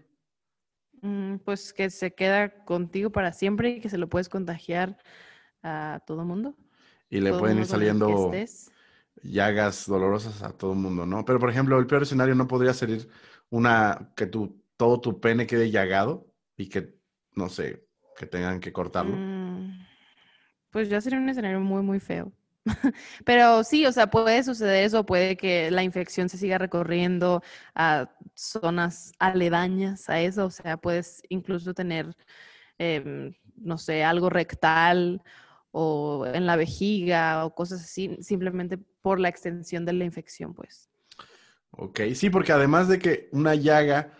Mm, 1.02 1.36
pues 1.38 1.72
que 1.72 1.90
se 1.90 2.12
queda 2.14 2.64
contigo 2.64 3.10
para 3.10 3.32
siempre 3.32 3.70
y 3.70 3.80
que 3.80 3.88
se 3.88 3.98
lo 3.98 4.08
puedes 4.08 4.28
contagiar 4.28 4.98
a 5.62 6.00
todo 6.06 6.24
mundo. 6.24 6.56
Y 7.10 7.20
le 7.20 7.32
pueden 7.32 7.58
ir 7.58 7.66
saliendo 7.66 8.32
llagas 9.22 9.86
dolorosas 9.86 10.42
a 10.42 10.56
todo 10.56 10.74
mundo, 10.74 11.06
¿no? 11.06 11.24
Pero, 11.24 11.38
por 11.38 11.50
ejemplo, 11.50 11.78
el 11.78 11.86
peor 11.86 12.02
escenario 12.02 12.34
no 12.34 12.46
podría 12.46 12.74
ser 12.74 13.08
una 13.50 14.12
que 14.16 14.26
tu, 14.26 14.62
todo 14.76 15.00
tu 15.00 15.20
pene 15.20 15.46
quede 15.46 15.70
llagado 15.70 16.26
y 16.56 16.68
que, 16.68 16.94
no 17.34 17.48
sé, 17.48 17.86
que 18.16 18.26
tengan 18.26 18.60
que 18.60 18.72
cortarlo. 18.72 19.16
Mm, 19.16 19.84
pues 20.70 20.88
ya 20.88 21.00
sería 21.00 21.18
un 21.18 21.28
escenario 21.28 21.60
muy, 21.60 21.82
muy 21.82 22.00
feo. 22.00 22.32
Pero 23.24 23.64
sí, 23.64 23.86
o 23.86 23.92
sea, 23.92 24.08
puede 24.08 24.42
suceder 24.42 24.84
eso, 24.84 25.04
puede 25.04 25.36
que 25.36 25.70
la 25.70 25.82
infección 25.82 26.28
se 26.28 26.38
siga 26.38 26.58
recorriendo 26.58 27.42
a 27.74 28.10
zonas 28.34 29.12
aledañas 29.18 30.08
a 30.08 30.20
eso, 30.20 30.46
o 30.46 30.50
sea, 30.50 30.76
puedes 30.76 31.22
incluso 31.28 31.74
tener, 31.74 32.16
em, 32.78 33.34
no 33.56 33.78
sé, 33.78 34.04
algo 34.04 34.30
rectal 34.30 35.22
o 35.70 36.26
en 36.26 36.46
la 36.46 36.56
vejiga 36.56 37.44
o 37.44 37.54
cosas 37.54 37.82
así, 37.82 38.16
simplemente 38.20 38.78
por 39.02 39.20
la 39.20 39.28
extensión 39.28 39.84
de 39.84 39.92
la 39.92 40.04
infección, 40.04 40.54
pues. 40.54 40.88
Ok, 41.70 42.00
sí, 42.14 42.30
porque 42.30 42.52
además 42.52 42.88
de 42.88 42.98
que 42.98 43.28
una 43.32 43.54
llaga 43.54 44.12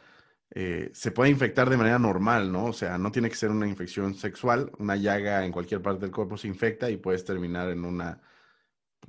eh, 0.51 0.91
se 0.93 1.13
puede 1.13 1.31
infectar 1.31 1.69
de 1.69 1.77
manera 1.77 1.99
normal, 1.99 2.51
¿no? 2.51 2.67
O 2.67 2.73
sea, 2.73 2.99
no 2.99 3.13
tiene 3.13 3.29
que 3.29 3.37
ser 3.37 3.51
una 3.51 3.67
infección 3.67 4.15
sexual, 4.15 4.71
una 4.79 4.97
llaga 4.97 5.45
en 5.45 5.53
cualquier 5.53 5.83
parte 5.83 6.03
del 6.03 6.11
cuerpo 6.11 6.37
se 6.37 6.49
infecta 6.49 6.91
y 6.91 6.97
puedes 6.97 7.25
terminar 7.25 7.69
en 7.71 7.85
una 7.85 8.21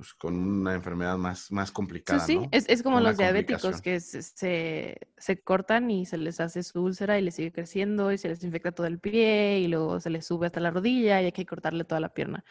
pues, 0.00 0.14
con 0.14 0.34
una 0.34 0.72
enfermedad 0.72 1.18
más, 1.18 1.52
más 1.52 1.70
complicada. 1.70 2.20
Sí, 2.20 2.40
sí, 2.40 2.48
es, 2.68 2.82
como 2.82 3.00
los 3.00 3.18
diabéticos 3.18 3.82
que 3.82 4.00
se, 4.00 5.42
cortan 5.44 5.90
y 5.90 6.06
se 6.06 6.16
les 6.16 6.40
hace 6.40 6.62
su 6.62 6.82
úlcera 6.82 7.18
y 7.18 7.22
les 7.22 7.34
sigue 7.34 7.52
creciendo 7.52 8.10
y 8.10 8.16
se 8.16 8.28
les 8.28 8.42
infecta 8.42 8.72
todo 8.72 8.86
el 8.86 8.98
pie 8.98 9.58
y 9.58 9.68
luego 9.68 10.00
se 10.00 10.08
les 10.08 10.24
sube 10.24 10.46
hasta 10.46 10.58
la 10.58 10.70
rodilla 10.70 11.20
y 11.20 11.26
hay 11.26 11.32
que 11.32 11.44
cortarle 11.44 11.84
toda 11.84 12.00
la 12.00 12.14
pierna. 12.14 12.42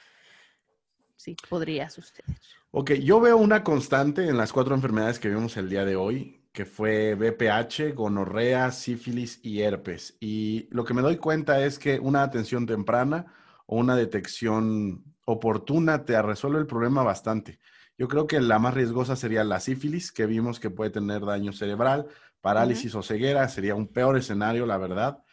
Sí, 1.16 1.36
podría 1.50 1.90
suceder. 1.90 2.24
Ok, 2.70 2.92
yo 2.92 3.20
veo 3.20 3.38
una 3.38 3.64
constante 3.64 4.28
en 4.28 4.38
las 4.38 4.54
cuatro 4.54 4.76
enfermedades 4.76 5.18
que 5.18 5.30
vimos 5.30 5.58
el 5.58 5.70
día 5.70 5.86
de 5.86 5.96
hoy, 5.96 6.48
que 6.54 6.66
fue 6.66 7.16
BPH, 7.16 7.96
gonorrea, 7.96 8.70
sífilis 8.70 9.40
y 9.42 9.62
herpes. 9.62 10.18
Y 10.20 10.68
lo 10.70 10.86
que 10.86 10.94
me 10.94 11.02
doy 11.02 11.18
cuenta 11.18 11.66
es 11.66 11.80
que 11.80 12.00
una 12.00 12.22
atención 12.22 12.68
temprana 12.68 13.34
o 13.66 13.78
una 13.78 13.96
detección 13.96 15.04
oportuna 15.32 16.06
te 16.06 16.20
resuelve 16.22 16.60
el 16.60 16.68
problema 16.68 17.04
bastante. 17.04 17.60
Yo 17.98 18.08
creo 18.08 18.26
que 18.28 18.40
la 18.40 18.60
más 18.60 18.74
riesgosa 18.74 19.16
sería 19.16 19.44
la 19.44 19.60
sífilis, 19.60 20.12
que 20.12 20.26
vimos 20.26 20.60
que 20.60 20.70
puede 20.70 20.90
tener 20.90 21.26
daño 21.26 21.54
cerebral, 21.54 22.08
parálisis 22.42 22.96
o 22.96 23.04
ceguera, 23.04 23.48
sería 23.48 23.76
un 23.76 23.88
peor 23.88 24.18
escenario, 24.18 24.66
la 24.66 24.78
verdad. 24.78 25.24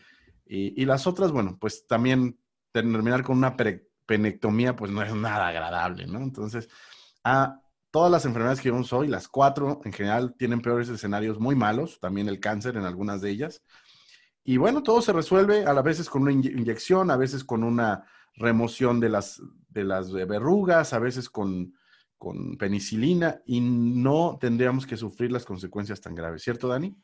Y, 0.44 0.84
las 0.84 1.06
otras, 1.06 1.32
bueno, 1.32 1.56
pues 1.60 1.86
también 1.86 2.38
terminar 2.72 3.22
con 3.24 3.38
una 3.38 3.56
penectomía, 4.06 4.76
pues 4.76 4.92
no 4.92 5.02
es 5.02 5.14
nada 5.14 5.48
agradable, 5.48 6.06
¿no? 6.06 6.18
Entonces, 6.18 6.68
a 7.24 7.60
todas 7.90 8.12
las 8.12 8.26
enfermedades 8.26 8.60
que 8.60 8.70
vimos 8.70 8.92
hoy, 8.92 9.08
las 9.08 9.28
cuatro 9.28 9.80
en 9.84 9.92
general 9.92 10.34
tienen 10.36 10.60
peores 10.60 10.88
escenarios 10.88 11.40
muy 11.40 11.56
malos, 11.56 11.98
también 12.00 12.28
el 12.28 12.38
cáncer 12.38 12.76
en 12.76 12.84
algunas 12.84 13.22
de 13.22 13.30
ellas. 13.30 13.62
Y 14.44 14.58
bueno, 14.58 14.82
todo 14.82 15.02
se 15.02 15.12
resuelve 15.12 15.64
a 15.64 15.72
veces 15.82 16.08
con 16.08 16.22
una 16.22 16.32
inyección, 16.32 17.10
a 17.10 17.16
veces 17.16 17.42
con 17.42 17.64
una 17.64 18.04
remoción 18.36 19.00
de 19.00 19.08
las, 19.08 19.42
de 19.68 19.84
las 19.84 20.12
verrugas, 20.12 20.92
a 20.92 20.98
veces 20.98 21.28
con, 21.28 21.74
con 22.18 22.56
penicilina, 22.56 23.40
y 23.46 23.60
no 23.60 24.38
tendríamos 24.40 24.86
que 24.86 24.96
sufrir 24.96 25.32
las 25.32 25.44
consecuencias 25.44 26.00
tan 26.00 26.14
graves, 26.14 26.42
¿cierto, 26.42 26.68
Dani? 26.68 26.96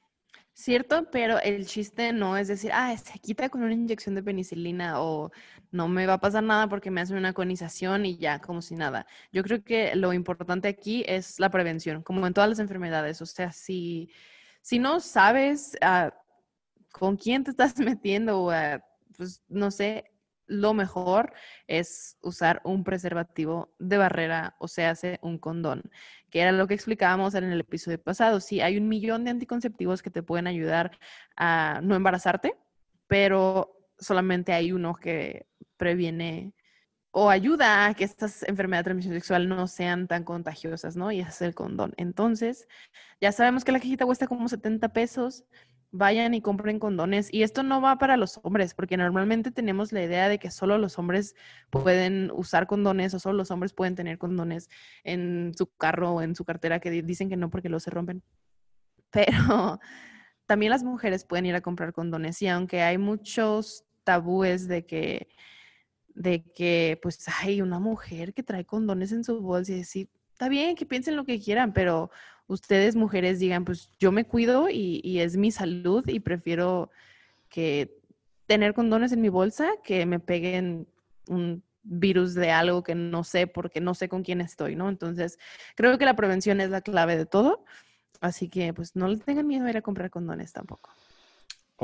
Cierto, 0.55 1.11
pero 1.11 1.41
el 1.41 1.67
chiste 1.67 2.13
no 2.13 2.37
es 2.37 2.47
decir, 2.47 2.73
ah, 2.75 2.95
se 2.97 3.19
quita 3.19 3.49
con 3.49 3.63
una 3.63 3.73
inyección 3.73 4.15
de 4.15 4.23
penicilina 4.23 5.01
o 5.01 5.31
no 5.71 5.89
me 5.89 6.07
va 6.07 6.15
a 6.15 6.21
pasar 6.21 6.43
nada 6.43 6.69
porque 6.69 6.91
me 6.91 7.01
hacen 7.01 7.17
una 7.17 7.33
conización 7.33 8.05
y 8.05 8.19
ya, 8.19 8.39
como 8.39 8.61
si 8.61 8.75
nada. 8.75 9.07
Yo 9.33 9.43
creo 9.43 9.65
que 9.65 9.97
lo 9.97 10.13
importante 10.13 10.69
aquí 10.69 11.05
es 11.09 11.41
la 11.41 11.51
prevención, 11.51 12.03
como 12.03 12.27
en 12.27 12.35
todas 12.35 12.51
las 12.51 12.59
enfermedades. 12.59 13.23
O 13.23 13.27
sea, 13.27 13.51
si, 13.51 14.11
si 14.61 14.79
no 14.79 15.01
sabes 15.01 15.77
ah, 15.81 16.13
con 16.93 17.17
quién 17.17 17.45
te 17.45 17.51
estás 17.51 17.75
metiendo, 17.79 18.45
o, 18.45 18.53
pues 19.17 19.43
no 19.49 19.71
sé, 19.71 20.12
lo 20.53 20.75
mejor 20.75 21.33
es 21.67 22.19
usar 22.23 22.61
un 22.65 22.85
preservativo 22.85 23.75
de 23.79 23.97
barrera, 23.97 24.55
o 24.59 24.69
sea, 24.69 24.91
hace 24.91 25.19
un 25.23 25.39
condón, 25.39 25.83
que 26.31 26.41
era 26.41 26.53
lo 26.53 26.67
que 26.67 26.75
explicábamos 26.75 27.35
en 27.35 27.45
el 27.45 27.61
episodio 27.61 28.01
pasado. 28.01 28.39
Sí, 28.41 28.61
hay 28.61 28.77
un 28.77 28.89
millón 28.89 29.25
de 29.25 29.31
anticonceptivos 29.31 30.03
que 30.03 30.11
te 30.11 30.23
pueden 30.23 30.47
ayudar 30.47 30.99
a 31.37 31.81
no 31.83 31.95
embarazarte, 31.95 32.55
pero 33.07 33.77
solamente 33.99 34.53
hay 34.53 34.73
uno 34.73 34.95
que 34.95 35.47
previene 35.77 36.53
o 37.13 37.31
ayuda 37.31 37.87
a 37.87 37.95
que 37.95 38.05
estas 38.05 38.43
enfermedades 38.45 38.85
de 38.85 38.89
transmisión 38.89 39.15
sexual 39.15 39.49
no 39.49 39.67
sean 39.69 40.09
tan 40.09 40.25
contagiosas, 40.25 40.97
¿no? 40.97 41.13
Y 41.13 41.21
es 41.21 41.43
el 41.43 41.55
condón. 41.55 41.93
Entonces, 41.99 42.69
ya 43.21 43.33
sabemos 43.33 43.65
que 43.65 43.73
la 43.73 43.81
cajita 43.81 44.07
cuesta 44.07 44.27
como 44.27 44.49
70 44.49 44.93
pesos 44.93 45.45
vayan 45.93 46.35
y 46.35 46.41
compren 46.41 46.79
condones. 46.79 47.29
Y 47.33 47.43
esto 47.43 47.63
no 47.63 47.81
va 47.81 47.99
para 47.99 48.17
los 48.17 48.41
hombres, 48.43 48.75
porque 48.75 48.97
normalmente 48.97 49.51
tenemos 49.53 49.93
la 49.93 50.03
idea 50.03 50.29
de 50.29 50.39
que 50.39 50.51
solo 50.51 50.79
los 50.79 50.99
hombres 50.99 51.37
pueden 51.71 52.31
usar 52.35 52.67
condones 52.67 53.15
o 53.15 53.21
solo 53.21 53.37
los 53.37 53.51
hombres 53.51 53.73
pueden 53.75 53.95
tener 53.95 54.19
condones 54.19 54.69
en 55.05 55.53
su 55.57 55.67
carro 55.77 56.15
o 56.15 56.23
en 56.23 56.35
su 56.35 56.45
cartera, 56.45 56.81
que 56.81 56.91
dicen 57.03 57.29
que 57.29 57.37
no 57.37 57.51
porque 57.51 57.69
los 57.69 57.85
se 57.85 57.91
rompen. 57.91 58.23
Pero 59.11 59.79
también 60.47 60.71
las 60.71 60.83
mujeres 60.83 61.25
pueden 61.25 61.47
ir 61.47 61.55
a 61.55 61.61
comprar 61.61 61.93
condones 61.93 62.41
y 62.43 62.49
aunque 62.49 62.83
hay 62.83 62.99
muchos 62.99 63.85
tabúes 64.05 64.67
de 64.69 64.85
que 64.87 65.29
de 66.15 66.45
que 66.53 66.99
pues 67.03 67.25
hay 67.41 67.63
una 67.63 67.79
mujer 67.79 68.35
que 68.35 68.43
trae 68.43 68.67
condones 68.67 69.13
en 69.13 69.25
su 69.25 69.41
bolsa 69.41 69.73
y 69.73 69.77
decir, 69.77 70.11
está 70.33 70.49
bien 70.49 70.75
que 70.75 70.87
piensen 70.87 71.17
lo 71.17 71.25
que 71.25 71.41
quieran, 71.41 71.73
pero 71.73 72.11
ustedes 72.47 72.97
mujeres 72.97 73.39
digan, 73.39 73.65
pues 73.65 73.91
yo 73.99 74.13
me 74.13 74.25
cuido 74.25 74.69
y, 74.71 75.21
es 75.21 75.37
mi 75.37 75.51
salud 75.51 76.07
y 76.09 76.21
prefiero 76.21 76.91
que 77.49 77.99
tener 78.47 78.75
condones 78.75 79.13
en 79.13 79.21
mi 79.21 79.29
bolsa 79.29 79.71
que 79.85 80.05
me 80.07 80.19
peguen 80.21 80.87
un 81.29 81.63
virus 81.85 82.35
de 82.35 82.51
algo 82.51 82.83
que 82.83 82.95
no 82.95 83.25
sé 83.25 83.47
porque 83.47 83.81
no 83.81 83.95
sé 83.95 84.09
con 84.09 84.23
quién 84.23 84.41
estoy, 84.41 84.77
¿no? 84.77 84.89
Entonces, 84.89 85.39
creo 85.75 85.97
que 85.99 86.05
la 86.05 86.17
prevención 86.17 86.61
es 86.61 86.71
la 86.71 86.81
clave 86.81 87.17
de 87.17 87.27
todo. 87.27 87.65
Así 88.21 88.49
que, 88.49 88.73
pues, 88.73 88.95
no 88.95 89.09
le 89.09 89.17
tengan 89.19 89.47
miedo 89.47 89.67
a 89.67 89.71
ir 89.71 89.77
a 89.77 89.83
comprar 89.83 90.11
condones 90.11 90.53
tampoco. 90.53 90.91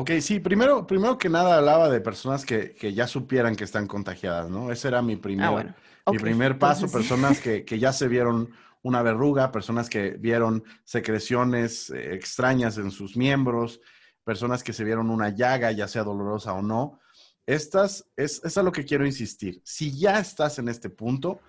Ok, 0.01 0.12
sí, 0.20 0.38
primero, 0.38 0.86
primero 0.86 1.18
que 1.18 1.28
nada 1.28 1.57
hablaba 1.57 1.88
de 1.88 2.01
personas 2.01 2.46
que, 2.46 2.72
que 2.72 2.94
ya 2.94 3.09
supieran 3.09 3.57
que 3.57 3.64
están 3.64 3.88
contagiadas, 3.88 4.49
¿no? 4.49 4.70
Ese 4.70 4.86
era 4.86 5.03
mi 5.03 5.16
primer, 5.16 5.46
Ah, 5.46 5.51
bueno. 5.51 5.74
mi 6.09 6.18
primer 6.18 6.57
paso, 6.57 6.84
entonces 6.84 7.09
personas 7.09 7.40
que, 7.42 7.64
que 7.64 7.80
ya 7.80 7.92
se 7.92 8.07
vieron 8.07 8.49
una 8.82 9.03
verruga, 9.03 9.51
personas 9.51 9.90
que 9.90 10.11
vieron 10.11 10.62
secreciones 10.84 11.90
eh, 11.90 12.14
extrañas 12.14 12.78
en 12.78 12.92
sus 12.92 13.16
miembros, 13.16 13.80
personas 14.22 14.62
que 14.62 14.72
se 14.72 14.84
vieron 14.84 15.11
una 15.11 15.30
llaga, 15.30 15.72
ya 15.72 15.88
sea 15.88 16.05
dolorosa 16.05 16.53
o 16.53 16.62
no. 16.62 17.01
Estas 17.44 18.09
es, 18.14 18.40
es 18.44 18.57
a 18.57 18.62
lo 18.62 18.70
que 18.70 18.84
quiero 18.84 19.05
insistir. 19.05 19.61
Si 19.64 19.99
ya 19.99 20.20
estás 20.20 20.61
en 20.61 20.68
este 20.68 20.90
punto, 20.90 21.40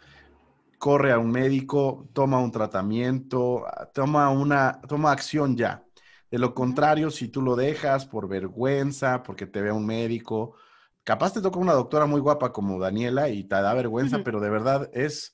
corre 0.80 1.12
a 1.12 1.20
un 1.20 1.30
médico, 1.30 2.08
toma 2.14 2.40
un 2.40 2.52
tratamiento, 2.52 3.64
toma 3.94 4.32
una, 4.32 4.82
toma 4.88 5.12
acción 5.12 5.56
ya. 5.56 5.84
De 6.32 6.38
lo 6.38 6.54
contrario, 6.54 7.10
si 7.10 7.28
tú 7.28 7.42
lo 7.42 7.56
dejas 7.56 8.06
por 8.06 8.28
vergüenza, 8.28 9.24
porque 9.24 9.48
te 9.48 9.62
vea 9.62 9.74
un 9.74 9.86
médico, 9.86 10.56
capaz 11.04 11.34
te 11.34 11.42
toca 11.42 11.60
una 11.60 11.74
doctora 11.74 12.06
muy 12.06 12.22
guapa 12.22 12.52
como 12.52 12.80
Daniela 12.80 13.30
y 13.30 13.44
te 13.44 13.56
da 13.56 13.74
vergüenza, 13.74 14.20
pero 14.24 14.40
de 14.40 14.50
verdad 14.50 14.90
es 14.94 15.34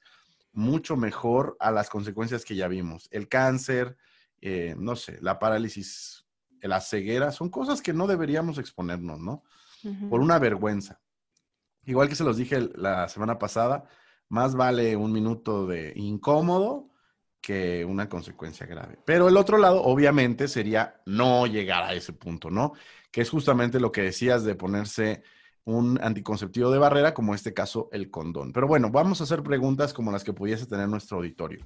mucho 0.54 0.96
mejor 0.96 1.58
a 1.60 1.70
las 1.72 1.90
consecuencias 1.90 2.46
que 2.46 2.56
ya 2.56 2.70
vimos. 2.70 3.10
El 3.12 3.28
cáncer, 3.28 3.98
eh, 4.40 4.76
no 4.78 4.96
sé, 4.96 5.18
la 5.22 5.38
parálisis, 5.38 6.26
la 6.62 6.80
ceguera, 6.80 7.32
son 7.32 7.50
cosas 7.50 7.82
que 7.82 7.94
no 7.94 8.08
deberíamos 8.08 8.58
exponernos, 8.58 9.20
¿no? 9.20 9.44
Por 10.10 10.20
una 10.20 10.40
vergüenza. 10.40 11.00
Igual 11.84 12.10
que 12.10 12.16
se 12.16 12.24
los 12.24 12.38
dije 12.38 12.70
la 12.74 13.08
semana 13.08 13.38
pasada, 13.38 13.84
más 14.30 14.56
vale 14.56 14.96
un 14.96 15.12
minuto 15.12 15.68
de 15.68 15.94
incómodo 15.96 16.90
que 17.46 17.86
una 17.86 18.10
consecuencia 18.10 18.66
grave. 18.66 18.98
Pero 19.06 19.30
el 19.30 19.38
otro 19.38 19.60
lado, 19.60 19.84
obviamente, 19.84 20.48
sería 20.48 21.00
no 21.06 21.46
llegar 21.46 21.84
a 21.84 21.94
ese 21.94 22.12
punto, 22.12 22.50
¿no? 22.50 22.74
Que 23.12 23.22
es 23.22 23.30
justamente 23.30 23.80
lo 23.80 23.92
que 23.92 24.02
decías 24.02 24.44
de 24.44 24.56
ponerse 24.56 25.22
un 25.64 26.00
anticonceptivo 26.02 26.72
de 26.72 26.80
barrera, 26.80 27.14
como 27.14 27.34
en 27.34 27.36
este 27.36 27.54
caso 27.54 27.88
el 27.92 28.10
condón. 28.10 28.52
Pero 28.52 28.66
bueno, 28.66 28.90
vamos 28.90 29.22
a 29.22 29.26
hacer 29.26 29.44
preguntas 29.44 29.94
como 29.94 30.12
las 30.12 30.24
que 30.24 30.34
pudiese 30.34 30.66
tener 30.66 30.90
nuestro 30.90 31.18
auditorio. 31.18 31.64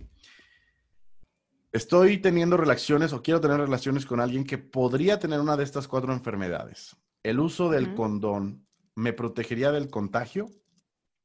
Estoy 1.72 2.18
teniendo 2.18 2.58
relaciones 2.58 3.14
o 3.14 3.22
quiero 3.22 3.40
tener 3.40 3.62
relaciones 3.62 4.06
con 4.06 4.20
alguien 4.20 4.44
que 4.44 4.58
podría 4.58 5.18
tener 5.18 5.40
una 5.40 5.56
de 5.56 5.64
estas 5.64 5.88
cuatro 5.88 6.12
enfermedades. 6.12 6.98
¿El 7.24 7.40
uso 7.40 7.70
del 7.70 7.96
condón 7.96 8.68
me 8.96 9.14
protegería 9.14 9.72
del 9.72 9.90
contagio? 9.90 10.50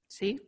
Sí. 0.07 0.41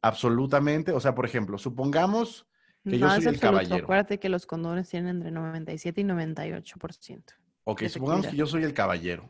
Absolutamente. 0.00 0.92
O 0.92 1.00
sea, 1.00 1.16
por 1.16 1.26
ejemplo, 1.26 1.58
supongamos 1.58 2.46
que 2.84 2.98
yo 2.98 3.06
No, 3.06 3.10
soy 3.10 3.18
es 3.20 3.26
el 3.26 3.34
absoluto. 3.34 3.40
caballero. 3.40 3.84
Acuérdate 3.84 4.18
que 4.18 4.28
los 4.28 4.46
condones 4.46 4.88
tienen 4.88 5.16
entre 5.16 5.30
97 5.30 6.00
y 6.00 6.04
98%. 6.04 7.22
Ok, 7.64 7.84
supongamos 7.88 8.26
que 8.26 8.36
yo 8.36 8.46
soy 8.46 8.64
el 8.64 8.72
caballero, 8.74 9.28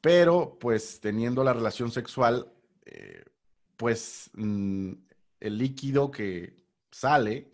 pero 0.00 0.58
pues 0.60 1.00
teniendo 1.00 1.42
la 1.44 1.52
relación 1.52 1.90
sexual, 1.90 2.52
eh, 2.84 3.24
pues 3.76 4.30
mm, 4.34 4.92
el 5.40 5.58
líquido 5.58 6.10
que 6.10 6.56
sale 6.90 7.50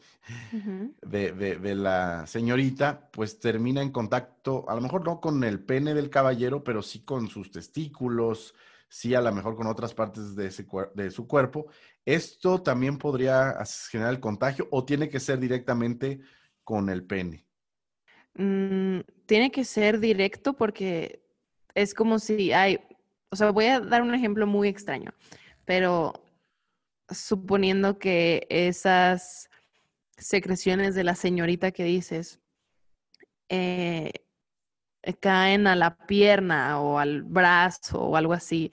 de, 1.02 1.32
de- 1.32 1.56
de 1.56 1.74
la 1.74 2.26
señorita, 2.26 3.08
pues 3.12 3.38
termina 3.40 3.80
en 3.82 3.90
contacto, 3.90 4.68
a 4.68 4.74
lo 4.74 4.80
mejor 4.80 5.04
no 5.04 5.20
con 5.20 5.42
el 5.44 5.60
pene 5.60 5.94
del 5.94 6.10
caballero, 6.10 6.62
pero 6.64 6.82
sí 6.82 7.00
con 7.00 7.28
sus 7.28 7.50
testículos, 7.50 8.54
sí 8.88 9.14
a 9.14 9.20
lo 9.22 9.32
mejor 9.32 9.54
con 9.56 9.66
otras 9.68 9.94
partes 9.94 10.34
de, 10.34 10.46
ese 10.48 10.66
de 10.94 11.10
su 11.10 11.26
cuerpo. 11.26 11.68
¿Esto 12.08 12.62
también 12.62 12.96
podría 12.96 13.62
generar 13.90 14.14
el 14.14 14.20
contagio 14.20 14.66
o 14.70 14.82
tiene 14.82 15.10
que 15.10 15.20
ser 15.20 15.38
directamente 15.38 16.20
con 16.64 16.88
el 16.88 17.04
pene? 17.04 17.44
Mm, 18.32 19.00
tiene 19.26 19.50
que 19.50 19.62
ser 19.62 20.00
directo 20.00 20.54
porque 20.54 21.22
es 21.74 21.92
como 21.92 22.18
si 22.18 22.50
hay, 22.50 22.78
o 23.28 23.36
sea, 23.36 23.50
voy 23.50 23.66
a 23.66 23.80
dar 23.80 24.00
un 24.00 24.14
ejemplo 24.14 24.46
muy 24.46 24.68
extraño, 24.68 25.12
pero 25.66 26.14
suponiendo 27.10 27.98
que 27.98 28.46
esas 28.48 29.50
secreciones 30.16 30.94
de 30.94 31.04
la 31.04 31.14
señorita 31.14 31.72
que 31.72 31.84
dices 31.84 32.40
eh, 33.50 34.12
caen 35.20 35.66
a 35.66 35.76
la 35.76 35.98
pierna 36.06 36.80
o 36.80 36.98
al 36.98 37.22
brazo 37.22 38.00
o 38.00 38.16
algo 38.16 38.32
así 38.32 38.72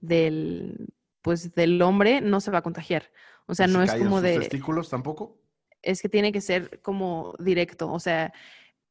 del, 0.00 0.88
pues 1.24 1.54
del 1.54 1.80
hombre, 1.80 2.20
no 2.20 2.38
se 2.42 2.50
va 2.50 2.58
a 2.58 2.62
contagiar. 2.62 3.10
O 3.46 3.54
sea, 3.54 3.64
¿Y 3.64 3.70
si 3.70 3.74
no 3.74 3.82
es 3.82 3.94
como 3.94 4.20
de 4.20 4.38
testículos 4.40 4.90
tampoco? 4.90 5.40
es 5.82 6.00
que 6.02 6.08
tiene 6.10 6.32
que 6.32 6.40
ser 6.42 6.80
como 6.82 7.34
directo. 7.38 7.90
O 7.90 7.98
sea, 7.98 8.32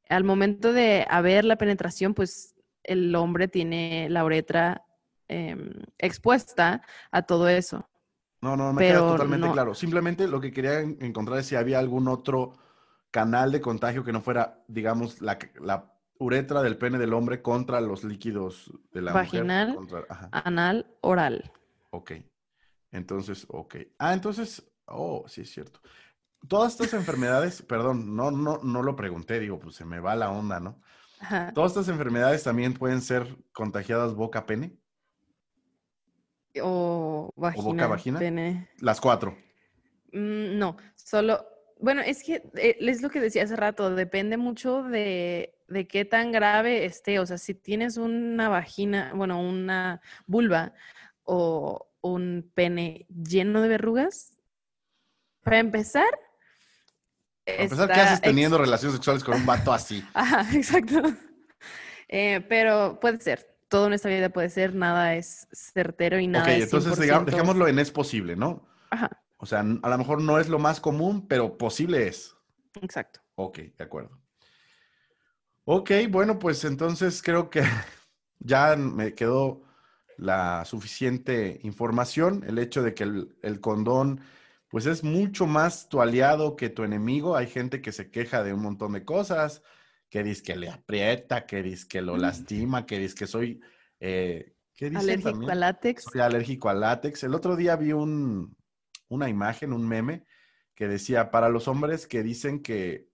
al 0.09 0.23
momento 0.23 0.73
de 0.73 1.05
haber 1.09 1.45
la 1.45 1.55
penetración, 1.57 2.13
pues 2.15 2.55
el 2.83 3.15
hombre 3.15 3.47
tiene 3.47 4.07
la 4.09 4.23
uretra 4.25 4.83
em, 5.27 5.71
expuesta 5.97 6.81
a 7.11 7.21
todo 7.23 7.47
eso. 7.47 7.87
No, 8.41 8.55
no, 8.57 8.73
me 8.73 8.81
queda 8.83 8.93
Pero 8.99 9.11
totalmente 9.11 9.47
no- 9.47 9.53
claro. 9.53 9.73
Simplemente 9.75 10.27
lo 10.27 10.39
que 10.41 10.51
quería 10.51 10.79
en- 10.81 10.97
encontrar 11.01 11.39
es 11.39 11.45
si 11.47 11.55
había 11.55 11.79
algún 11.79 12.07
otro 12.07 12.53
canal 13.11 13.51
de 13.51 13.61
contagio 13.61 14.03
que 14.03 14.11
no 14.11 14.21
fuera, 14.21 14.63
digamos, 14.67 15.21
la, 15.21 15.37
la 15.61 15.93
uretra 16.19 16.61
del 16.61 16.77
pene 16.77 16.97
del 16.99 17.13
hombre 17.13 17.41
contra 17.41 17.79
los 17.81 18.03
líquidos 18.03 18.71
de 18.91 19.01
la 19.01 19.13
Vaginal. 19.13 19.69
mujer. 19.73 19.75
contra- 19.77 20.05
ajá. 20.09 20.29
Anal, 20.31 20.85
oral. 21.01 21.51
Ok. 21.93 22.11
Entonces, 22.91 23.45
ok. 23.49 23.75
Ah, 23.99 24.13
entonces, 24.13 24.67
oh, 24.85 25.25
sí 25.27 25.41
es 25.41 25.51
cierto. 25.51 25.79
Todas 26.47 26.73
estas 26.73 26.93
enfermedades, 26.99 27.61
perdón, 27.61 28.15
no, 28.15 28.31
no, 28.31 28.59
no 28.63 28.81
lo 28.81 28.95
pregunté, 28.95 29.39
digo, 29.39 29.59
pues 29.59 29.75
se 29.75 29.85
me 29.85 29.99
va 29.99 30.15
la 30.15 30.31
onda, 30.31 30.59
¿no? 30.59 30.81
Ajá. 31.19 31.51
Todas 31.53 31.71
estas 31.71 31.87
enfermedades 31.89 32.43
también 32.43 32.73
pueden 32.73 33.01
ser 33.01 33.37
contagiadas 33.53 34.15
boca-pene, 34.15 34.75
O 36.61 37.31
vagina, 37.35 37.87
vagina? 37.87 38.19
pene. 38.19 38.69
las 38.79 38.99
cuatro. 38.99 39.37
Mm, 40.11 40.57
no, 40.57 40.77
solo, 40.95 41.45
bueno, 41.79 42.01
es 42.01 42.23
que 42.23 42.43
eh, 42.55 42.77
es 42.79 43.03
lo 43.03 43.09
que 43.11 43.21
decía 43.21 43.43
hace 43.43 43.55
rato, 43.55 43.93
depende 43.95 44.37
mucho 44.37 44.81
de, 44.83 45.55
de 45.67 45.87
qué 45.87 46.05
tan 46.05 46.31
grave 46.31 46.85
esté. 46.85 47.19
O 47.19 47.25
sea, 47.27 47.37
si 47.37 47.53
tienes 47.53 47.97
una 47.97 48.49
vagina, 48.49 49.13
bueno, 49.15 49.39
una 49.39 50.01
vulva 50.25 50.73
o 51.23 51.89
un 52.01 52.51
pene 52.53 53.05
lleno 53.09 53.61
de 53.61 53.67
verrugas, 53.69 54.33
para 55.43 55.59
empezar, 55.59 56.09
Para 57.45 57.63
empezar, 57.63 57.91
¿qué 57.91 58.01
haces 58.01 58.21
teniendo 58.21 58.57
relaciones 58.57 58.95
sexuales 58.95 59.23
con 59.23 59.35
un 59.35 59.45
vato 59.45 59.73
así? 59.73 60.03
Ajá, 60.13 60.45
exacto. 60.55 61.01
Eh, 62.07 62.41
pero 62.47 62.99
puede 62.99 63.19
ser, 63.19 63.57
todo 63.69 63.87
en 63.87 63.93
esta 63.93 64.09
vida 64.09 64.29
puede 64.29 64.49
ser, 64.49 64.75
nada 64.75 65.15
es 65.15 65.47
certero 65.51 66.19
y 66.19 66.27
nada 66.27 66.45
Ok, 66.45 66.49
es 66.49 66.63
entonces 66.65 66.99
digamos, 66.99 67.27
100%. 67.27 67.31
dejémoslo 67.31 67.67
en 67.67 67.79
es 67.79 67.91
posible, 67.91 68.35
¿no? 68.35 68.67
Ajá, 68.91 69.09
O 69.37 69.45
sea, 69.45 69.59
a 69.59 69.63
lo 69.89 69.97
mejor 69.97 70.21
no 70.21 70.39
es 70.39 70.47
lo 70.47 70.59
más 70.59 70.79
común, 70.79 71.27
pero 71.27 71.57
posible 71.57 72.07
es. 72.07 72.35
exacto. 72.81 73.19
Ok, 73.35 73.59
de 73.77 73.83
acuerdo. 73.83 74.19
Ok, 75.65 75.91
bueno, 76.09 76.39
pues 76.39 76.63
entonces 76.65 77.21
creo 77.23 77.49
que 77.49 77.61
ya 78.39 78.75
me 78.75 79.13
quedó 79.15 79.63
la 80.17 80.65
suficiente 80.65 81.59
información. 81.63 82.43
El 82.47 82.59
hecho 82.59 82.81
de 82.83 82.93
que 82.93 83.03
el, 83.03 83.35
el 83.41 83.59
condón, 83.59 84.21
pues 84.69 84.85
es 84.85 85.03
mucho 85.03 85.45
más 85.45 85.87
tu 85.89 86.01
aliado 86.01 86.55
que 86.55 86.69
tu 86.69 86.83
enemigo. 86.83 87.35
Hay 87.35 87.47
gente 87.47 87.81
que 87.81 87.91
se 87.91 88.09
queja 88.11 88.43
de 88.43 88.53
un 88.53 88.61
montón 88.61 88.93
de 88.93 89.05
cosas, 89.05 89.61
que 90.09 90.23
dice 90.23 90.43
que 90.43 90.55
le 90.55 90.69
aprieta, 90.69 91.45
que 91.45 91.63
dice 91.63 91.87
que 91.87 92.01
lo 92.01 92.15
Mm. 92.15 92.19
lastima, 92.19 92.85
que 92.85 92.99
dice 92.99 93.15
que 93.15 93.27
soy... 93.27 93.59
eh, 93.99 94.55
¿Qué 94.75 94.89
dicen 94.89 95.01
Alérgico 95.03 95.29
también? 95.31 95.51
al 95.51 95.59
látex. 95.59 96.03
Soy 96.03 96.21
alérgico 96.21 96.69
al 96.69 96.79
látex. 96.79 97.23
El 97.23 97.35
otro 97.35 97.55
día 97.55 97.75
vi 97.75 97.93
un, 97.93 98.55
una 99.07 99.29
imagen, 99.29 99.71
un 99.71 99.87
meme, 99.87 100.25
que 100.73 100.87
decía, 100.87 101.29
para 101.29 101.49
los 101.49 101.67
hombres 101.67 102.07
que 102.07 102.23
dicen 102.23 102.63
que, 102.63 103.07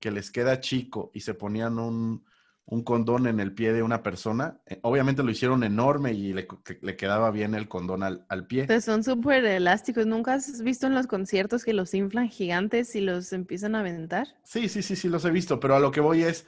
que 0.00 0.10
les 0.10 0.30
queda 0.30 0.60
chico 0.60 1.10
y 1.12 1.20
se 1.20 1.34
ponían 1.34 1.78
un, 1.78 2.24
un 2.70 2.82
condón 2.84 3.26
en 3.26 3.40
el 3.40 3.52
pie 3.52 3.72
de 3.72 3.82
una 3.82 4.02
persona, 4.02 4.60
eh, 4.66 4.78
obviamente 4.82 5.22
lo 5.22 5.30
hicieron 5.30 5.64
enorme 5.64 6.12
y 6.12 6.34
le, 6.34 6.46
que- 6.46 6.78
le 6.82 6.96
quedaba 6.96 7.30
bien 7.30 7.54
el 7.54 7.66
condón 7.66 8.02
al, 8.02 8.26
al 8.28 8.46
pie. 8.46 8.66
Pues 8.66 8.84
son 8.84 9.02
súper 9.02 9.44
elásticos. 9.46 10.06
¿Nunca 10.06 10.34
has 10.34 10.60
visto 10.62 10.86
en 10.86 10.94
los 10.94 11.06
conciertos 11.06 11.64
que 11.64 11.72
los 11.72 11.94
inflan 11.94 12.28
gigantes 12.28 12.94
y 12.94 13.00
los 13.00 13.32
empiezan 13.32 13.74
a 13.74 13.80
aventar? 13.80 14.26
Sí, 14.44 14.68
sí, 14.68 14.82
sí, 14.82 14.96
sí, 14.96 15.08
los 15.08 15.24
he 15.24 15.30
visto, 15.30 15.58
pero 15.58 15.76
a 15.76 15.80
lo 15.80 15.90
que 15.90 16.00
voy 16.00 16.22
es, 16.24 16.46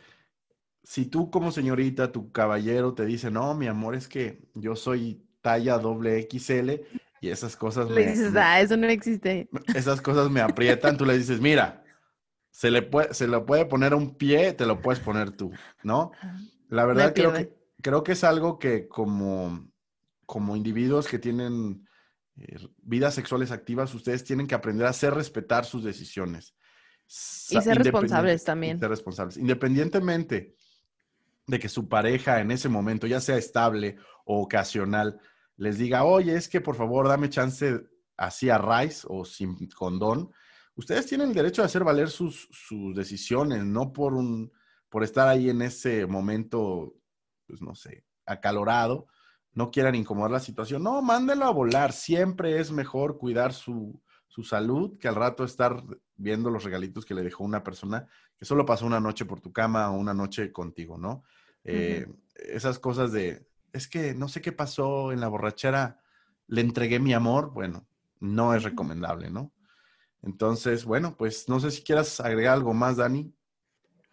si 0.83 1.07
tú 1.07 1.31
como 1.31 1.53
señorita, 1.53 2.13
tu 2.13 2.33
caballero 2.33 2.95
te 2.95 3.07
dice, 3.07 3.31
no, 3.31 3.55
mi 3.55 3.67
amor, 3.67 3.95
es 3.95 4.09
que 4.09 4.43
yo 4.55 4.77
soy 4.77 5.23
talla 5.41 5.79
doble 5.79 6.19
XL 6.19 6.83
y 7.23 7.29
esas 7.29 7.57
cosas 7.57 7.89
Le 7.91 8.05
me- 8.05 8.11
dices, 8.13 8.33
me- 8.33 8.41
ah, 8.41 8.61
eso 8.61 8.77
no 8.77 8.87
existe. 8.89 9.49
esas 9.75 10.01
cosas 10.03 10.31
me 10.31 10.41
aprietan, 10.41 10.97
tú 10.99 11.05
le 11.07 11.17
dices, 11.17 11.41
mira, 11.41 11.80
se 12.51 12.71
le 12.71 12.83
puede, 12.83 13.15
se 13.15 13.27
lo 13.27 13.47
puede 13.47 13.65
poner 13.67 13.93
a 13.93 13.97
un 13.97 14.17
pie, 14.17 14.53
te 14.53 14.67
lo 14.67 14.81
puedes 14.81 15.01
poner 15.01 15.31
tú, 15.31 15.53
¿no? 15.83 16.13
La 16.69 16.85
verdad 16.85 17.13
creo 17.15 17.33
pierde. 17.33 17.49
que, 17.49 17.83
creo 17.83 18.03
que 18.03 18.13
es 18.13 18.25
algo 18.25 18.59
que 18.59 18.89
como, 18.89 19.71
como 20.27 20.57
individuos 20.57 21.09
que 21.09 21.19
tienen 21.19 21.87
eh, 22.37 22.59
vidas 22.83 23.15
sexuales 23.15 23.51
activas, 23.51 23.95
ustedes 23.95 24.25
tienen 24.25 24.47
que 24.47 24.55
aprender 24.55 24.87
a 24.87 24.91
hacer 24.91 25.15
respetar 25.15 25.65
sus 25.65 25.85
decisiones. 25.85 26.55
Y 27.07 27.61
ser 27.61 27.63
Sa- 27.63 27.75
responsables 27.75 28.45
también. 28.45 28.77
y 28.77 28.81
ser 28.81 28.89
responsables. 28.91 29.37
Independientemente 29.37 30.55
de 31.47 31.59
que 31.59 31.69
su 31.69 31.89
pareja 31.89 32.41
en 32.41 32.51
ese 32.53 32.69
momento, 32.69 33.07
ya 33.09 33.21
sea 33.21 33.37
estable 33.37 33.97
o 34.25 34.43
ocasional, 34.43 35.19
les 35.57 35.79
diga, 35.79 36.05
oye, 36.05 36.37
es 36.37 36.49
que 36.49 36.61
por 36.61 36.77
favor 36.77 37.09
dame 37.09 37.29
chance 37.29 37.81
así 38.17 38.49
a 38.51 38.59
Rice 38.59 39.07
o 39.11 39.25
sin 39.25 39.57
condón, 39.71 40.31
ustedes 40.75 41.07
tienen 41.07 41.29
el 41.29 41.35
derecho 41.35 41.63
de 41.63 41.67
hacer 41.67 41.85
valer 41.85 42.09
sus, 42.09 42.49
sus 42.51 42.95
decisiones, 42.95 43.65
no 43.65 43.93
por 43.93 44.15
un, 44.15 44.53
por 44.89 45.05
estar 45.05 45.29
ahí 45.29 45.51
en 45.51 45.63
ese 45.63 46.07
momento, 46.07 46.95
pues 47.47 47.63
no 47.63 47.75
sé, 47.75 48.05
acalorado, 48.27 49.07
no 49.53 49.71
quieran 49.71 49.95
incomodar 49.95 50.31
la 50.31 50.41
situación. 50.41 50.83
No, 50.83 51.03
mándelo 51.03 51.45
a 51.45 51.53
volar. 51.53 51.93
Siempre 51.93 52.61
es 52.61 52.71
mejor 52.71 53.19
cuidar 53.19 53.53
su, 53.53 54.01
su 54.29 54.45
salud 54.45 54.97
que 54.99 55.09
al 55.09 55.17
rato 55.17 55.45
estar 55.45 55.83
viendo 56.17 56.51
los 56.51 56.65
regalitos 56.65 57.05
que 57.05 57.15
le 57.15 57.23
dejó 57.23 57.45
una 57.45 57.65
persona 57.65 58.07
que 58.39 58.45
solo 58.45 58.65
pasó 58.65 58.87
una 58.87 59.01
noche 59.01 59.25
por 59.25 59.41
tu 59.41 59.53
cama 59.53 59.91
o 59.91 59.99
una 59.99 60.15
noche 60.15 60.53
contigo, 60.53 60.97
¿no? 60.97 61.25
Eh, 61.65 62.07
esas 62.35 62.79
cosas 62.79 63.13
de, 63.13 63.47
es 63.73 63.87
que 63.87 64.15
no 64.15 64.29
sé 64.29 64.41
qué 64.41 64.53
pasó 64.53 65.13
en 65.13 65.21
la 65.21 65.29
borrachera, 65.29 66.01
le 66.47 66.63
entregué 66.63 67.01
mi 67.01 67.13
amor, 67.13 67.53
bueno, 67.53 67.87
no 68.19 68.55
es 68.55 68.63
recomendable, 68.63 69.31
¿no? 69.31 69.53
Entonces, 70.23 70.85
bueno, 70.85 71.17
pues 71.17 71.49
no 71.49 71.61
sé 71.61 71.71
si 71.71 71.83
quieras 71.83 72.21
agregar 72.21 72.55
algo 72.55 72.75
más, 72.75 72.97
Dani. 72.97 73.33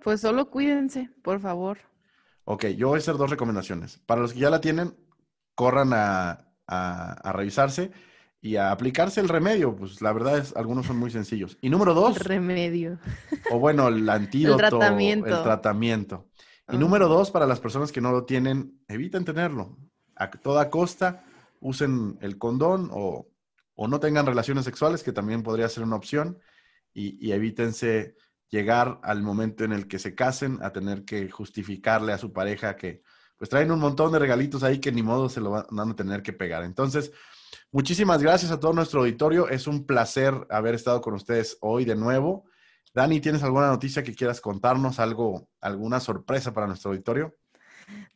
Pues 0.04 0.22
solo 0.22 0.50
cuídense, 0.50 1.10
por 1.22 1.40
favor. 1.40 1.80
Ok, 2.46 2.68
yo 2.68 2.90
voy 2.90 2.98
a 2.98 3.00
hacer 3.00 3.18
dos 3.18 3.30
recomendaciones. 3.30 4.00
Para 4.06 4.22
los 4.22 4.34
que 4.34 4.40
ya 4.40 4.50
la 4.50 4.62
tienen, 4.62 4.96
corran 5.54 5.92
a, 5.94 6.48
a, 6.68 7.32
revisarse 7.34 7.92
y 8.42 8.56
a 8.56 8.72
aplicarse 8.72 9.20
el 9.20 9.28
remedio. 9.28 9.76
Pues 9.76 10.02
la 10.02 10.14
verdad 10.14 10.38
es, 10.38 10.56
algunos 10.56 10.86
son 10.86 10.98
muy 10.98 11.12
sencillos. 11.12 11.58
Y 11.62 11.70
número 11.70 11.94
dos. 11.94 12.20
remedio. 12.20 13.00
O 13.52 13.60
bueno, 13.60 13.90
el 13.90 14.08
antídoto. 14.10 14.64
el 14.64 14.70
tratamiento. 14.70 15.38
El 15.38 15.44
tratamiento. 15.44 16.28
Y 16.70 16.78
número 16.78 17.08
dos, 17.08 17.32
para 17.32 17.48
las 17.48 17.60
personas 17.60 17.92
que 17.92 18.02
no 18.02 18.12
lo 18.12 18.26
tienen, 18.26 18.82
eviten 18.88 19.26
tenerlo. 19.26 19.78
A 20.16 20.30
toda 20.30 20.70
costa, 20.70 21.24
usen 21.60 22.18
el 22.22 22.38
condón 22.38 22.90
o, 22.92 23.28
o 23.78 23.88
no 23.88 24.02
tengan 24.02 24.26
relaciones 24.26 24.66
sexuales, 24.66 25.04
que 25.04 25.14
también 25.14 25.44
podría 25.44 25.70
ser 25.70 25.84
una 25.84 25.96
opción. 25.96 26.40
Y, 26.94 27.26
y 27.26 27.32
evítense 27.32 28.16
llegar 28.50 29.00
al 29.04 29.22
momento 29.22 29.64
en 29.64 29.72
el 29.72 29.88
que 29.88 30.00
se 30.00 30.16
casen 30.16 30.60
a 30.62 30.74
tener 30.74 31.06
que 31.06 31.30
justificarle 31.30 32.12
a 32.12 32.18
su 32.18 32.34
pareja 32.34 32.76
que 32.76 33.04
pues 33.38 33.50
traen 33.50 33.72
un 33.72 33.80
montón 33.80 34.12
de 34.12 34.20
regalitos 34.20 34.64
ahí 34.64 34.80
que 34.80 34.92
ni 34.92 35.04
modo 35.04 35.30
se 35.30 35.42
lo 35.42 35.52
van 35.52 35.92
a 35.92 35.96
tener 35.96 36.24
que 36.24 36.34
pegar. 36.34 36.64
Entonces, 36.64 37.12
muchísimas 37.72 38.22
gracias 38.22 38.52
a 38.52 38.60
todo 38.60 38.74
nuestro 38.74 39.02
auditorio. 39.02 39.48
Es 39.48 39.68
un 39.68 39.86
placer 39.86 40.34
haber 40.50 40.74
estado 40.74 41.02
con 41.02 41.14
ustedes 41.14 41.58
hoy 41.62 41.86
de 41.86 41.96
nuevo. 41.96 42.46
Dani, 42.96 43.22
¿tienes 43.22 43.44
alguna 43.44 43.68
noticia 43.68 44.02
que 44.02 44.16
quieras 44.16 44.42
contarnos? 44.42 45.00
¿Algo, 45.00 45.50
alguna 45.62 46.00
sorpresa 46.00 46.52
para 46.52 46.66
nuestro 46.66 46.90
auditorio? 46.90 47.36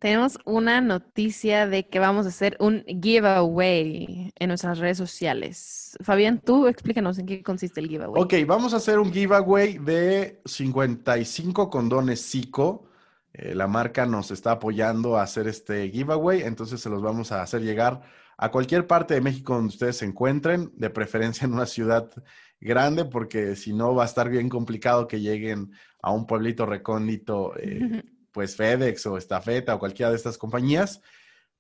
Tenemos 0.01 0.39
una 0.45 0.81
noticia 0.81 1.67
de 1.67 1.87
que 1.87 1.99
vamos 1.99 2.25
a 2.25 2.29
hacer 2.29 2.57
un 2.59 2.83
giveaway 2.85 4.33
en 4.35 4.47
nuestras 4.47 4.79
redes 4.79 4.97
sociales. 4.97 5.95
Fabián, 6.01 6.41
tú 6.43 6.67
explícanos 6.67 7.19
en 7.19 7.27
qué 7.27 7.43
consiste 7.43 7.81
el 7.81 7.87
giveaway. 7.87 8.19
Ok, 8.19 8.33
vamos 8.47 8.73
a 8.73 8.77
hacer 8.77 8.97
un 8.97 9.13
giveaway 9.13 9.77
de 9.77 10.41
55 10.45 11.69
condones 11.69 12.27
Zico. 12.27 12.89
Eh, 13.33 13.53
la 13.53 13.67
marca 13.67 14.07
nos 14.07 14.31
está 14.31 14.53
apoyando 14.53 15.17
a 15.17 15.21
hacer 15.21 15.47
este 15.47 15.89
giveaway, 15.91 16.41
entonces 16.41 16.81
se 16.81 16.89
los 16.89 17.03
vamos 17.03 17.31
a 17.31 17.43
hacer 17.43 17.61
llegar 17.61 18.01
a 18.37 18.49
cualquier 18.49 18.87
parte 18.87 19.13
de 19.13 19.21
México 19.21 19.53
donde 19.53 19.69
ustedes 19.69 19.97
se 19.97 20.05
encuentren, 20.05 20.71
de 20.75 20.89
preferencia 20.89 21.45
en 21.45 21.53
una 21.53 21.67
ciudad 21.67 22.09
grande, 22.59 23.05
porque 23.05 23.55
si 23.55 23.71
no 23.71 23.93
va 23.93 24.01
a 24.01 24.07
estar 24.07 24.29
bien 24.29 24.49
complicado 24.49 25.07
que 25.07 25.21
lleguen 25.21 25.71
a 26.01 26.11
un 26.11 26.25
pueblito 26.25 26.65
recóndito. 26.65 27.53
Eh, 27.59 28.03
pues 28.31 28.55
FedEx 28.55 29.05
o 29.05 29.17
Estafeta 29.17 29.75
o 29.75 29.79
cualquiera 29.79 30.09
de 30.09 30.17
estas 30.17 30.37
compañías. 30.37 31.01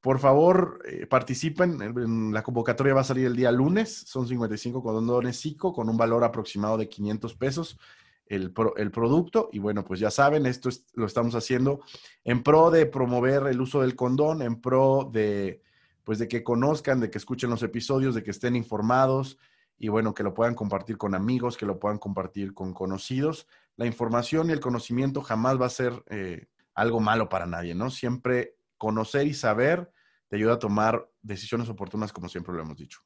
Por 0.01 0.19
favor, 0.19 0.79
eh, 0.85 1.05
participen. 1.05 2.33
La 2.33 2.41
convocatoria 2.41 2.93
va 2.93 3.01
a 3.01 3.05
salir 3.05 3.27
el 3.27 3.35
día 3.35 3.51
lunes. 3.51 4.03
Son 4.07 4.27
55 4.27 4.81
condones 4.81 5.39
SICO 5.39 5.73
con 5.73 5.89
un 5.89 5.97
valor 5.97 6.23
aproximado 6.23 6.77
de 6.77 6.89
500 6.89 7.35
pesos 7.35 7.77
el, 8.25 8.53
el 8.77 8.91
producto. 8.91 9.49
Y 9.51 9.59
bueno, 9.59 9.83
pues 9.83 9.99
ya 9.99 10.09
saben, 10.09 10.45
esto 10.45 10.69
lo 10.93 11.05
estamos 11.05 11.35
haciendo 11.35 11.81
en 12.23 12.41
pro 12.41 12.71
de 12.71 12.85
promover 12.87 13.47
el 13.47 13.61
uso 13.61 13.81
del 13.81 13.95
condón, 13.95 14.41
en 14.41 14.59
pro 14.59 15.09
de, 15.11 15.61
pues 16.03 16.17
de 16.17 16.27
que 16.27 16.43
conozcan, 16.43 16.99
de 16.99 17.11
que 17.11 17.17
escuchen 17.17 17.49
los 17.49 17.61
episodios, 17.61 18.15
de 18.15 18.23
que 18.23 18.31
estén 18.31 18.55
informados 18.55 19.37
y 19.77 19.89
bueno, 19.89 20.13
que 20.13 20.23
lo 20.23 20.33
puedan 20.33 20.55
compartir 20.55 20.97
con 20.97 21.13
amigos, 21.13 21.57
que 21.57 21.65
lo 21.65 21.79
puedan 21.79 21.97
compartir 21.97 22.53
con 22.53 22.73
conocidos. 22.73 23.47
La 23.75 23.85
información 23.85 24.49
y 24.49 24.53
el 24.53 24.59
conocimiento 24.59 25.21
jamás 25.21 25.59
va 25.59 25.65
a 25.65 25.69
ser 25.69 26.03
eh, 26.09 26.47
algo 26.73 26.99
malo 26.99 27.29
para 27.29 27.45
nadie, 27.45 27.75
¿no? 27.75 27.89
Siempre 27.89 28.55
conocer 28.77 29.27
y 29.27 29.33
saber 29.33 29.91
te 30.27 30.37
ayuda 30.37 30.53
a 30.53 30.59
tomar 30.59 31.09
decisiones 31.21 31.69
oportunas, 31.69 32.13
como 32.13 32.29
siempre 32.29 32.53
lo 32.53 32.61
hemos 32.61 32.77
dicho. 32.77 33.01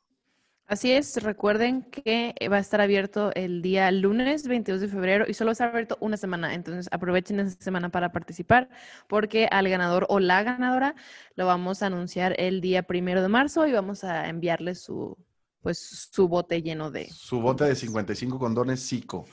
Así 0.68 0.92
es, 0.92 1.22
recuerden 1.22 1.84
que 1.84 2.34
va 2.52 2.58
a 2.58 2.60
estar 2.60 2.82
abierto 2.82 3.32
el 3.36 3.62
día 3.62 3.92
lunes 3.92 4.48
22 4.48 4.82
de 4.82 4.88
febrero 4.88 5.26
y 5.28 5.36
solo 5.36 5.52
está 5.52 5.66
abierto 5.66 5.96
una 6.00 6.18
semana, 6.18 6.56
entonces 6.56 6.90
aprovechen 6.92 7.40
esa 7.40 7.56
semana 7.62 7.90
para 7.90 8.12
participar 8.12 8.70
porque 9.08 9.48
al 9.52 9.70
ganador 9.70 10.08
o 10.10 10.20
la 10.20 10.42
ganadora 10.42 10.96
lo 11.36 11.46
vamos 11.46 11.84
a 11.84 11.88
anunciar 11.88 12.34
el 12.40 12.62
día 12.62 12.82
primero 12.82 13.22
de 13.22 13.28
marzo 13.28 13.68
y 13.68 13.74
vamos 13.74 14.04
a 14.04 14.28
enviarle 14.28 14.74
su, 14.74 15.16
pues, 15.62 16.10
su 16.12 16.28
bote 16.28 16.64
lleno 16.64 16.90
de... 16.90 17.12
Su 17.12 17.42
bote 17.42 17.66
de 17.66 17.76
55 17.76 18.40
condones 18.40 18.80
psico. 18.80 19.28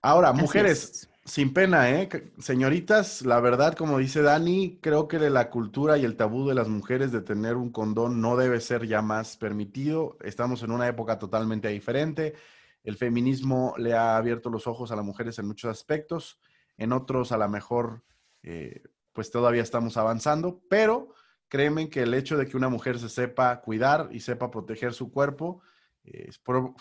Ahora, 0.00 0.32
mujeres, 0.32 1.10
sin 1.24 1.54
pena, 1.54 1.90
¿eh? 1.90 2.08
Señoritas, 2.38 3.22
la 3.22 3.40
verdad, 3.40 3.74
como 3.74 3.98
dice 3.98 4.20
Dani, 4.20 4.78
creo 4.82 5.08
que 5.08 5.18
la 5.18 5.48
cultura 5.50 5.96
y 5.96 6.04
el 6.04 6.16
tabú 6.16 6.46
de 6.46 6.54
las 6.54 6.68
mujeres 6.68 7.12
de 7.12 7.22
tener 7.22 7.56
un 7.56 7.70
condón 7.72 8.20
no 8.20 8.36
debe 8.36 8.60
ser 8.60 8.86
ya 8.86 9.00
más 9.00 9.36
permitido. 9.36 10.18
Estamos 10.22 10.62
en 10.62 10.70
una 10.70 10.86
época 10.86 11.18
totalmente 11.18 11.68
diferente. 11.68 12.34
El 12.82 12.96
feminismo 12.96 13.74
le 13.78 13.94
ha 13.94 14.16
abierto 14.18 14.50
los 14.50 14.66
ojos 14.66 14.92
a 14.92 14.96
las 14.96 15.04
mujeres 15.04 15.38
en 15.38 15.46
muchos 15.46 15.70
aspectos. 15.70 16.38
En 16.76 16.92
otros, 16.92 17.32
a 17.32 17.38
lo 17.38 17.48
mejor, 17.48 18.02
eh, 18.42 18.82
pues 19.14 19.30
todavía 19.30 19.62
estamos 19.62 19.96
avanzando, 19.96 20.62
pero 20.68 21.14
créeme 21.48 21.88
que 21.88 22.02
el 22.02 22.12
hecho 22.12 22.36
de 22.36 22.46
que 22.46 22.56
una 22.56 22.68
mujer 22.68 22.98
se 22.98 23.08
sepa 23.08 23.62
cuidar 23.62 24.08
y 24.12 24.20
sepa 24.20 24.50
proteger 24.50 24.92
su 24.92 25.10
cuerpo, 25.10 25.62
eh, 26.04 26.30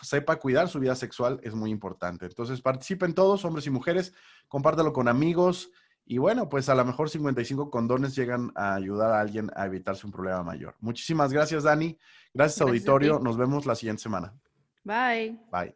sepa 0.02 0.36
cuidar 0.36 0.68
su 0.68 0.80
vida 0.80 0.96
sexual 0.96 1.40
es 1.44 1.56
muy 1.56 1.72
importante. 1.72 2.26
Entonces 2.26 2.62
participen 2.62 3.14
todos, 3.14 3.46
hombres 3.46 3.66
y 3.68 3.70
mujeres, 3.70 4.14
compártelo 4.48 4.92
con 4.92 5.08
amigos 5.08 5.72
y 6.06 6.18
bueno, 6.18 6.50
pues 6.50 6.68
a 6.68 6.76
lo 6.76 6.84
mejor 6.84 7.10
55 7.10 7.70
condones 7.70 8.16
llegan 8.16 8.52
a 8.56 8.76
ayudar 8.76 9.12
a 9.12 9.22
alguien 9.22 9.50
a 9.56 9.66
evitarse 9.66 10.06
un 10.06 10.12
problema 10.12 10.44
mayor. 10.44 10.76
Muchísimas 10.82 11.32
gracias, 11.32 11.64
Dani. 11.64 11.98
Gracias, 12.34 12.62
auditorio. 12.62 13.20
Nos 13.20 13.38
vemos 13.38 13.66
la 13.66 13.76
siguiente 13.76 14.04
semana. 14.04 14.34
Bye. 14.84 15.40
Bye. 15.50 15.76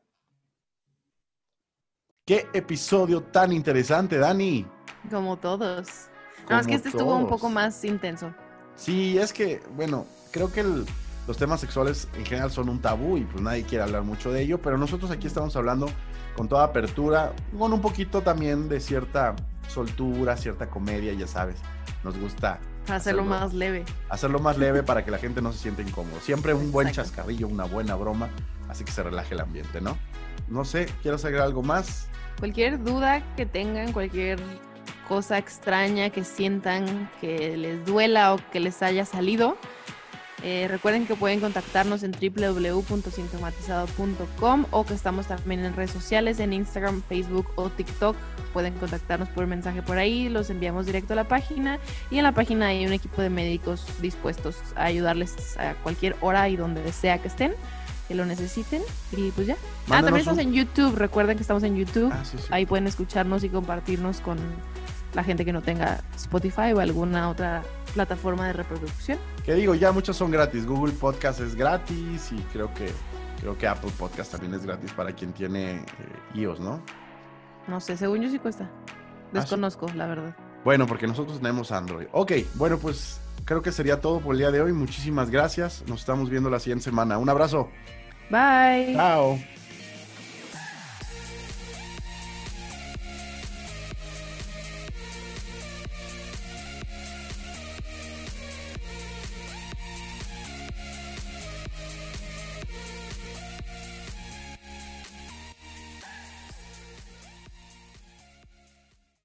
Qué 2.26 2.46
episodio 2.54 3.24
tan 3.24 3.54
interesante, 3.54 4.18
Dani. 4.18 4.68
Como 5.10 5.38
todos. 5.38 6.10
no, 6.50 6.60
es 6.60 6.68
que 6.68 6.74
este 6.74 6.90
estuvo 6.90 7.16
un 7.16 7.28
poco 7.28 7.50
más 7.50 7.86
intenso. 7.86 8.34
Sí, 8.76 9.18
es 9.18 9.32
que, 9.32 9.62
bueno, 9.76 10.06
creo 10.32 10.52
que 10.52 10.60
el, 10.60 10.86
los 11.28 11.38
temas 11.38 11.60
sexuales 11.60 12.08
en 12.16 12.26
general 12.26 12.50
son 12.50 12.70
un 12.70 12.80
tabú 12.80 13.18
y 13.18 13.26
pues 13.26 13.44
nadie 13.44 13.64
quiere 13.64 13.84
hablar 13.84 14.04
mucho 14.04 14.32
de 14.32 14.42
ello, 14.42 14.62
pero 14.62 14.78
nosotros 14.78 15.12
aquí 15.12 15.28
estamos 15.28 15.56
hablando 15.58 15.90
con 16.36 16.48
toda 16.48 16.64
apertura, 16.64 17.34
con 17.58 17.74
un 17.74 17.82
poquito 17.82 18.22
también 18.22 18.70
de 18.70 18.80
cierta 18.80 19.36
soltura, 19.68 20.38
cierta 20.38 20.70
comedia, 20.70 21.14
ya 21.14 21.28
sabes, 21.28 21.60
nos 22.04 22.18
gusta. 22.18 22.60
Hacerlo, 22.88 23.26
más 23.26 23.54
leve. 23.54 23.84
Hacerlo 24.08 24.40
más 24.40 24.58
leve 24.58 24.82
para 24.82 25.04
que 25.04 25.12
la 25.12 25.18
gente 25.18 25.42
no 25.42 25.52
se 25.52 25.60
sienta 25.60 25.82
incómodo. 25.82 26.22
Siempre 26.22 26.54
un 26.54 26.72
buen 26.72 26.90
chascarrillo, 26.92 27.50
una 27.50 27.66
buena 27.66 27.96
broma, 27.96 28.30
así 28.70 28.86
que 28.86 28.94
se 28.94 29.04
relaje 29.04 29.34
el 29.34 29.42
ambiente, 29.42 29.82
¿no? 29.82 29.98
No 30.48 30.64
sé, 30.64 30.86
¿quieres 31.02 31.26
agregar 31.26 31.48
algo 31.48 31.62
más? 31.62 32.08
Cualquier 32.40 32.82
duda 32.82 33.22
que 33.36 33.46
tengan, 33.46 33.92
cualquier 33.92 34.40
cosa 35.10 35.38
extraña 35.38 36.10
que 36.10 36.24
sientan 36.24 37.10
que 37.20 37.58
les 37.58 37.86
duela 37.86 38.34
o 38.34 38.40
que 38.52 38.62
les 38.62 38.82
haya 38.82 39.04
salido, 39.04 39.58
eh, 40.44 40.68
recuerden 40.70 41.08
que 41.08 41.16
pueden 41.16 41.40
contactarnos 41.40 42.04
en 42.04 42.12
www.sintomatizado.com 42.12 44.66
o 44.70 44.86
que 44.86 44.94
estamos 44.94 45.26
también 45.26 45.66
en 45.66 45.76
redes 45.76 45.90
sociales, 45.90 46.40
en 46.40 46.54
Instagram, 46.54 47.02
Facebook 47.02 47.48
o 47.56 47.72
TikTok. 47.72 48.16
Pueden 48.54 48.76
contactarnos 48.76 49.30
por 49.30 49.48
mensaje 49.48 49.82
por 49.82 49.98
ahí, 49.98 50.30
los 50.30 50.52
enviamos 50.52 50.86
directo 50.86 51.14
a 51.14 51.16
la 51.16 51.28
página 51.28 51.80
y 52.12 52.18
en 52.18 52.24
la 52.24 52.34
página 52.34 52.68
hay 52.68 52.86
un 52.86 52.94
equipo 52.94 53.20
de 53.22 53.32
médicos 53.32 53.88
dispuestos 54.00 54.58
a 54.76 54.84
ayudarles 54.86 55.58
a 55.58 55.74
cualquier 55.76 56.16
hora 56.22 56.48
y 56.50 56.56
donde 56.56 56.94
sea 56.94 57.20
que 57.20 57.30
estén, 57.30 57.56
que 58.08 58.14
lo 58.14 58.24
necesiten. 58.26 58.84
Y 59.12 59.32
pues 59.32 59.48
ya. 59.48 59.58
ah, 59.90 60.04
también 60.04 60.18
estamos 60.18 60.40
en 60.40 60.54
YouTube, 60.54 60.94
recuerden 60.96 61.38
que 61.38 61.42
estamos 61.42 61.64
en 61.64 61.76
YouTube. 61.76 62.14
Ah, 62.14 62.22
ahí 62.52 62.68
pueden 62.68 62.86
escucharnos 62.86 63.44
y 63.44 63.50
compartirnos 63.50 64.22
con 64.22 64.38
la 65.18 65.24
gente 65.24 65.44
que 65.44 65.52
no 65.52 65.64
tenga 65.64 66.00
Spotify 66.16 66.74
o 66.76 66.80
alguna 66.80 67.28
otra 67.30 67.64
plataforma 67.96 68.46
de 68.46 68.54
reproducción. 68.54 69.18
Que 69.44 69.56
digo, 69.56 69.74
ya 69.74 69.92
muchos 69.92 70.16
son 70.16 70.30
gratis. 70.30 70.68
Google 70.68 70.94
Podcast 70.94 71.40
es 71.40 71.56
gratis 71.56 72.32
y 72.32 72.36
creo 72.54 72.72
que 72.76 72.92
creo 73.40 73.58
que 73.58 73.68
Apple 73.68 73.90
Podcast 73.98 74.32
también 74.32 74.54
es 74.54 74.64
gratis 74.64 74.92
para 74.92 75.12
quien 75.14 75.34
tiene 75.34 75.78
eh, 75.78 75.84
iOS, 76.36 76.60
¿no? 76.60 76.84
No 77.68 77.80
sé, 77.80 77.98
según 77.98 78.22
yo 78.22 78.30
sí 78.30 78.38
cuesta. 78.38 78.70
¿Ah, 78.70 79.30
Desconozco, 79.32 79.88
la 79.96 80.06
verdad. 80.06 80.36
Bueno, 80.64 80.86
porque 80.86 81.08
nosotros 81.08 81.40
tenemos 81.40 81.72
Android. 81.72 82.06
Ok, 82.12 82.34
bueno, 82.54 82.78
pues 82.78 83.20
creo 83.44 83.64
que 83.64 83.72
sería 83.72 84.00
todo 84.00 84.20
por 84.20 84.36
el 84.36 84.40
día 84.40 84.52
de 84.52 84.62
hoy. 84.62 84.72
Muchísimas 84.72 85.32
gracias. 85.32 85.84
Nos 85.88 86.02
estamos 86.02 86.30
viendo 86.30 86.52
la 86.52 86.60
siguiente 86.60 86.84
semana. 86.84 87.18
Un 87.18 87.28
abrazo. 87.30 87.72
Bye. 88.30 88.94
Chao. 88.94 89.40